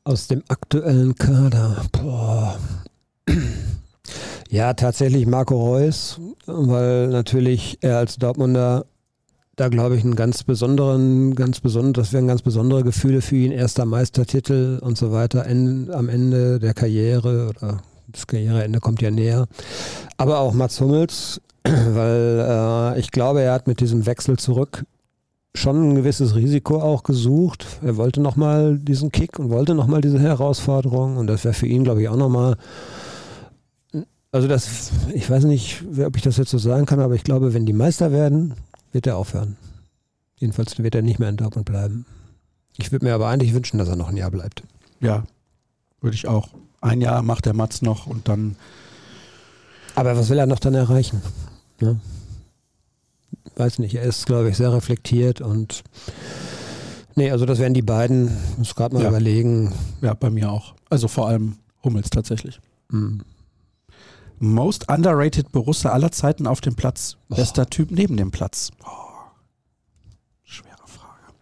[0.08, 1.86] Aus dem aktuellen Kader.
[1.92, 2.58] Boah.
[4.50, 8.86] Ja, tatsächlich Marco Reus, weil natürlich er als Dortmunder
[9.58, 13.52] da glaube ich einen ganz besonderen, ganz besonderen, das wären ganz besondere Gefühle für ihn.
[13.52, 19.12] Erster Meistertitel und so weiter en, am Ende der Karriere oder das Karriereende kommt ja
[19.12, 19.46] näher.
[20.16, 24.86] Aber auch Mats Hummels, weil äh, ich glaube, er hat mit diesem Wechsel zurück
[25.58, 27.66] schon ein gewisses Risiko auch gesucht.
[27.84, 31.84] Er wollte nochmal diesen Kick und wollte nochmal diese Herausforderung und das wäre für ihn,
[31.84, 32.58] glaube ich, auch nochmal
[34.32, 37.54] also das, ich weiß nicht, ob ich das jetzt so sagen kann, aber ich glaube,
[37.54, 38.54] wenn die Meister werden,
[38.92, 39.58] wird er aufhören.
[40.36, 42.06] Jedenfalls wird er nicht mehr in Dortmund bleiben.
[42.78, 44.64] Ich würde mir aber eigentlich wünschen, dass er noch ein Jahr bleibt.
[45.00, 45.24] Ja,
[46.02, 46.50] würde ich auch.
[46.82, 48.56] Ein Jahr macht der Matz noch und dann.
[49.96, 51.22] Aber was will er noch dann erreichen?
[51.82, 51.96] Ja.
[53.58, 55.84] Weiß nicht, er ist, glaube ich, sehr reflektiert und.
[57.16, 58.30] Nee, also das wären die beiden.
[58.58, 59.10] Muss gerade mal ja.
[59.10, 59.74] überlegen.
[60.02, 60.76] Ja, bei mir auch.
[60.90, 62.60] Also vor allem Hummels tatsächlich.
[62.90, 63.24] Mhm.
[64.40, 67.18] Most underrated Borussia aller Zeiten auf dem Platz.
[67.30, 67.36] Oh.
[67.36, 68.70] Bester Typ neben dem Platz.
[68.86, 68.90] Oh.
[70.44, 71.34] Schwere Frage.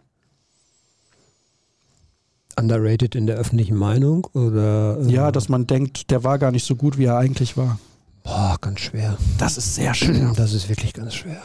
[2.58, 5.00] Underrated in der öffentlichen Meinung oder?
[5.00, 7.78] Äh ja, dass man denkt, der war gar nicht so gut, wie er eigentlich war.
[8.22, 9.18] Boah, ganz schwer.
[9.36, 10.32] Das ist sehr schwer.
[10.34, 11.42] Das ist wirklich ganz schwer.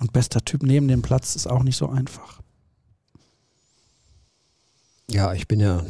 [0.00, 2.40] Und bester Typ neben dem Platz ist auch nicht so einfach.
[5.10, 5.82] Ja, ich bin ja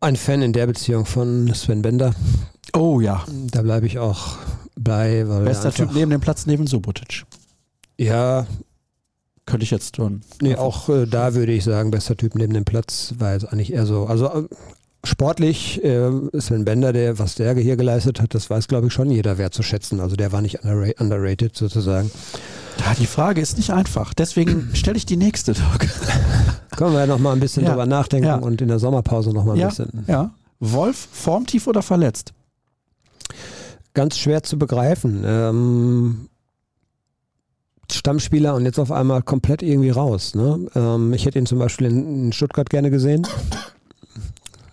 [0.00, 2.14] ein Fan in der Beziehung von Sven Bender.
[2.74, 3.24] Oh ja.
[3.50, 4.38] Da bleibe ich auch
[4.76, 5.28] bei.
[5.28, 7.24] Weil Bester Typ neben dem Platz neben Subotic.
[7.98, 8.46] Ja.
[9.44, 10.22] Könnte ich jetzt tun.
[10.40, 13.72] Nee, auch äh, da würde ich sagen, bester Typ neben dem Platz, war jetzt eigentlich
[13.72, 14.06] eher so.
[14.06, 14.48] Also äh,
[15.04, 19.10] sportlich, äh, Sven Bender, der, was der hier geleistet hat, das weiß, glaube ich, schon
[19.10, 20.00] jeder wertzuschätzen.
[20.00, 22.10] Also der war nicht underrated sozusagen.
[22.78, 24.14] Ja, die Frage ist nicht einfach.
[24.14, 25.86] Deswegen stelle ich die nächste, Doc.
[26.76, 27.70] Können wir ja noch mal ein bisschen ja.
[27.70, 28.36] drüber nachdenken ja.
[28.36, 29.68] und in der Sommerpause noch mal ein ja.
[29.68, 30.04] bisschen.
[30.06, 30.30] Ja.
[30.60, 32.32] Wolf, formtief oder verletzt?
[33.94, 35.24] Ganz schwer zu begreifen.
[35.26, 36.28] Ähm,
[37.90, 40.34] Stammspieler und jetzt auf einmal komplett irgendwie raus.
[40.34, 40.66] Ne?
[40.74, 43.26] Ähm, ich hätte ihn zum Beispiel in, in Stuttgart gerne gesehen.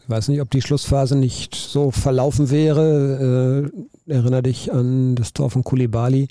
[0.07, 3.71] Ich weiß nicht, ob die Schlussphase nicht so verlaufen wäre.
[4.07, 6.29] Äh, erinnere dich an das Tor von Kulibali.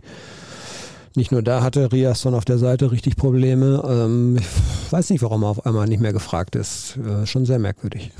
[1.14, 3.84] Nicht nur da hatte Riasson auf der Seite richtig Probleme.
[3.86, 6.96] Ähm, ich weiß nicht, warum er auf einmal nicht mehr gefragt ist.
[6.96, 8.12] Äh, schon sehr merkwürdig.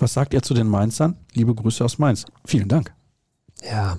[0.00, 1.16] Was sagt er zu den Mainzern?
[1.32, 2.24] Liebe Grüße aus Mainz.
[2.44, 2.92] Vielen Dank.
[3.64, 3.96] Ja.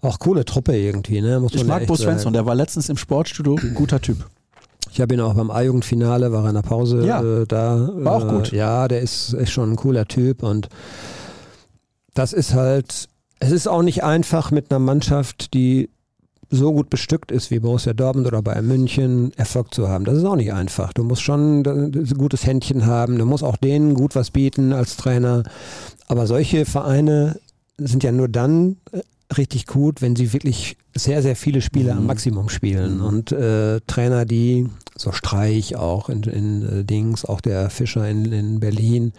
[0.00, 1.38] Auch coole Truppe irgendwie, ne?
[1.38, 3.58] Muss ich mag Bo Svensson, der war letztens im Sportstudio.
[3.74, 4.24] Guter Typ.
[4.94, 7.90] Ich habe ihn auch beim A-Jugendfinale, war er in der Pause ja, äh, da.
[7.94, 8.52] War auch gut.
[8.52, 10.68] Äh, ja, der ist, ist schon ein cooler Typ und
[12.14, 13.08] das ist halt,
[13.40, 15.90] es ist auch nicht einfach mit einer Mannschaft, die
[16.48, 20.04] so gut bestückt ist wie Borussia Dortmund oder Bayern München, Erfolg zu haben.
[20.04, 20.92] Das ist auch nicht einfach.
[20.92, 24.96] Du musst schon ein gutes Händchen haben, du musst auch denen gut was bieten als
[24.96, 25.42] Trainer.
[26.06, 27.40] Aber solche Vereine
[27.78, 28.76] sind ja nur dann
[29.38, 31.98] richtig gut, wenn sie wirklich sehr, sehr viele Spiele mhm.
[31.98, 32.98] am Maximum spielen.
[32.98, 33.04] Mhm.
[33.04, 38.32] Und äh, Trainer, die, so Streich auch in, in äh, Dings, auch der Fischer in,
[38.32, 39.12] in Berlin,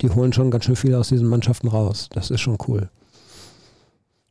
[0.00, 2.08] die holen schon ganz schön viel aus diesen Mannschaften raus.
[2.12, 2.90] Das ist schon cool.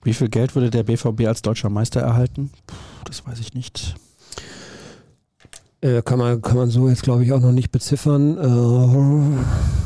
[0.04, 2.52] Wie viel Geld würde der BVB als deutscher Meister erhalten?
[2.66, 3.96] Puh, das weiß ich nicht.
[5.82, 8.38] Äh, kann, man, kann man so jetzt, glaube ich, auch noch nicht beziffern.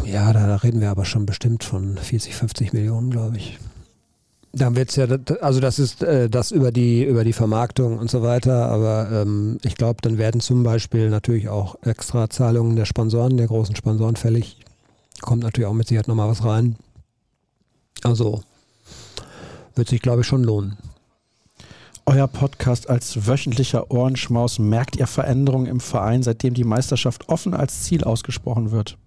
[0.03, 3.57] Äh, ja, da, da, reden wir aber schon bestimmt von 40, 50 Millionen, glaube ich.
[4.57, 5.06] Dann wird es ja,
[5.41, 9.57] also das ist äh, das über die, über die Vermarktung und so weiter, aber ähm,
[9.64, 14.15] ich glaube, dann werden zum Beispiel natürlich auch extra Zahlungen der Sponsoren, der großen Sponsoren
[14.15, 14.57] fällig.
[15.19, 16.77] Kommt natürlich auch mit Sicherheit nochmal was rein.
[18.03, 18.44] Also
[19.76, 20.77] wird sich, glaube ich, schon lohnen.
[22.06, 27.84] Euer Podcast als wöchentlicher Ohrenschmaus, merkt ihr Veränderungen im Verein, seitdem die Meisterschaft offen als
[27.84, 28.98] Ziel ausgesprochen wird?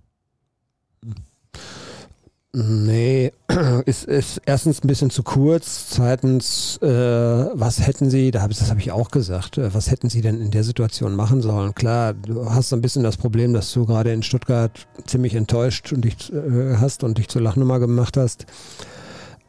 [2.55, 3.33] Nee,
[3.85, 5.91] ist, ist erstens ein bisschen zu kurz.
[5.91, 10.09] Zweitens, äh, was hätten Sie, da hab, das habe ich auch gesagt, äh, was hätten
[10.09, 11.75] Sie denn in der Situation machen sollen?
[11.75, 16.07] Klar, du hast ein bisschen das Problem, dass du gerade in Stuttgart ziemlich enttäuscht und
[16.07, 18.47] dich äh, hast und dich zur Lachnummer gemacht hast.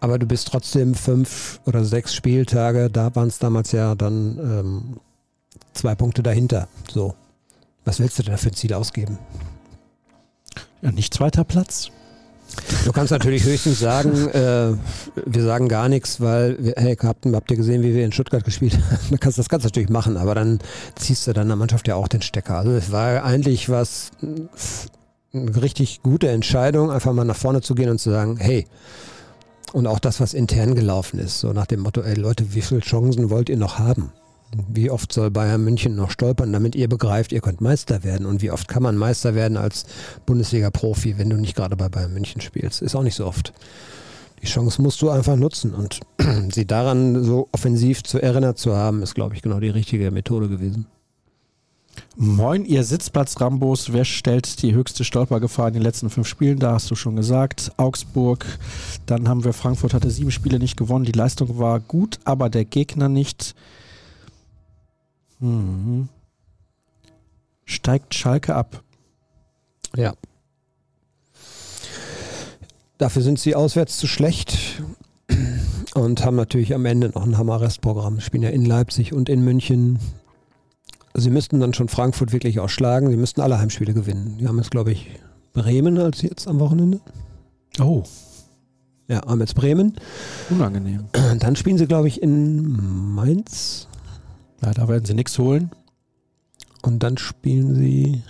[0.02, 5.00] Aber du bist trotzdem fünf oder sechs Spieltage, da waren es damals ja dann ähm,
[5.74, 6.68] zwei Punkte dahinter.
[6.92, 7.16] So.
[7.86, 9.18] Was willst du denn für ein Ziel ausgeben?
[10.82, 11.92] Ja, nicht zweiter Platz.
[12.86, 14.74] Du kannst natürlich höchstens sagen, äh,
[15.26, 18.44] wir sagen gar nichts, weil, wir, hey, habt, habt ihr gesehen, wie wir in Stuttgart
[18.44, 19.20] gespielt haben?
[19.20, 20.60] das kannst du natürlich machen, aber dann
[20.96, 22.56] ziehst du dann der Mannschaft ja auch den Stecker.
[22.56, 24.12] Also es war eigentlich was,
[25.34, 28.66] eine richtig gute Entscheidung, einfach mal nach vorne zu gehen und zu sagen, hey,
[29.74, 32.82] und auch das, was intern gelaufen ist, so nach dem Motto, ey Leute, wie viele
[32.82, 34.12] Chancen wollt ihr noch haben?
[34.68, 38.26] Wie oft soll Bayern München noch stolpern, damit ihr begreift, ihr könnt Meister werden?
[38.26, 39.86] Und wie oft kann man Meister werden als
[40.26, 42.82] Bundesliga-Profi, wenn du nicht gerade bei Bayern München spielst?
[42.82, 43.54] Ist auch nicht so oft.
[44.42, 45.76] Die Chance musst du einfach nutzen.
[45.76, 46.00] Und
[46.52, 50.50] sie daran so offensiv zu erinnert zu haben, ist, glaube ich, genau die richtige Methode
[50.50, 50.88] gewesen.
[52.16, 53.94] Moin, ihr Sitzplatz-Rambos.
[53.94, 56.58] Wer stellt die höchste Stolpergefahr in den letzten fünf Spielen?
[56.58, 57.72] Da hast du schon gesagt.
[57.78, 58.46] Augsburg.
[59.06, 61.06] Dann haben wir Frankfurt hatte sieben Spiele nicht gewonnen.
[61.06, 63.54] Die Leistung war gut, aber der Gegner nicht.
[65.40, 66.10] Mhm.
[67.66, 68.84] Steigt Schalke ab?
[69.96, 70.14] Ja.
[72.98, 74.82] Dafür sind sie auswärts zu schlecht
[75.94, 78.20] und haben natürlich am Ende noch ein Hammer-Restprogramm.
[78.20, 80.00] Spielen ja in Leipzig und in München.
[81.14, 83.10] Sie müssten dann schon Frankfurt wirklich auch schlagen.
[83.10, 84.38] Sie müssten alle Heimspiele gewinnen.
[84.40, 85.10] Die haben jetzt, glaube ich,
[85.54, 87.00] Bremen als jetzt am Wochenende.
[87.80, 88.04] Oh.
[89.08, 89.96] Ja, haben jetzt Bremen.
[90.50, 91.06] Unangenehm.
[91.40, 93.89] Dann spielen sie, glaube ich, in Mainz.
[94.62, 95.72] Ja, da werden sie nichts holen.
[96.82, 98.24] Und dann spielen sie.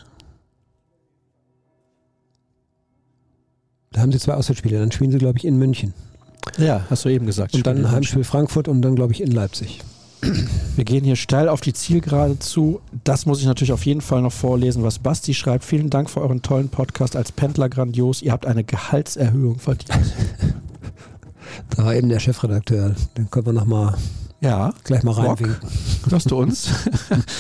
[3.92, 4.80] Da haben sie zwei Auswärtsspiele.
[4.80, 5.94] Dann spielen sie, glaube ich, in München.
[6.58, 7.54] Ja, hast du eben gesagt.
[7.54, 9.82] Und dann Heimspiel Frankfurt und dann, glaube ich, in Leipzig.
[10.76, 12.82] Wir gehen hier steil auf die Zielgerade zu.
[13.04, 15.64] Das muss ich natürlich auf jeden Fall noch vorlesen, was Basti schreibt.
[15.64, 18.22] Vielen Dank für euren tollen Podcast als Pendler grandios.
[18.22, 20.14] Ihr habt eine Gehaltserhöhung verdient.
[21.76, 22.96] da war eben der Chefredakteur.
[23.18, 23.96] Den können wir nochmal
[24.42, 24.74] ja.
[24.84, 25.70] Gleich mal reinwinken.
[26.10, 26.70] Hörst du uns?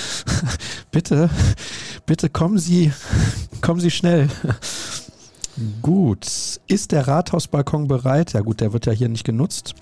[0.91, 1.29] bitte,
[2.05, 2.91] bitte kommen Sie,
[3.61, 4.29] kommen Sie schnell.
[5.81, 6.59] Gut.
[6.67, 8.33] Ist der Rathausbalkon bereit?
[8.33, 9.75] Ja gut, der wird ja hier nicht genutzt.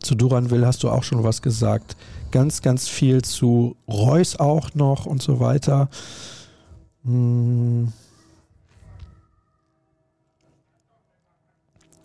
[0.00, 1.96] Zu Duranville hast du auch schon was gesagt.
[2.30, 5.88] Ganz, ganz viel zu Reus auch noch und so weiter.
[7.04, 7.92] Hm.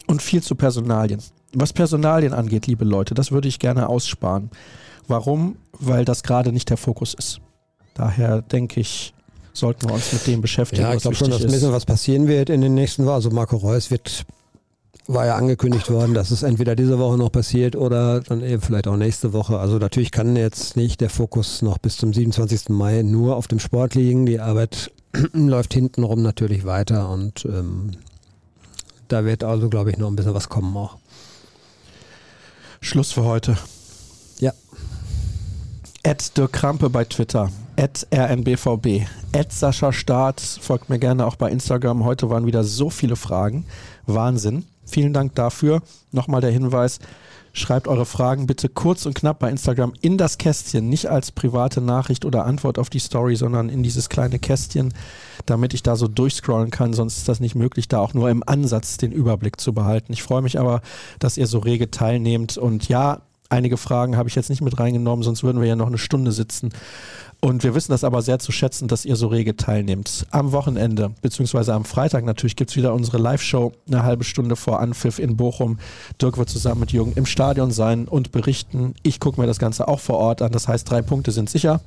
[0.07, 1.21] Und viel zu Personalien.
[1.53, 4.51] Was Personalien angeht, liebe Leute, das würde ich gerne aussparen.
[5.07, 5.55] Warum?
[5.73, 7.41] Weil das gerade nicht der Fokus ist.
[7.95, 9.13] Daher denke ich,
[9.53, 10.83] sollten wir uns mit dem beschäftigen.
[10.83, 13.13] Ja, ich glaube schon, dass ein bisschen was passieren wird in den nächsten Wochen.
[13.13, 14.25] Also Marco Reus wird,
[15.07, 18.87] war ja angekündigt worden, dass es entweder diese Woche noch passiert oder dann eben vielleicht
[18.87, 19.59] auch nächste Woche.
[19.59, 22.69] Also natürlich kann jetzt nicht der Fokus noch bis zum 27.
[22.69, 24.25] Mai nur auf dem Sport liegen.
[24.25, 24.91] Die Arbeit
[25.33, 27.91] läuft hintenrum natürlich weiter und ähm,
[29.07, 30.97] da wird also, glaube ich, noch ein bisschen was kommen auch.
[32.81, 33.57] Schluss für heute.
[34.39, 34.53] Ja.
[36.03, 37.51] Ed Dirk Krampe bei Twitter.
[37.75, 39.05] Ed RNBVB.
[39.31, 40.39] Ed Sascha Staat.
[40.39, 42.05] Folgt mir gerne auch bei Instagram.
[42.05, 43.65] Heute waren wieder so viele Fragen.
[44.05, 44.65] Wahnsinn.
[44.85, 45.81] Vielen Dank dafür.
[46.11, 46.99] Nochmal der Hinweis.
[47.59, 51.81] Schreibt eure Fragen bitte kurz und knapp bei Instagram in das Kästchen, nicht als private
[51.81, 54.93] Nachricht oder Antwort auf die Story, sondern in dieses kleine Kästchen,
[55.45, 56.93] damit ich da so durchscrollen kann.
[56.93, 60.13] Sonst ist das nicht möglich, da auch nur im Ansatz den Überblick zu behalten.
[60.13, 60.81] Ich freue mich aber,
[61.19, 62.57] dass ihr so rege teilnehmt.
[62.57, 65.87] Und ja, einige Fragen habe ich jetzt nicht mit reingenommen, sonst würden wir ja noch
[65.87, 66.69] eine Stunde sitzen.
[67.41, 70.25] Und wir wissen das aber sehr zu schätzen, dass ihr so rege teilnehmt.
[70.29, 74.81] Am Wochenende, beziehungsweise am Freitag natürlich, gibt es wieder unsere Live-Show, eine halbe Stunde vor
[74.81, 75.79] Anpfiff in Bochum.
[76.21, 78.93] Dirk wird zusammen mit Jürgen im Stadion sein und berichten.
[79.03, 80.51] Ich gucke mir das Ganze auch vor Ort an.
[80.51, 81.79] Das heißt, drei Punkte sind sicher.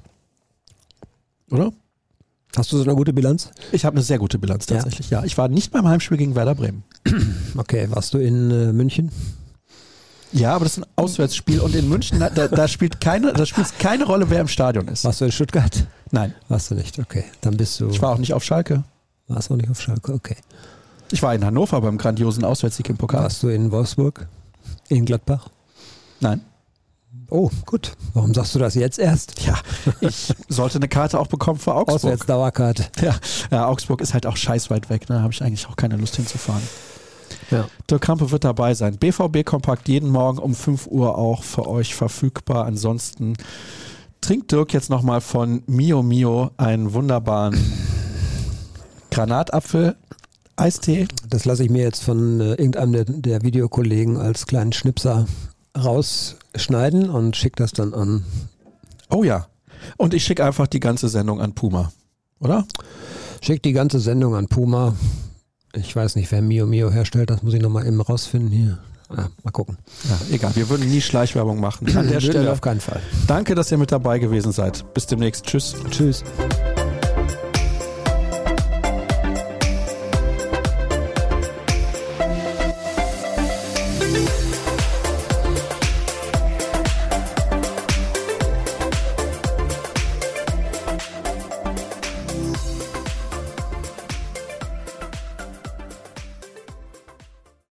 [1.51, 1.71] Oder?
[2.57, 3.51] Hast du so eine gute Bilanz?
[3.73, 5.21] Ich habe eine sehr gute Bilanz tatsächlich, ja.
[5.21, 5.25] ja.
[5.27, 6.83] Ich war nicht beim Heimspiel gegen Werder Bremen.
[7.57, 9.11] Okay, warst du in äh, München?
[10.33, 13.79] Ja, aber das ist ein Auswärtsspiel und in München, da, da spielt keine, da spielt
[13.79, 15.05] keine Rolle, wer im Stadion ist.
[15.05, 15.87] Warst du in Stuttgart?
[16.11, 16.35] Nein.
[16.49, 17.25] Warst du nicht, okay.
[17.43, 17.89] Dann bist du.
[17.89, 18.85] Ich war auch nicht auf Schalke.
[19.29, 20.37] Warst auch nicht auf Schalke, okay.
[21.11, 23.25] Ich war in Hannover beim grandiosen Auswärtssieg im Pokal.
[23.25, 24.27] Warst du in Wolfsburg?
[24.89, 25.49] In Gladbach?
[26.21, 26.41] Nein.
[27.29, 27.93] Oh, gut.
[28.15, 29.41] Warum sagst du das jetzt erst?
[29.43, 29.59] Ja,
[30.01, 31.97] ich sollte eine Karte auch bekommen für Augsburg.
[31.97, 32.87] Auswärtsdauerkarte.
[33.01, 33.15] Ja,
[33.51, 35.07] ja, Augsburg ist halt auch scheiß weit weg.
[35.07, 35.23] Da ne?
[35.23, 36.63] habe ich eigentlich auch keine Lust hinzufahren.
[37.53, 37.69] Ja.
[37.91, 38.97] Dirk Krampe wird dabei sein.
[38.97, 42.65] BVB Kompakt jeden Morgen um 5 Uhr auch für euch verfügbar.
[42.65, 43.35] Ansonsten
[44.21, 47.57] trinkt Dirk jetzt nochmal von Mio Mio einen wunderbaren
[49.11, 49.97] Granatapfel.
[50.57, 51.07] Eistee.
[51.29, 55.27] Das lasse ich mir jetzt von äh, irgendeinem der, der Videokollegen als kleinen Schnipser
[55.77, 58.25] rausschneiden und schicke das dann an.
[59.11, 59.47] Oh ja.
[59.97, 61.93] Und ich schicke einfach die ganze Sendung an Puma,
[62.41, 62.67] oder?
[63.41, 64.95] Schick die ganze Sendung an Puma.
[65.75, 68.79] Ich weiß nicht, wer Mio Mio herstellt, das muss ich nochmal eben rausfinden hier.
[69.17, 69.79] Ja, mal gucken.
[70.05, 71.95] Ja, egal, wir würden nie Schleichwerbung machen.
[71.97, 73.01] An der Stelle auf keinen Fall.
[73.27, 74.85] danke, dass ihr mit dabei gewesen seid.
[74.95, 75.47] Bis demnächst.
[75.47, 75.75] Tschüss.
[75.91, 76.25] Tschüss.